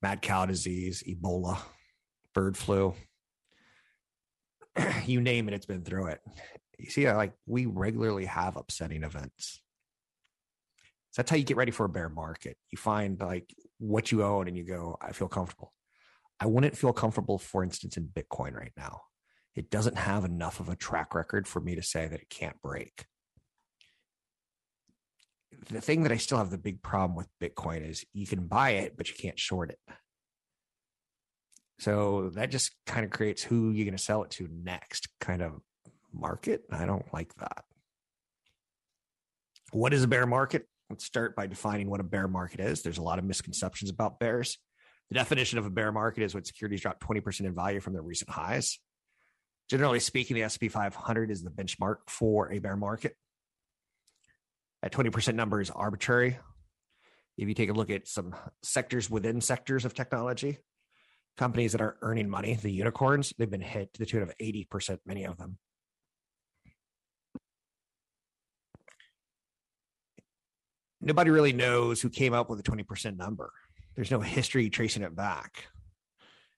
mad 0.00 0.22
cow 0.22 0.46
disease, 0.46 1.02
Ebola, 1.08 1.58
bird 2.34 2.56
flu. 2.56 2.94
you 5.06 5.20
name 5.20 5.48
it, 5.48 5.54
it's 5.54 5.66
been 5.66 5.84
through 5.84 6.08
it. 6.08 6.20
You 6.78 6.90
see, 6.90 7.06
uh, 7.06 7.16
like 7.16 7.32
we 7.46 7.66
regularly 7.66 8.24
have 8.26 8.56
upsetting 8.56 9.04
events. 9.04 9.60
So 11.12 11.22
that's 11.22 11.30
how 11.30 11.36
you 11.36 11.44
get 11.44 11.56
ready 11.56 11.70
for 11.70 11.86
a 11.86 11.88
bear 11.88 12.08
market. 12.08 12.56
You 12.70 12.78
find 12.78 13.20
like 13.20 13.54
what 13.78 14.10
you 14.10 14.24
own 14.24 14.48
and 14.48 14.56
you 14.56 14.64
go, 14.64 14.96
I 15.00 15.12
feel 15.12 15.28
comfortable. 15.28 15.72
I 16.40 16.46
wouldn't 16.46 16.76
feel 16.76 16.92
comfortable, 16.92 17.38
for 17.38 17.62
instance, 17.62 17.96
in 17.96 18.08
Bitcoin 18.08 18.54
right 18.54 18.72
now 18.76 19.02
it 19.54 19.70
doesn't 19.70 19.96
have 19.96 20.24
enough 20.24 20.60
of 20.60 20.68
a 20.68 20.76
track 20.76 21.14
record 21.14 21.46
for 21.46 21.60
me 21.60 21.76
to 21.76 21.82
say 21.82 22.08
that 22.08 22.20
it 22.20 22.28
can't 22.28 22.60
break. 22.60 23.06
The 25.70 25.80
thing 25.80 26.02
that 26.02 26.12
I 26.12 26.16
still 26.16 26.38
have 26.38 26.50
the 26.50 26.58
big 26.58 26.82
problem 26.82 27.16
with 27.16 27.28
Bitcoin 27.40 27.88
is 27.88 28.04
you 28.12 28.26
can 28.26 28.46
buy 28.46 28.70
it, 28.70 28.96
but 28.96 29.08
you 29.08 29.14
can't 29.14 29.38
short 29.38 29.70
it. 29.70 29.78
So 31.78 32.30
that 32.34 32.50
just 32.50 32.72
kind 32.86 33.04
of 33.04 33.10
creates 33.10 33.42
who 33.42 33.70
you're 33.70 33.84
going 33.84 33.96
to 33.96 34.02
sell 34.02 34.22
it 34.22 34.30
to 34.32 34.48
next 34.50 35.08
kind 35.20 35.42
of 35.42 35.60
market. 36.12 36.62
I 36.70 36.86
don't 36.86 37.12
like 37.12 37.34
that. 37.36 37.64
What 39.72 39.92
is 39.92 40.04
a 40.04 40.08
bear 40.08 40.26
market? 40.26 40.68
Let's 40.88 41.04
start 41.04 41.34
by 41.34 41.46
defining 41.46 41.90
what 41.90 42.00
a 42.00 42.04
bear 42.04 42.28
market 42.28 42.60
is. 42.60 42.82
There's 42.82 42.98
a 42.98 43.02
lot 43.02 43.18
of 43.18 43.24
misconceptions 43.24 43.90
about 43.90 44.20
bears. 44.20 44.58
The 45.10 45.14
definition 45.14 45.58
of 45.58 45.66
a 45.66 45.70
bear 45.70 45.92
market 45.92 46.22
is 46.22 46.34
when 46.34 46.44
securities 46.44 46.80
drop 46.80 47.00
20% 47.00 47.40
in 47.40 47.54
value 47.54 47.80
from 47.80 47.92
their 47.92 48.02
recent 48.02 48.30
highs. 48.30 48.78
Generally 49.68 50.00
speaking, 50.00 50.34
the 50.34 50.42
S&P 50.42 50.68
500 50.68 51.30
is 51.30 51.42
the 51.42 51.50
benchmark 51.50 51.96
for 52.06 52.52
a 52.52 52.58
bear 52.58 52.76
market. 52.76 53.16
That 54.82 54.92
20% 54.92 55.34
number 55.34 55.60
is 55.60 55.70
arbitrary. 55.70 56.38
If 57.36 57.48
you 57.48 57.54
take 57.54 57.70
a 57.70 57.72
look 57.72 57.90
at 57.90 58.06
some 58.06 58.34
sectors 58.62 59.10
within 59.10 59.40
sectors 59.40 59.84
of 59.84 59.94
technology, 59.94 60.58
companies 61.36 61.72
that 61.72 61.80
are 61.80 61.96
earning 62.02 62.28
money, 62.28 62.54
the 62.54 62.70
unicorns, 62.70 63.32
they've 63.38 63.50
been 63.50 63.60
hit 63.60 63.92
to 63.94 63.98
the 63.98 64.06
tune 64.06 64.22
of 64.22 64.32
80%, 64.40 64.98
many 65.06 65.24
of 65.24 65.36
them. 65.36 65.58
Nobody 71.00 71.30
really 71.30 71.52
knows 71.52 72.00
who 72.00 72.08
came 72.08 72.32
up 72.32 72.48
with 72.48 72.62
the 72.62 72.70
20% 72.70 73.16
number. 73.16 73.52
There's 73.94 74.10
no 74.10 74.20
history 74.20 74.70
tracing 74.70 75.02
it 75.02 75.14
back 75.14 75.66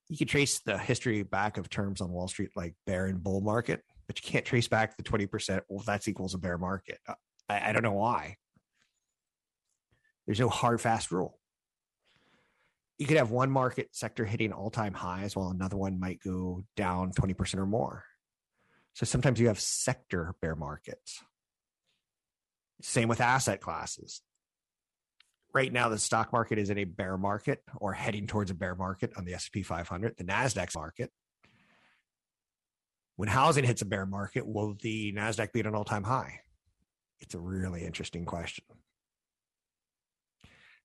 you 0.09 0.17
can 0.17 0.27
trace 0.27 0.61
the 0.61 0.79
history 0.79 1.23
back 1.23 1.59
of 1.59 1.69
terms 1.69 2.01
on 2.01 2.11
Wall 2.11 2.29
Street 2.29 2.51
like 2.55 2.75
bear 2.87 3.07
and 3.07 3.23
bull 3.23 3.41
market, 3.41 3.83
but 4.07 4.23
you 4.23 4.31
can't 4.31 4.45
trace 4.45 4.69
back 4.69 4.97
the 4.97 5.03
20%. 5.03 5.61
Well, 5.69 5.83
that's 5.85 6.09
equals 6.09 6.35
a 6.35 6.39
bear 6.39 6.59
market. 6.59 6.99
I, 7.49 7.71
I 7.71 7.73
don't 7.73 7.83
know 7.83 7.93
why. 7.93 8.37
There's 10.27 10.41
no 10.41 10.49
hard, 10.49 10.81
fast 10.81 11.11
rule. 11.11 11.39
You 12.99 13.07
could 13.07 13.19
have 13.19 13.31
one 13.31 13.51
market 13.51 13.89
sector 13.95 14.25
hitting 14.25 14.53
all 14.53 14.71
time 14.71 14.95
highs 14.95 15.37
while 15.37 15.49
another 15.49 15.77
one 15.77 16.01
might 16.01 16.21
go 16.21 16.65
down 16.77 17.13
20% 17.13 17.59
or 17.59 17.67
more. 17.67 18.05
So 18.95 19.05
sometimes 19.05 19.39
you 19.39 19.49
have 19.49 19.61
sector 19.61 20.35
bear 20.41 20.57
markets. 20.57 21.23
Same 22.81 23.09
with 23.09 23.21
asset 23.21 23.61
classes 23.61 24.23
right 25.57 25.73
now 25.73 25.89
the 25.89 25.97
stock 25.99 26.35
market 26.35 26.59
is 26.59 26.69
in 26.69 26.77
a 26.77 26.85
bear 26.85 27.17
market 27.17 27.63
or 27.77 27.95
heading 27.95 28.27
towards 28.27 28.51
a 28.51 28.55
bear 28.55 28.75
market 28.75 29.11
on 29.17 29.25
the 29.25 29.33
S&P 29.33 29.63
500, 29.63 30.15
the 30.19 30.25
Nasdaq 30.25 30.75
market. 30.75 31.11
When 33.17 33.31
housing 33.31 33.65
hits 33.65 33.81
a 33.81 33.87
bear 33.87 34.05
market, 34.05 34.47
will 34.47 34.77
the 34.79 35.15
Nasdaq 35.15 35.55
be 35.55 35.61
at 35.61 35.67
an 35.67 35.75
all-time 35.75 36.03
high? 36.03 36.41
It's 37.21 37.35
a 37.35 37.39
really 37.39 37.87
interesting 37.87 38.27
question. 38.27 38.67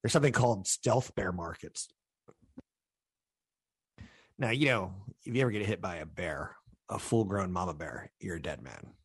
There's 0.02 0.14
something 0.14 0.32
called 0.32 0.68
stealth 0.68 1.14
bear 1.16 1.34
markets. 1.34 1.90
Now, 4.42 4.50
you 4.50 4.66
know, 4.66 4.92
if 5.24 5.36
you 5.36 5.42
ever 5.44 5.52
get 5.52 5.64
hit 5.68 5.82
by 5.82 5.98
a 5.98 6.06
bear, 6.08 6.56
a 6.90 6.98
full-grown 6.98 7.52
mama 7.52 7.76
bear, 7.76 8.12
you're 8.20 8.38
a 8.38 8.42
dead 8.42 8.64
man. 8.64 8.96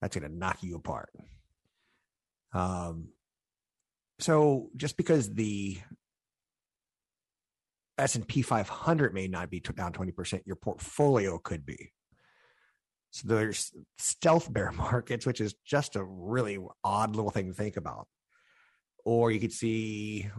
That's 0.00 0.16
going 0.16 0.30
to 0.30 0.38
knock 0.38 0.62
you 0.62 0.76
apart. 0.76 1.10
Um, 2.54 3.08
so 4.20 4.70
just 4.76 4.96
because 4.96 5.34
the 5.34 5.78
S&P 7.98 8.42
500 8.42 9.12
may 9.12 9.26
not 9.26 9.50
be 9.50 9.58
down 9.58 9.92
20%, 9.92 10.46
your 10.46 10.54
portfolio 10.54 11.38
could 11.38 11.66
be. 11.66 11.90
So 13.10 13.26
there's 13.26 13.72
stealth 13.98 14.52
bear 14.52 14.70
markets, 14.76 15.26
which 15.26 15.40
is 15.40 15.56
just 15.64 15.96
a 15.96 16.04
really 16.04 16.56
odd 16.84 17.16
little 17.16 17.32
thing 17.32 17.48
to 17.48 17.52
think 17.52 17.76
about. 17.76 18.06
Or 19.04 19.32
you 19.32 19.40
could 19.40 19.52
see 19.52 20.30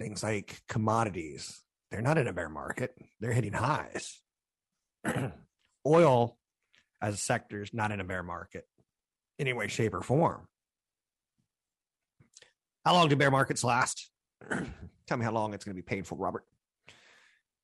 things 0.00 0.24
like 0.24 0.62
commodities. 0.68 1.63
They're 1.94 2.02
not 2.02 2.18
in 2.18 2.26
a 2.26 2.32
bear 2.32 2.48
market. 2.48 2.92
They're 3.20 3.32
hitting 3.32 3.52
highs. 3.52 4.20
Oil 5.86 6.36
as 7.00 7.14
a 7.14 7.16
sector 7.16 7.62
is 7.62 7.72
not 7.72 7.92
in 7.92 8.00
a 8.00 8.04
bear 8.04 8.24
market 8.24 8.66
in 9.38 9.46
any 9.46 9.56
way, 9.56 9.68
shape, 9.68 9.94
or 9.94 10.02
form. 10.02 10.48
How 12.84 12.94
long 12.94 13.08
do 13.08 13.14
bear 13.14 13.30
markets 13.30 13.62
last? 13.62 14.10
Tell 15.06 15.18
me 15.18 15.24
how 15.24 15.30
long 15.30 15.54
it's 15.54 15.64
going 15.64 15.76
to 15.76 15.80
be 15.80 15.86
painful, 15.86 16.18
Robert. 16.18 16.44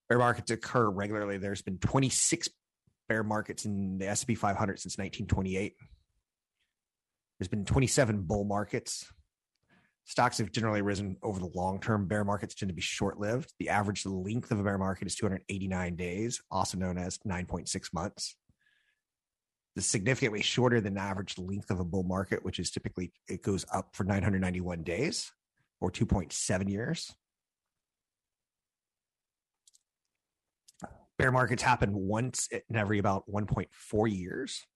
Bear 0.08 0.18
markets 0.18 0.52
occur 0.52 0.88
regularly. 0.88 1.38
There's 1.38 1.62
been 1.62 1.78
26 1.78 2.50
bear 3.08 3.24
markets 3.24 3.64
in 3.64 3.98
the 3.98 4.06
S&P 4.10 4.36
500 4.36 4.78
since 4.78 4.96
1928. 4.96 5.74
There's 7.40 7.48
been 7.48 7.64
27 7.64 8.22
bull 8.22 8.44
markets. 8.44 9.12
Stocks 10.10 10.38
have 10.38 10.50
generally 10.50 10.82
risen 10.82 11.16
over 11.22 11.38
the 11.38 11.52
long 11.54 11.78
term. 11.78 12.08
Bear 12.08 12.24
markets 12.24 12.56
tend 12.56 12.68
to 12.68 12.74
be 12.74 12.82
short 12.82 13.20
lived. 13.20 13.54
The 13.60 13.68
average 13.68 14.04
length 14.04 14.50
of 14.50 14.58
a 14.58 14.62
bear 14.64 14.76
market 14.76 15.06
is 15.06 15.14
289 15.14 15.94
days, 15.94 16.42
also 16.50 16.76
known 16.76 16.98
as 16.98 17.18
9.6 17.18 17.94
months 17.94 18.34
the 19.76 19.82
significantly 19.82 20.42
shorter 20.42 20.80
than 20.80 20.98
average 20.98 21.38
length 21.38 21.70
of 21.70 21.78
a 21.78 21.84
bull 21.84 22.02
market, 22.02 22.44
which 22.44 22.58
is 22.58 22.72
typically 22.72 23.12
it 23.28 23.40
goes 23.40 23.64
up 23.72 23.94
for 23.94 24.02
991 24.02 24.82
days 24.82 25.30
or 25.80 25.92
2.7 25.92 26.68
years. 26.68 27.14
Bear 31.18 31.30
markets 31.30 31.62
happen 31.62 31.94
once 31.94 32.48
in 32.50 32.74
every 32.74 32.98
about 32.98 33.30
1.4 33.30 33.68
years, 34.10 34.66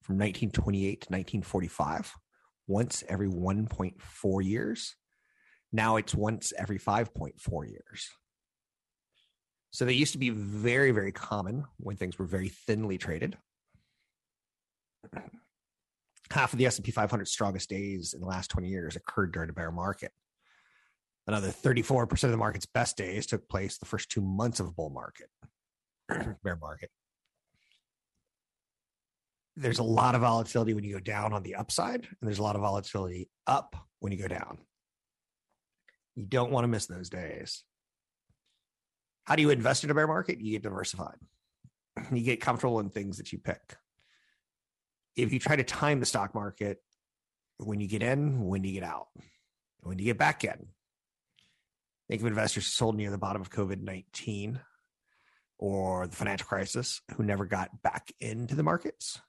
from 0.00 0.14
1928 0.14 1.00
to 1.00 1.06
1945, 1.08 2.14
once 2.66 3.04
every 3.08 3.28
1.4 3.28 4.44
years. 4.44 4.96
Now 5.72 5.96
it's 5.96 6.14
once 6.14 6.52
every 6.56 6.78
5.4 6.78 7.68
years. 7.68 8.08
So 9.70 9.84
they 9.84 9.92
used 9.92 10.12
to 10.12 10.18
be 10.18 10.30
very, 10.30 10.90
very 10.90 11.12
common 11.12 11.64
when 11.76 11.96
things 11.96 12.18
were 12.18 12.24
very 12.24 12.48
thinly 12.48 12.98
traded. 12.98 13.36
Half 16.30 16.52
of 16.52 16.58
the 16.58 16.66
S&P 16.66 16.90
500 16.90 17.28
strongest 17.28 17.68
days 17.68 18.14
in 18.14 18.20
the 18.20 18.26
last 18.26 18.50
20 18.50 18.68
years 18.68 18.96
occurred 18.96 19.32
during 19.32 19.50
a 19.50 19.52
bear 19.52 19.70
market. 19.70 20.12
Another 21.26 21.48
34% 21.48 22.24
of 22.24 22.30
the 22.30 22.36
market's 22.36 22.66
best 22.66 22.96
days 22.96 23.26
took 23.26 23.48
place 23.48 23.78
the 23.78 23.86
first 23.86 24.10
two 24.10 24.20
months 24.20 24.60
of 24.60 24.66
a 24.66 24.72
bull 24.72 24.90
market, 24.90 25.28
bear 26.42 26.56
market. 26.56 26.90
There's 29.56 29.78
a 29.78 29.84
lot 29.84 30.14
of 30.14 30.20
volatility 30.20 30.74
when 30.74 30.84
you 30.84 30.94
go 30.94 31.00
down 31.00 31.32
on 31.32 31.42
the 31.42 31.54
upside, 31.54 32.00
and 32.04 32.16
there's 32.22 32.38
a 32.38 32.42
lot 32.42 32.56
of 32.56 32.62
volatility 32.62 33.28
up 33.46 33.74
when 34.00 34.12
you 34.12 34.18
go 34.18 34.28
down. 34.28 34.58
You 36.14 36.26
don't 36.26 36.50
want 36.50 36.64
to 36.64 36.68
miss 36.68 36.86
those 36.86 37.08
days. 37.08 37.64
How 39.24 39.34
do 39.34 39.42
you 39.42 39.50
invest 39.50 39.82
in 39.82 39.90
a 39.90 39.94
bear 39.94 40.06
market? 40.06 40.40
You 40.40 40.52
get 40.52 40.62
diversified. 40.62 41.16
You 42.12 42.22
get 42.22 42.42
comfortable 42.42 42.78
in 42.80 42.90
things 42.90 43.16
that 43.16 43.32
you 43.32 43.38
pick. 43.38 43.76
If 45.16 45.32
you 45.32 45.38
try 45.38 45.56
to 45.56 45.64
time 45.64 45.98
the 45.98 46.06
stock 46.06 46.34
market, 46.34 46.82
when 47.56 47.80
you 47.80 47.88
get 47.88 48.02
in, 48.02 48.44
when 48.44 48.64
you 48.64 48.72
get 48.72 48.82
out, 48.82 49.08
when 49.80 49.98
you 49.98 50.04
get 50.04 50.18
back 50.18 50.44
in, 50.44 50.66
think 52.08 52.20
of 52.20 52.26
investors 52.26 52.66
sold 52.66 52.96
near 52.96 53.10
the 53.10 53.16
bottom 53.18 53.40
of 53.40 53.50
COVID 53.50 53.80
19 53.80 54.60
or 55.58 56.06
the 56.06 56.16
financial 56.16 56.46
crisis 56.46 57.00
who 57.16 57.22
never 57.22 57.46
got 57.46 57.82
back 57.82 58.12
into 58.20 58.54
the 58.54 58.62
markets. 58.62 59.20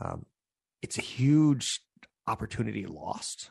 Um, 0.00 0.24
it's 0.82 0.98
a 0.98 1.02
huge 1.02 1.80
opportunity 2.26 2.86
lost. 2.86 3.50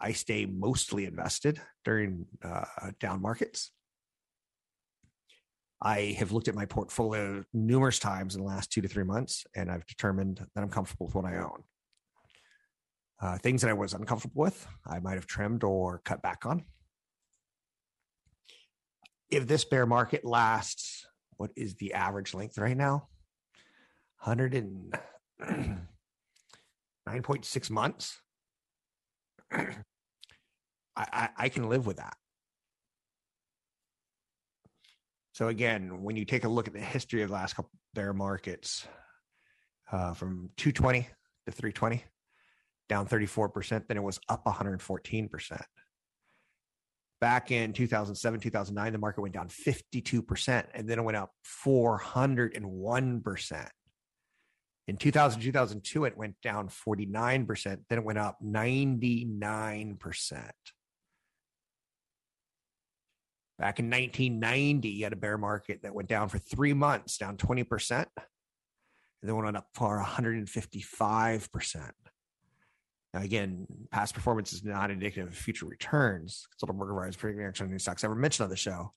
I 0.00 0.12
stay 0.12 0.46
mostly 0.46 1.04
invested 1.04 1.60
during 1.84 2.26
uh, 2.42 2.64
down 2.98 3.22
markets. 3.22 3.70
I 5.80 6.16
have 6.18 6.32
looked 6.32 6.48
at 6.48 6.54
my 6.54 6.66
portfolio 6.66 7.44
numerous 7.52 7.98
times 7.98 8.34
in 8.34 8.42
the 8.42 8.46
last 8.46 8.72
two 8.72 8.80
to 8.80 8.88
three 8.88 9.04
months, 9.04 9.44
and 9.54 9.70
I've 9.70 9.86
determined 9.86 10.44
that 10.54 10.62
I'm 10.62 10.70
comfortable 10.70 11.06
with 11.06 11.14
what 11.14 11.24
I 11.24 11.38
own. 11.38 11.62
Uh, 13.20 13.38
things 13.38 13.62
that 13.62 13.70
I 13.70 13.74
was 13.74 13.92
uncomfortable 13.92 14.42
with, 14.42 14.66
I 14.86 14.98
might 14.98 15.14
have 15.14 15.26
trimmed 15.26 15.62
or 15.62 16.00
cut 16.04 16.22
back 16.22 16.44
on. 16.46 16.64
If 19.30 19.46
this 19.46 19.64
bear 19.64 19.86
market 19.86 20.24
lasts, 20.24 21.06
what 21.36 21.50
is 21.56 21.74
the 21.74 21.94
average 21.94 22.34
length 22.34 22.58
right 22.58 22.76
now? 22.76 23.08
109.6 27.08 27.70
months. 27.70 28.20
I, 29.52 29.76
I, 30.96 31.28
I 31.36 31.48
can 31.48 31.68
live 31.68 31.86
with 31.86 31.98
that. 31.98 32.16
So 35.32 35.48
again, 35.48 36.02
when 36.02 36.16
you 36.16 36.24
take 36.24 36.44
a 36.44 36.48
look 36.48 36.68
at 36.68 36.74
the 36.74 36.80
history 36.80 37.22
of 37.22 37.28
the 37.28 37.34
last 37.34 37.56
couple 37.56 37.70
bear 37.94 38.12
markets, 38.12 38.86
uh, 39.90 40.14
from 40.14 40.50
220 40.56 41.08
to 41.46 41.52
320, 41.52 42.04
down 42.88 43.06
34%, 43.06 43.88
then 43.88 43.96
it 43.96 44.02
was 44.02 44.20
up 44.28 44.44
114%. 44.44 45.62
Back 47.20 47.50
in 47.50 47.72
2007, 47.72 48.40
2009, 48.40 48.92
the 48.92 48.98
market 48.98 49.22
went 49.22 49.34
down 49.34 49.48
52%, 49.48 50.64
and 50.74 50.88
then 50.88 50.98
it 50.98 51.02
went 51.02 51.16
up 51.16 51.32
401%. 51.64 53.68
In 54.88 54.96
2000, 54.96 55.40
2002, 55.40 56.04
it 56.06 56.16
went 56.16 56.34
down 56.42 56.68
49%, 56.68 57.78
then 57.88 57.98
it 57.98 58.04
went 58.04 58.18
up 58.18 58.38
99%. 58.44 59.96
Back 63.58 63.78
in 63.78 63.88
1990, 63.90 64.88
you 64.88 65.04
had 65.04 65.12
a 65.12 65.16
bear 65.16 65.38
market 65.38 65.82
that 65.82 65.94
went 65.94 66.08
down 66.08 66.28
for 66.28 66.38
three 66.38 66.72
months, 66.72 67.16
down 67.16 67.36
20%, 67.36 67.92
and 67.92 68.08
then 69.22 69.36
went 69.36 69.56
up 69.56 69.68
for 69.74 70.02
155%. 70.02 71.90
Now, 73.14 73.20
again, 73.20 73.66
past 73.92 74.14
performance 74.14 74.52
is 74.52 74.64
not 74.64 74.90
indicative 74.90 75.28
of 75.28 75.36
future 75.36 75.66
returns. 75.66 76.48
Consultant 76.50 76.78
Morgan 76.78 76.96
Rise 76.96 77.14
predicting 77.14 77.46
action 77.46 77.66
on 77.66 77.70
new 77.70 77.78
stocks 77.78 78.02
ever 78.02 78.16
mentioned 78.16 78.44
on 78.44 78.50
the 78.50 78.56
show, 78.56 78.92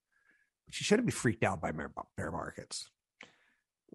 but 0.66 0.80
you 0.80 0.84
shouldn't 0.84 1.06
be 1.06 1.12
freaked 1.12 1.44
out 1.44 1.62
by 1.62 1.72
bear 1.72 2.32
markets. 2.32 2.90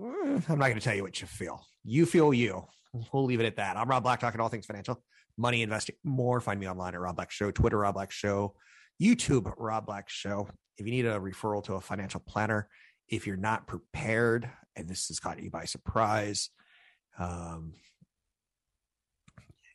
I'm 0.01 0.59
not 0.59 0.66
going 0.68 0.74
to 0.74 0.80
tell 0.80 0.94
you 0.94 1.03
what 1.03 1.20
you 1.20 1.26
feel. 1.26 1.64
You 1.84 2.07
feel 2.07 2.32
you. 2.32 2.64
We'll 3.12 3.24
leave 3.24 3.40
it 3.40 3.46
at 3.46 3.57
that. 3.57 3.76
I'm 3.76 3.88
Rob 3.88 4.03
Black, 4.03 4.20
talking 4.20 4.40
all 4.40 4.48
things 4.48 4.66
financial, 4.66 5.03
money, 5.36 5.62
investing, 5.62 5.96
more. 6.03 6.40
Find 6.40 6.59
me 6.59 6.68
online 6.68 6.94
at 6.94 7.01
Rob 7.01 7.16
Black 7.16 7.30
Show, 7.30 7.51
Twitter, 7.51 7.78
Rob 7.78 7.94
Black 7.94 8.11
Show, 8.11 8.55
YouTube, 9.01 9.53
Rob 9.57 9.86
Black 9.86 10.09
Show. 10.09 10.48
If 10.78 10.86
you 10.86 10.92
need 10.92 11.07
a 11.07 11.20
referral 11.20 11.62
to 11.64 11.74
a 11.74 11.80
financial 11.80 12.20
planner, 12.20 12.68
if 13.09 13.26
you're 13.26 13.36
not 13.36 13.66
prepared 13.66 14.51
and 14.74 14.88
this 14.88 15.09
has 15.09 15.20
caught 15.20 15.42
you 15.42 15.51
by 15.51 15.66
surprise, 15.66 16.51
um, 17.18 17.74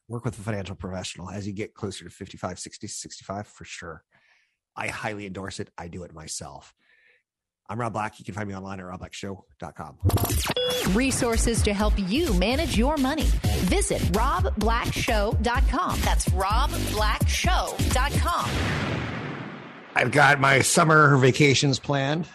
work 0.07 0.26
with 0.26 0.38
a 0.38 0.41
financial 0.41 0.76
professional 0.76 1.30
as 1.30 1.45
you 1.47 1.53
get 1.53 1.73
closer 1.73 2.03
to 2.03 2.09
55, 2.09 2.59
60, 2.59 2.88
65 2.88 3.47
for 3.47 3.65
sure. 3.65 4.03
I 4.76 4.88
highly 4.88 5.26
endorse 5.26 5.59
it. 5.59 5.69
I 5.78 5.88
do 5.88 6.03
it 6.03 6.13
myself. 6.13 6.73
I'm 7.68 7.80
Rob 7.80 7.93
Black. 7.93 8.20
You 8.20 8.26
can 8.26 8.36
find 8.36 8.47
me 8.47 8.55
online 8.55 8.80
at 8.80 8.86
robblackshow.com. 8.86 9.97
Resources 10.95 11.63
to 11.63 11.74
help 11.74 11.95
you 11.97 12.32
manage 12.36 12.78
your 12.78 12.95
money. 12.97 13.26
Visit 13.63 14.03
robblackshow.com. 14.13 15.99
That's 16.01 16.30
robblackshow.com. 16.30 18.49
I've 19.95 20.11
got 20.11 20.39
my 20.39 20.59
summer 20.59 21.18
vacations 21.18 21.80
planned. 21.80 22.28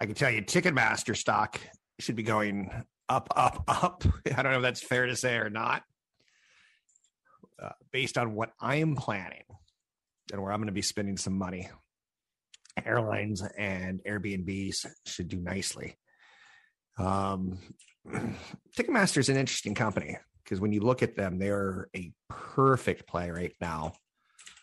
I 0.00 0.06
can 0.06 0.14
tell 0.14 0.30
you 0.30 0.40
Ticketmaster 0.42 1.16
stock 1.16 1.60
should 1.98 2.16
be 2.16 2.22
going 2.22 2.70
up, 3.08 3.28
up, 3.34 3.64
up. 3.66 4.04
I 4.26 4.42
don't 4.42 4.52
know 4.52 4.58
if 4.58 4.62
that's 4.62 4.82
fair 4.82 5.06
to 5.06 5.16
say 5.16 5.36
or 5.36 5.50
not. 5.50 5.82
Uh, 7.60 7.70
based 7.90 8.16
on 8.16 8.34
what 8.34 8.52
I 8.60 8.76
am 8.76 8.94
planning 8.94 9.42
and 10.32 10.40
where 10.40 10.52
I'm 10.52 10.60
going 10.60 10.68
to 10.68 10.72
be 10.72 10.82
spending 10.82 11.16
some 11.16 11.36
money, 11.36 11.68
airlines 12.86 13.42
and 13.56 14.00
Airbnbs 14.04 14.86
should 15.06 15.28
do 15.28 15.38
nicely. 15.38 15.96
Um, 16.98 17.58
Ticketmaster 18.76 19.18
is 19.18 19.28
an 19.28 19.36
interesting 19.36 19.74
company 19.74 20.18
because 20.42 20.60
when 20.60 20.72
you 20.72 20.80
look 20.80 21.02
at 21.02 21.16
them, 21.16 21.38
they're 21.38 21.88
a 21.94 22.12
perfect 22.28 23.06
play 23.06 23.30
right 23.30 23.54
now 23.60 23.92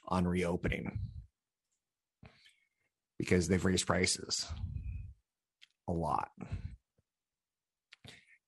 on 0.07 0.27
reopening 0.27 0.99
because 3.17 3.47
they've 3.47 3.63
raised 3.63 3.87
prices 3.87 4.45
a 5.87 5.91
lot. 5.91 6.29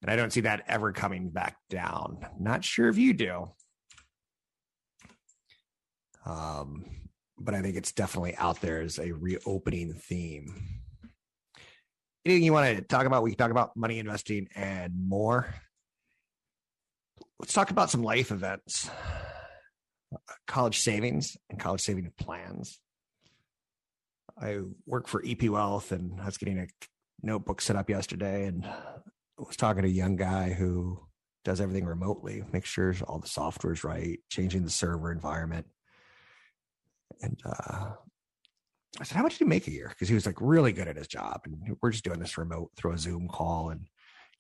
And 0.01 0.11
I 0.11 0.15
don't 0.15 0.32
see 0.32 0.41
that 0.41 0.63
ever 0.68 0.91
coming 0.91 1.30
back 1.30 1.57
down. 1.70 2.26
Not 2.39 2.63
sure 2.63 2.88
if 2.89 2.97
you 2.97 3.13
do. 3.13 3.49
Um, 6.26 6.86
but 7.39 7.53
I 7.53 7.61
think 7.61 7.75
it's 7.75 7.91
definitely 7.91 8.35
out 8.35 8.61
there 8.61 8.81
as 8.81 8.99
a 8.99 9.11
reopening 9.11 9.93
theme. 9.93 10.53
Anything 12.25 12.43
you 12.43 12.53
want 12.53 12.75
to 12.75 12.81
talk 12.83 13.05
about? 13.05 13.23
We 13.23 13.31
can 13.31 13.38
talk 13.38 13.51
about 13.51 13.77
money 13.77 13.99
investing 13.99 14.47
and 14.55 14.93
more. 15.07 15.53
Let's 17.39 17.53
talk 17.53 17.71
about 17.71 17.89
some 17.89 18.03
life 18.03 18.31
events, 18.31 18.89
college 20.47 20.79
savings 20.79 21.38
and 21.49 21.59
college 21.59 21.81
saving 21.81 22.11
plans. 22.19 22.79
I 24.39 24.59
work 24.85 25.07
for 25.07 25.23
EP 25.25 25.43
Wealth 25.43 25.91
and 25.91 26.19
I 26.19 26.25
was 26.25 26.38
getting 26.38 26.59
a 26.59 26.67
notebook 27.21 27.61
set 27.61 27.75
up 27.75 27.89
yesterday 27.89 28.45
and 28.45 28.65
I 28.65 28.99
was 29.38 29.55
talking 29.55 29.83
to 29.83 29.88
a 29.88 29.91
young 29.91 30.15
guy 30.15 30.51
who 30.51 30.99
does 31.45 31.61
everything 31.61 31.85
remotely, 31.85 32.43
makes 32.51 32.69
sure 32.69 32.93
all 33.07 33.19
the 33.19 33.27
software 33.27 33.73
is 33.73 33.83
right, 33.83 34.19
changing 34.29 34.63
the 34.63 34.69
server 34.69 35.11
environment. 35.11 35.65
And 37.22 37.39
uh, 37.45 37.91
I 38.99 39.03
said, 39.03 39.18
How 39.18 39.24
much 39.24 39.38
do 39.38 39.45
you 39.45 39.49
make 39.49 39.68
a 39.68 39.72
year? 39.72 39.89
Because 39.89 40.09
he 40.09 40.15
was 40.15 40.26
like 40.26 40.38
really 40.39 40.72
good 40.72 40.88
at 40.88 40.97
his 40.97 41.07
job. 41.07 41.41
And 41.45 41.78
we're 41.82 41.91
just 41.91 42.03
doing 42.03 42.20
this 42.20 42.38
remote 42.38 42.72
through 42.76 42.93
a 42.93 42.97
Zoom 42.97 43.28
call 43.28 43.70
and 43.70 43.88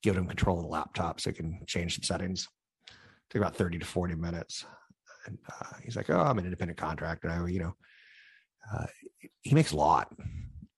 giving 0.03 0.21
him 0.21 0.27
control 0.27 0.57
of 0.57 0.63
the 0.63 0.69
laptop 0.69 1.19
so 1.19 1.29
he 1.29 1.35
can 1.35 1.59
change 1.65 1.95
some 1.95 2.03
settings. 2.03 2.47
Took 3.29 3.41
about 3.41 3.55
30 3.55 3.79
to 3.79 3.85
40 3.85 4.15
minutes. 4.15 4.65
And 5.25 5.37
uh, 5.49 5.73
he's 5.83 5.95
like, 5.95 6.09
Oh, 6.09 6.19
I'm 6.19 6.37
an 6.37 6.45
independent 6.45 6.77
contractor. 6.77 7.29
I, 7.29 7.47
you 7.47 7.59
know, 7.59 7.75
uh, 8.73 8.85
he 9.41 9.55
makes 9.55 9.71
a 9.71 9.77
lot, 9.77 10.13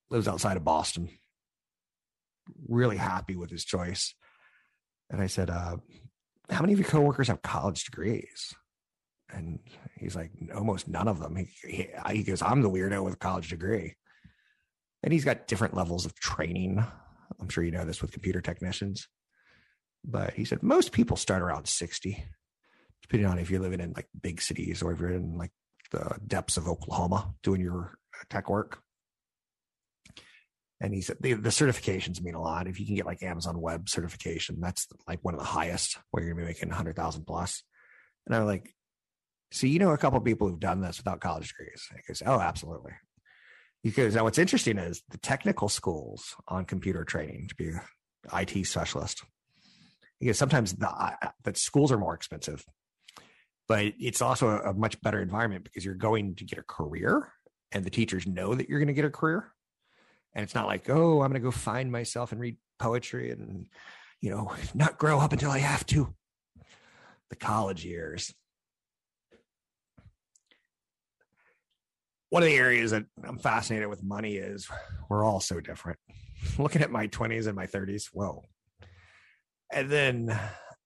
lives 0.09 0.27
outside 0.27 0.57
of 0.57 0.63
Boston. 0.63 1.09
Really 2.67 2.97
happy 2.97 3.35
with 3.35 3.51
his 3.51 3.65
choice. 3.65 4.15
And 5.09 5.21
I 5.21 5.27
said, 5.27 5.49
uh, 5.49 5.77
How 6.49 6.61
many 6.61 6.73
of 6.73 6.79
your 6.79 6.87
coworkers 6.87 7.27
have 7.27 7.41
college 7.41 7.83
degrees? 7.85 8.53
And 9.31 9.59
he's 9.97 10.15
like, 10.15 10.31
Almost 10.55 10.87
none 10.87 11.07
of 11.07 11.19
them. 11.19 11.35
He, 11.35 11.47
he, 11.67 11.87
he 12.11 12.23
goes, 12.23 12.41
I'm 12.41 12.61
the 12.61 12.69
weirdo 12.69 13.03
with 13.03 13.13
a 13.15 13.17
college 13.17 13.49
degree. 13.49 13.95
And 15.03 15.13
he's 15.13 15.25
got 15.25 15.47
different 15.47 15.75
levels 15.75 16.05
of 16.05 16.15
training. 16.15 16.83
I'm 17.39 17.49
sure 17.49 17.63
you 17.63 17.71
know 17.71 17.85
this 17.85 18.01
with 18.01 18.11
computer 18.11 18.41
technicians. 18.41 19.07
but 20.03 20.33
he 20.33 20.45
said 20.45 20.63
most 20.63 20.91
people 20.91 21.15
start 21.17 21.41
around 21.41 21.67
60, 21.67 22.23
depending 23.03 23.29
on 23.29 23.39
if 23.39 23.49
you're 23.49 23.61
living 23.61 23.79
in 23.79 23.93
like 23.93 24.07
big 24.19 24.41
cities 24.41 24.81
or 24.81 24.91
if 24.91 24.99
you're 24.99 25.11
in 25.11 25.37
like 25.37 25.51
the 25.91 26.17
depths 26.25 26.57
of 26.57 26.67
Oklahoma 26.67 27.33
doing 27.43 27.61
your 27.61 27.93
tech 28.29 28.49
work. 28.49 28.79
And 30.81 30.93
he 30.93 31.01
said 31.01 31.17
the, 31.19 31.33
the 31.33 31.49
certifications 31.49 32.21
mean 32.21 32.35
a 32.35 32.41
lot. 32.41 32.67
If 32.67 32.79
you 32.79 32.85
can 32.85 32.95
get 32.95 33.05
like 33.05 33.21
Amazon 33.21 33.59
Web 33.59 33.89
certification, 33.89 34.59
that's 34.61 34.87
like 35.07 35.19
one 35.21 35.33
of 35.33 35.39
the 35.39 35.45
highest 35.45 35.97
where 36.11 36.23
you're 36.23 36.33
gonna 36.33 36.45
be 36.45 36.47
making 36.53 36.69
100,000 36.69 37.25
plus. 37.25 37.63
And 38.25 38.35
I'm 38.35 38.45
like, 38.45 38.73
so 39.51 39.67
you 39.67 39.79
know 39.79 39.91
a 39.91 39.97
couple 39.97 40.19
people 40.21 40.47
who've 40.47 40.59
done 40.59 40.81
this 40.81 40.97
without 40.97 41.21
college 41.21 41.49
degrees. 41.49 41.87
He 41.95 42.01
goes, 42.07 42.21
oh, 42.25 42.39
absolutely. 42.39 42.93
Because 43.83 44.15
now 44.15 44.25
what's 44.25 44.37
interesting 44.37 44.77
is 44.77 45.01
the 45.09 45.17
technical 45.17 45.69
schools 45.69 46.35
on 46.47 46.65
computer 46.65 47.03
training 47.03 47.47
to 47.47 47.55
be 47.55 47.69
an 47.69 47.81
IT 48.33 48.65
specialist. 48.65 49.23
Because 50.19 50.37
sometimes 50.37 50.73
the, 50.73 51.17
the 51.43 51.55
schools 51.55 51.91
are 51.91 51.97
more 51.97 52.13
expensive, 52.13 52.65
but 53.67 53.93
it's 53.99 54.21
also 54.21 54.49
a, 54.49 54.71
a 54.71 54.73
much 54.73 55.01
better 55.01 55.21
environment 55.21 55.63
because 55.63 55.85
you're 55.85 55.95
going 55.95 56.35
to 56.35 56.43
get 56.43 56.59
a 56.59 56.63
career 56.63 57.31
and 57.71 57.85
the 57.85 57.89
teachers 57.89 58.27
know 58.27 58.53
that 58.53 58.67
you're 58.67 58.79
going 58.79 58.87
to 58.87 58.93
get 58.93 59.05
a 59.05 59.09
career. 59.09 59.51
And 60.33 60.43
it's 60.43 60.55
not 60.55 60.67
like, 60.67 60.89
oh, 60.89 61.21
I'm 61.21 61.31
going 61.31 61.41
to 61.41 61.45
go 61.45 61.51
find 61.51 61.91
myself 61.91 62.31
and 62.31 62.41
read 62.41 62.57
poetry 62.77 63.31
and, 63.31 63.67
you 64.21 64.29
know, 64.29 64.53
not 64.73 64.97
grow 64.97 65.19
up 65.19 65.31
until 65.31 65.51
I 65.51 65.59
have 65.59 65.85
to. 65.87 66.13
The 67.29 67.35
college 67.35 67.85
years. 67.85 68.33
One 72.29 72.43
of 72.43 72.47
the 72.47 72.55
areas 72.55 72.91
that 72.91 73.05
I'm 73.23 73.39
fascinated 73.39 73.87
with 73.87 74.03
money 74.03 74.35
is 74.35 74.67
we're 75.09 75.23
all 75.23 75.39
so 75.39 75.59
different. 75.59 75.99
Looking 76.57 76.81
at 76.81 76.91
my 76.91 77.07
20s 77.07 77.47
and 77.47 77.55
my 77.55 77.65
30s, 77.65 78.05
whoa. 78.13 78.43
And 79.71 79.89
then 79.89 80.39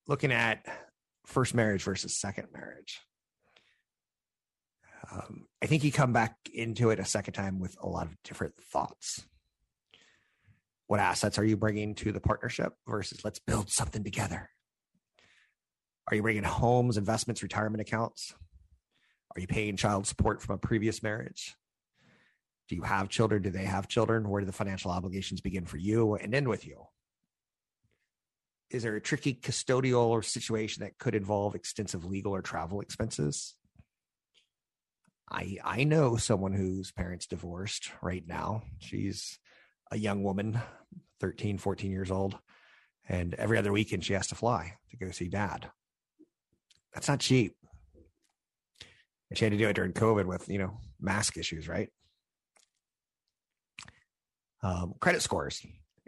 looking 0.07 0.31
at 0.31 0.65
first 1.25 1.53
marriage 1.53 1.83
versus 1.83 2.19
second 2.19 2.47
marriage. 2.53 2.99
Um, 5.11 5.45
I 5.61 5.67
think 5.67 5.83
you 5.83 5.91
come 5.91 6.13
back 6.13 6.35
into 6.53 6.89
it 6.89 6.99
a 6.99 7.05
second 7.05 7.33
time 7.33 7.59
with 7.59 7.75
a 7.81 7.87
lot 7.87 8.07
of 8.07 8.15
different 8.23 8.55
thoughts. 8.71 9.25
What 10.87 10.99
assets 10.99 11.39
are 11.39 11.45
you 11.45 11.55
bringing 11.55 11.95
to 11.95 12.11
the 12.11 12.19
partnership 12.19 12.73
versus 12.87 13.23
let's 13.23 13.39
build 13.39 13.69
something 13.69 14.03
together? 14.03 14.49
Are 16.09 16.15
you 16.15 16.21
bringing 16.21 16.43
homes, 16.43 16.97
investments, 16.97 17.41
retirement 17.41 17.81
accounts? 17.81 18.33
Are 19.35 19.41
you 19.41 19.47
paying 19.47 19.77
child 19.77 20.07
support 20.07 20.41
from 20.41 20.55
a 20.55 20.59
previous 20.59 21.01
marriage? 21.01 21.55
Do 22.69 22.75
you 22.75 22.83
have 22.83 23.09
children? 23.09 23.41
Do 23.41 23.49
they 23.49 23.65
have 23.65 23.87
children? 23.87 24.29
Where 24.29 24.41
do 24.41 24.45
the 24.45 24.51
financial 24.51 24.91
obligations 24.91 25.41
begin 25.41 25.65
for 25.65 25.77
you 25.77 26.15
and 26.15 26.33
end 26.33 26.47
with 26.47 26.65
you? 26.65 26.85
Is 28.69 28.83
there 28.83 28.95
a 28.95 29.01
tricky 29.01 29.33
custodial 29.33 30.07
or 30.07 30.23
situation 30.23 30.83
that 30.83 30.97
could 30.97 31.15
involve 31.15 31.55
extensive 31.55 32.05
legal 32.05 32.33
or 32.33 32.41
travel 32.41 32.81
expenses? 32.81 33.55
I 35.29 35.57
I 35.63 35.83
know 35.83 36.15
someone 36.15 36.53
whose 36.53 36.91
parents 36.91 37.27
divorced 37.27 37.91
right 38.01 38.23
now. 38.25 38.63
She's 38.79 39.39
a 39.91 39.97
young 39.97 40.23
woman, 40.23 40.59
13, 41.19 41.57
14 41.57 41.91
years 41.91 42.11
old, 42.11 42.37
and 43.07 43.33
every 43.35 43.57
other 43.57 43.71
weekend 43.71 44.05
she 44.05 44.13
has 44.13 44.27
to 44.27 44.35
fly 44.35 44.77
to 44.89 44.97
go 44.97 45.11
see 45.11 45.29
dad. 45.29 45.69
That's 46.93 47.07
not 47.07 47.19
cheap. 47.19 47.55
And 49.33 49.37
she 49.39 49.45
had 49.45 49.51
to 49.53 49.57
do 49.57 49.67
it 49.67 49.73
during 49.73 49.93
COVID 49.93 50.25
with, 50.25 50.47
you 50.47 50.59
know, 50.59 50.77
mask 51.01 51.37
issues, 51.37 51.67
right? 51.67 51.89
Um, 54.61 54.93
credit 54.99 55.23
scores. 55.23 55.65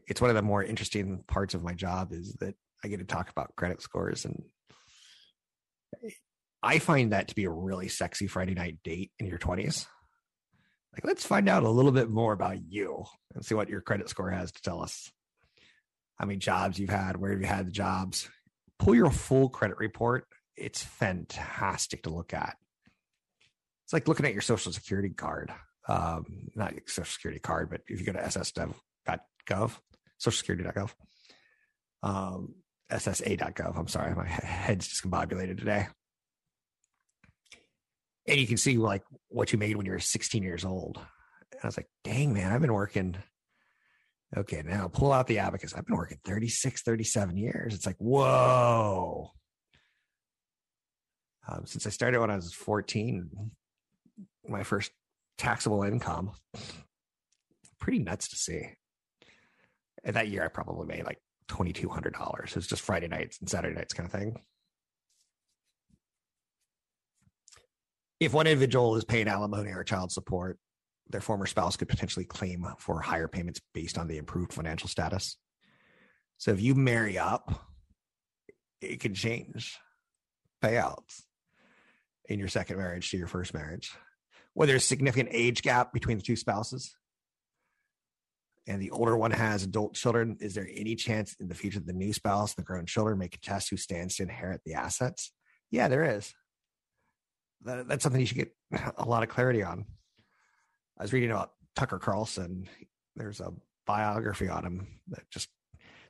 It's 0.07 0.21
one 0.21 0.30
of 0.30 0.36
the 0.36 0.43
more 0.43 0.63
interesting 0.63 1.23
parts 1.28 1.55
of 1.55 1.63
my 1.63 1.73
job 1.73 2.13
is 2.13 2.36
that 2.36 2.53
I 2.84 2.88
get 2.88 2.99
to 2.99 3.03
talk 3.03 3.32
about 3.32 3.55
credit 3.55 3.82
scores 3.82 4.26
and 4.26 4.43
I 6.61 6.78
find 6.78 7.13
that 7.13 7.30
to 7.30 7.36
be 7.36 7.45
a 7.45 7.49
really 7.49 7.88
sexy 7.88 8.28
Friday 8.28 8.53
night 8.53 8.78
date 8.84 9.09
in 9.17 9.26
your 9.26 9.39
20s. 9.39 9.88
Like, 10.93 11.03
let's 11.03 11.26
find 11.26 11.49
out 11.49 11.63
a 11.63 11.69
little 11.69 11.91
bit 11.91 12.11
more 12.11 12.32
about 12.32 12.57
you 12.61 13.05
and 13.34 13.43
see 13.43 13.55
what 13.55 13.69
your 13.69 13.82
credit 13.82 14.07
score 14.07 14.30
has 14.30 14.51
to 14.51 14.61
tell 14.61 14.84
us. 14.84 15.11
How 16.19 16.28
many 16.28 16.38
jobs 16.38 16.78
you've 16.78 16.91
had, 16.91 17.17
where 17.17 17.32
have 17.32 17.41
you 17.41 17.47
had 17.47 17.65
the 17.65 17.71
jobs? 17.71 18.30
Pull 18.78 18.93
your 18.93 19.09
full 19.09 19.49
credit 19.49 19.78
report. 19.80 20.28
It's 20.55 20.84
fantastic 20.84 22.03
to 22.03 22.11
look 22.11 22.32
at. 22.32 22.55
It's 23.86 23.94
like 23.94 24.08
looking 24.08 24.26
at 24.26 24.34
your 24.34 24.42
social 24.42 24.72
security 24.72 25.10
card. 25.10 25.54
Um, 25.88 26.26
not 26.56 26.74
your 26.74 26.82
social 26.88 27.06
security 27.06 27.40
card, 27.40 27.70
but 27.70 27.82
if 27.88 28.00
you 28.00 28.06
go 28.06 28.14
to 28.14 28.26
ss.gov, 28.26 29.78
socialsecurity.gov, 30.20 30.92
um, 32.02 32.56
ssa.gov. 32.92 33.78
I'm 33.78 33.88
sorry, 33.88 34.16
my 34.16 34.28
head's 34.28 34.88
discombobulated 34.88 35.60
today 35.60 35.88
and 38.28 38.40
you 38.40 38.48
can 38.48 38.58
see 38.58 38.78
like 38.78 39.04
what 39.30 39.52
you 39.54 39.60
made 39.60 39.76
when 39.76 39.86
you 39.86 39.92
were 39.92 40.00
16 40.00 40.44
years 40.44 40.66
old. 40.66 41.00
And 41.52 41.62
I 41.64 41.68
was 41.68 41.78
like, 41.78 41.88
dang, 42.04 42.34
man, 42.34 42.52
I've 42.52 42.62
been 42.62 42.74
working. 42.74 43.18
Okay, 44.36 44.64
now 44.66 44.88
pull 44.88 45.14
out 45.14 45.28
the 45.28 45.40
abacus. 45.40 45.74
I've 45.74 45.86
been 45.86 45.96
working 45.96 46.18
36, 46.26 46.82
37 46.82 47.38
years. 47.38 47.76
It's 47.76 47.86
like, 47.86 47.98
whoa. 48.00 49.32
Um, 51.48 51.66
since 51.66 51.86
I 51.86 51.92
started 51.92 52.20
when 52.20 52.32
I 52.32 52.36
was 52.36 52.52
14, 52.54 53.30
my 54.50 54.64
first 54.64 54.91
taxable 55.38 55.84
income, 55.84 56.32
pretty 57.80 58.00
nuts 58.00 58.30
to 58.30 58.36
see. 58.36 58.70
And 60.04 60.16
that 60.16 60.28
year, 60.28 60.43
I 60.43 60.48
probably 60.48 60.88
made 60.88 61.06
like 61.06 61.20
$2,200. 61.50 62.43
It 62.43 62.56
was 62.56 62.68
just 62.68 62.82
Friday 62.82 63.08
nights 63.08 63.39
and 63.39 63.50
Saturday 63.50 63.76
nights 63.76 63.93
kind 63.93 64.06
of 64.08 64.12
thing. 64.12 64.38
if 68.20 68.34
one 68.34 68.48
individual 68.48 68.96
is 68.96 69.04
paying 69.04 69.28
alimony 69.28 69.72
or 69.72 69.84
child 69.84 70.12
support, 70.12 70.58
their 71.10 71.22
former 71.22 71.46
spouse 71.46 71.76
could 71.76 71.88
potentially 71.88 72.26
claim 72.26 72.66
for 72.80 73.00
higher 73.02 73.28
payments 73.28 73.62
based 73.74 73.98
on 73.98 74.08
the 74.08 74.18
improved 74.18 74.54
financial 74.54 74.89
status. 74.89 75.38
So 76.38 76.52
if 76.52 76.62
you 76.62 76.76
marry 76.76 77.18
up, 77.18 77.68
it 78.82 79.00
can 79.00 79.14
change 79.14 79.78
payouts 80.64 81.24
in 82.28 82.39
your 82.39 82.48
second 82.48 82.78
marriage 82.78 83.12
to 83.12 83.18
your 83.18 83.28
first 83.28 83.54
marriage. 83.54 83.91
Whether 84.56 84.74
there's 84.74 84.86
significant 84.86 85.30
age 85.32 85.62
gap 85.62 85.93
between 85.93 86.18
the 86.18 86.24
two 86.24 86.36
spouses 86.36 86.95
and 88.66 88.82
the 88.82 88.89
older 88.89 89.16
one 89.16 89.32
has 89.32 89.64
adult 89.64 89.93
children, 89.93 90.38
is 90.39 90.56
there 90.56 90.68
any 90.74 90.95
chance 90.95 91.36
in 91.39 91.47
the 91.47 91.56
future 91.56 91.78
that 91.78 91.86
the 91.86 91.93
new 91.93 92.12
spouse, 92.12 92.56
the 92.56 92.64
grown 92.64 92.88
children, 92.88 93.20
may 93.20 93.28
contest 93.28 93.70
who 93.70 93.78
stands 93.78 94.16
to 94.16 94.24
inherit 94.24 94.62
the 94.66 94.74
assets? 94.74 95.32
Yeah, 95.70 95.88
there 95.88 96.18
is 96.18 96.34
that, 97.66 97.88
that's 97.88 98.03
something 98.03 98.22
you 98.22 98.28
should 98.28 98.38
get 98.38 98.56
a 98.97 99.06
lot 99.06 99.24
of 99.24 99.30
clarity 99.30 99.64
on. 99.64 99.86
I 100.97 101.03
was 101.03 101.14
reading 101.14 101.32
about 101.32 101.51
Tucker 101.76 101.99
Carlson. 101.99 102.70
There's 103.16 103.41
a 103.41 103.51
biography 103.86 104.47
on 104.47 104.66
him 104.66 104.88
that 105.10 105.30
just 105.30 105.49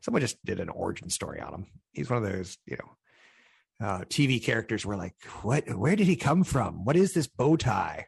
someone 0.01 0.21
just 0.21 0.43
did 0.45 0.59
an 0.59 0.69
origin 0.69 1.09
story 1.09 1.41
on 1.41 1.53
him. 1.53 1.65
He's 1.91 2.09
one 2.09 2.23
of 2.23 2.31
those, 2.31 2.57
you 2.65 2.77
know, 2.77 3.85
uh, 3.85 3.99
TV 4.05 4.41
characters 4.41 4.85
where 4.85 4.97
like, 4.97 5.15
what, 5.41 5.67
where 5.75 5.95
did 5.95 6.07
he 6.07 6.15
come 6.15 6.43
from? 6.43 6.85
What 6.85 6.95
is 6.95 7.13
this 7.13 7.27
bow 7.27 7.57
tie? 7.57 8.05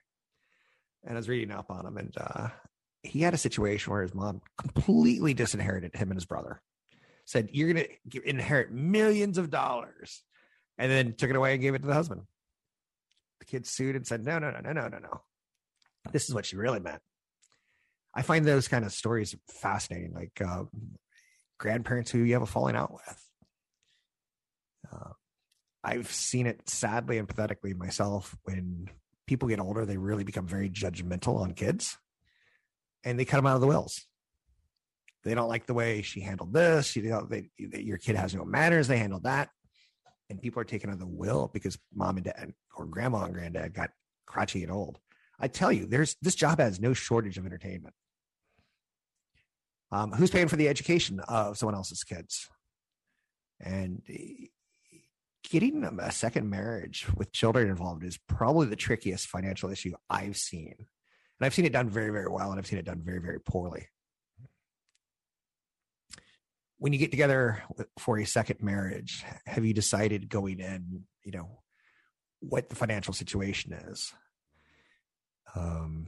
And 1.04 1.16
I 1.16 1.20
was 1.20 1.30
reading 1.30 1.52
up 1.52 1.70
on 1.70 1.86
him 1.86 1.98
and, 1.98 2.14
uh, 2.18 2.50
he 3.04 3.22
had 3.22 3.34
a 3.34 3.38
situation 3.38 3.94
where 3.94 4.02
his 4.02 4.14
mom 4.14 4.42
completely 4.58 5.34
disinherited 5.34 5.96
him 5.96 6.10
and 6.10 6.18
his 6.18 6.26
brother 6.26 6.62
said, 7.26 7.50
you're 7.52 7.72
going 7.72 7.86
to 8.10 8.30
inherit 8.30 8.72
millions 8.72 9.38
of 9.38 9.50
dollars 9.50 10.24
and 10.78 10.92
then 10.92 11.14
took 11.14 11.30
it 11.30 11.36
away 11.36 11.54
and 11.54 11.62
gave 11.62 11.74
it 11.74 11.80
to 11.80 11.88
the 11.88 11.94
husband 11.94 12.24
the 13.40 13.46
kid 13.46 13.66
sued 13.66 13.96
and 13.96 14.06
said, 14.06 14.26
no, 14.26 14.40
no, 14.40 14.52
no, 14.52 14.60
no, 14.60 14.72
no, 14.72 14.88
no, 14.88 14.98
no. 14.98 15.22
This 16.12 16.28
is 16.28 16.36
what 16.36 16.46
she 16.46 16.56
really 16.56 16.80
meant. 16.80 17.02
I 18.14 18.22
find 18.22 18.46
those 18.46 18.68
kind 18.68 18.86
of 18.86 18.92
stories 18.92 19.36
fascinating, 19.48 20.14
like 20.14 20.42
uh, 20.44 20.64
grandparents 21.60 22.12
who 22.12 22.20
you 22.20 22.34
have 22.34 22.42
a 22.42 22.48
falling 22.48 22.76
out 22.76 22.94
with. 22.94 23.30
Uh, 24.92 25.12
I've 25.84 26.12
seen 26.12 26.48
it 26.48 26.68
sadly 26.70 27.18
and 27.18 27.28
pathetically 27.28 27.74
myself 27.74 28.36
when 28.44 28.90
people 29.28 29.48
get 29.48 29.60
older, 29.60 29.86
they 29.86 29.98
really 29.98 30.24
become 30.24 30.48
very 30.48 30.70
judgmental 30.70 31.40
on 31.40 31.54
kids 31.54 31.98
and 33.04 33.20
they 33.20 33.26
cut 33.26 33.38
them 33.38 33.48
out 33.48 33.56
of 33.56 33.62
the 33.62 33.68
wills. 33.68 34.08
They 35.24 35.36
don't 35.36 35.50
like 35.50 35.66
the 35.66 35.74
way 35.74 36.02
she 36.02 36.22
handled 36.22 36.54
this. 36.54 36.96
You 36.96 37.04
know, 37.04 37.28
they, 37.30 37.50
your 37.58 37.98
kid 37.98 38.16
has 38.16 38.34
no 38.34 38.46
manners. 38.46 38.88
They 38.88 38.98
handled 38.98 39.24
that 39.24 39.50
and 40.30 40.42
people 40.42 40.62
are 40.62 40.66
taking 40.66 40.90
on 40.90 41.00
the 41.00 41.08
will 41.08 41.50
because 41.54 41.78
mom 41.94 42.18
and 42.18 42.26
dad 42.26 42.54
or 42.76 42.86
grandma 42.86 43.24
and 43.24 43.34
granddad 43.34 43.74
got 43.74 43.92
crotchety 44.26 44.64
and 44.64 44.72
old. 44.72 45.00
I 45.40 45.48
tell 45.48 45.72
you, 45.72 45.86
there's 45.86 46.16
this 46.22 46.36
job 46.36 46.60
has 46.60 46.80
no 46.80 46.94
shortage 46.94 47.38
of 47.38 47.46
entertainment. 47.46 47.94
Um, 49.92 50.12
who's 50.12 50.32
paying 50.32 50.48
for 50.48 50.58
the 50.58 50.68
education 50.68 51.20
of 51.22 51.58
someone 51.58 51.76
else's 51.76 52.04
kids? 52.04 52.50
And 53.60 54.02
getting 55.50 55.84
a 55.84 56.12
second 56.12 56.50
marriage 56.50 57.06
with 57.16 57.32
children 57.32 57.70
involved 57.70 58.04
is 58.04 58.18
probably 58.28 58.68
the 58.68 58.76
trickiest 58.76 59.28
financial 59.28 59.70
issue 59.70 59.94
I've 60.10 60.38
seen. 60.38 60.76
And 60.78 61.46
I've 61.46 61.54
seen 61.54 61.66
it 61.66 61.74
done 61.74 61.90
very, 61.90 62.10
very 62.10 62.30
well, 62.30 62.50
and 62.50 62.60
I've 62.60 62.68
seen 62.68 62.80
it 62.80 62.86
done 62.86 63.02
very, 63.04 63.20
very 63.20 63.40
poorly. 63.40 63.88
when 66.80 66.94
you 66.94 67.00
get 67.00 67.12
together 67.12 67.64
for 67.98 68.18
a 68.20 68.26
second 68.26 68.62
marriage, 68.62 69.24
have 69.46 69.66
you 69.66 69.74
decided 69.74 70.30
going 70.30 70.60
in, 70.60 71.04
you 71.24 71.32
know, 71.32 71.60
what 72.40 72.70
the 72.70 72.76
financial 72.76 73.14
situation 73.14 73.74
is? 73.74 74.14
Um, 75.56 76.08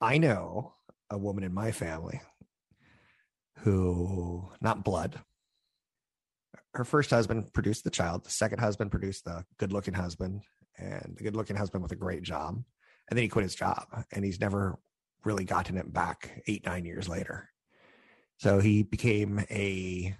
I 0.00 0.18
know 0.18 0.74
a 1.10 1.18
woman 1.18 1.44
in 1.44 1.52
my 1.52 1.70
family 1.70 2.22
who, 3.58 4.48
not 4.60 4.84
blood, 4.84 5.20
her 6.74 6.84
first 6.84 7.10
husband 7.10 7.52
produced 7.52 7.84
the 7.84 7.90
child, 7.90 8.24
the 8.24 8.30
second 8.30 8.58
husband 8.58 8.90
produced 8.90 9.24
the 9.24 9.44
good 9.58 9.72
looking 9.72 9.94
husband, 9.94 10.42
and 10.78 11.14
the 11.16 11.24
good 11.24 11.36
looking 11.36 11.56
husband 11.56 11.82
with 11.82 11.92
a 11.92 11.96
great 11.96 12.22
job. 12.22 12.62
And 13.10 13.16
then 13.16 13.22
he 13.22 13.28
quit 13.28 13.44
his 13.44 13.54
job 13.54 13.84
and 14.12 14.24
he's 14.24 14.40
never 14.40 14.78
really 15.24 15.44
gotten 15.44 15.76
it 15.76 15.92
back 15.92 16.42
eight, 16.46 16.64
nine 16.64 16.84
years 16.84 17.08
later. 17.08 17.48
So 18.38 18.58
he 18.58 18.82
became 18.82 19.44
a 19.50 20.16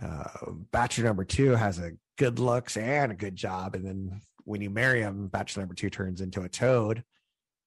uh, 0.00 0.24
bachelor 0.72 1.04
number 1.04 1.24
two, 1.24 1.50
has 1.52 1.78
a 1.78 1.92
good 2.16 2.38
looks 2.38 2.76
and 2.76 3.12
a 3.12 3.16
good 3.16 3.36
job. 3.36 3.74
And 3.74 3.84
then 3.84 4.22
when 4.44 4.60
you 4.60 4.70
marry 4.70 5.02
him, 5.02 5.28
bachelor 5.28 5.62
number 5.62 5.74
two 5.74 5.90
turns 5.90 6.20
into 6.20 6.42
a 6.42 6.48
toad 6.48 7.04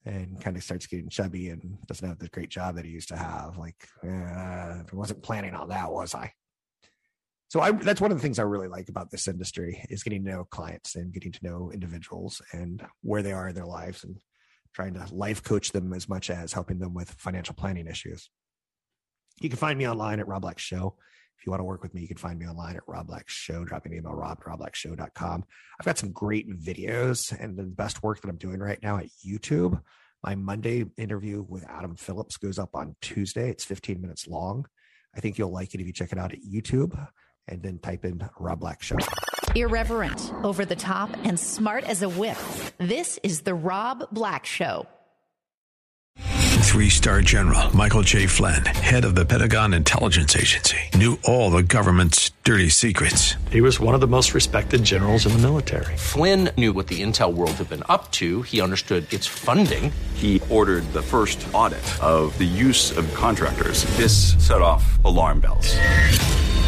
and 0.06 0.42
kind 0.42 0.58
of 0.58 0.64
starts 0.64 0.88
getting 0.88 1.10
chubby 1.10 1.50
and 1.50 1.78
doesn't 1.86 2.08
have 2.08 2.18
the 2.18 2.28
great 2.30 2.50
job 2.50 2.76
that 2.76 2.86
he 2.86 2.92
used 2.92 3.10
to 3.10 3.16
have. 3.16 3.58
Like, 3.58 3.88
uh, 4.04 4.10
I 4.10 4.84
wasn't 4.92 5.22
planning 5.22 5.54
on 5.54 5.70
that, 5.70 5.92
was 5.92 6.16
I? 6.16 6.34
So 7.52 7.60
I, 7.60 7.74
that's 7.74 8.00
one 8.00 8.14
of 8.14 8.18
the 8.18 8.22
things 8.22 8.40
I 8.40 8.44
really 8.44 8.70
like 8.70 8.88
about 8.88 9.12
this 9.12 9.28
industry 9.28 9.84
is 9.90 10.04
getting 10.04 10.24
to 10.24 10.32
know 10.32 10.46
clients 10.46 10.96
and 10.96 11.12
getting 11.12 11.34
to 11.34 11.40
know 11.44 11.70
individuals 11.70 12.42
and 12.54 12.82
where 13.02 13.22
they 13.22 13.34
are 13.34 13.50
in 13.50 13.56
their 13.56 13.66
lives 13.66 14.06
and 14.06 14.16
trying 14.74 14.94
to 14.94 15.06
life 15.14 15.44
coach 15.44 15.74
them 15.74 15.92
as 15.92 16.08
much 16.08 16.30
as 16.30 16.54
helping 16.54 16.80
them 16.80 16.94
with 16.94 17.12
financial 17.12 17.54
planning 17.54 17.88
issues. 17.88 18.30
You 19.42 19.50
can 19.50 19.58
find 19.58 19.78
me 19.78 19.86
online 19.86 20.22
at 20.22 20.30
Rob 20.30 20.44
Black 20.44 20.60
Show. 20.60 20.96
If 21.38 21.46
you 21.46 21.50
want 21.50 21.60
to 21.60 21.66
work 21.66 21.84
with 21.84 21.94
me, 21.94 22.00
you 22.00 22.08
can 22.08 22.16
find 22.16 22.40
me 22.40 22.48
online 22.48 22.78
at 22.78 22.88
Rob 22.88 23.08
Black 23.08 23.28
Show. 23.28 23.66
Drop 23.66 23.84
me 23.84 23.92
an 23.92 23.98
email, 23.98 24.14
rob 24.14 24.42
robblackshow.com. 24.42 25.44
I've 25.78 25.86
got 25.86 25.98
some 25.98 26.14
great 26.14 26.50
videos 26.58 27.38
and 27.38 27.58
the 27.58 27.64
best 27.64 28.02
work 28.02 28.22
that 28.22 28.30
I'm 28.30 28.38
doing 28.38 28.60
right 28.60 28.82
now 28.82 28.96
at 28.96 29.08
YouTube. 29.28 29.78
My 30.24 30.36
Monday 30.36 30.86
interview 30.98 31.44
with 31.46 31.70
Adam 31.70 31.98
Phillips 31.98 32.38
goes 32.38 32.58
up 32.58 32.70
on 32.76 32.96
Tuesday. 33.02 33.50
It's 33.50 33.66
15 33.66 34.00
minutes 34.00 34.26
long. 34.26 34.68
I 35.14 35.20
think 35.20 35.38
you'll 35.38 35.52
like 35.52 35.76
it 35.76 35.82
if 35.82 35.88
you 35.88 35.92
check 35.92 36.14
it 36.14 36.18
out 36.18 36.32
at 36.32 36.40
YouTube 36.42 36.98
and 37.52 37.62
then 37.62 37.78
type 37.80 38.06
in 38.06 38.28
Rob 38.40 38.62
Black 38.62 38.82
Show. 38.82 38.98
Irreverent, 39.54 40.34
over 40.44 40.66
the 40.66 40.76
top, 40.76 41.10
and 41.24 41.40
smart 41.40 41.84
as 41.84 42.02
a 42.02 42.10
whip. 42.10 42.38
This 42.78 43.20
is 43.22 43.42
The 43.42 43.54
Rob 43.54 44.08
Black 44.12 44.46
Show. 44.46 44.88
Three 46.62 46.90
star 46.90 47.22
general 47.22 47.76
Michael 47.76 48.02
J. 48.02 48.28
Flynn, 48.28 48.64
head 48.64 49.04
of 49.04 49.14
the 49.14 49.26
Pentagon 49.26 49.74
Intelligence 49.74 50.36
Agency, 50.38 50.78
knew 50.96 51.20
all 51.26 51.52
the 51.52 51.64
government's 51.64 52.32
dirty 52.46 52.70
secrets. 52.70 53.36
He 53.52 53.60
was 53.60 53.80
one 53.80 53.94
of 53.94 54.00
the 54.00 54.08
most 54.08 54.34
respected 54.34 54.82
generals 54.84 55.26
in 55.26 55.34
the 55.34 55.40
military. 55.40 55.98
Flynn 55.98 56.50
knew 56.58 56.72
what 56.72 56.88
the 56.88 57.02
intel 57.02 57.34
world 57.34 57.52
had 57.52 57.70
been 57.70 57.84
up 57.90 58.12
to. 58.14 58.44
He 58.44 58.62
understood 58.62 59.12
its 59.14 59.28
funding. 59.28 59.92
He 60.14 60.42
ordered 60.50 60.84
the 60.94 61.02
first 61.02 61.46
audit 61.54 61.84
of 62.02 62.38
the 62.38 62.46
use 62.46 62.98
of 62.98 63.12
contractors. 63.14 63.84
This 63.98 64.36
set 64.46 64.62
off 64.62 65.04
alarm 65.04 65.42
bells. 65.42 65.76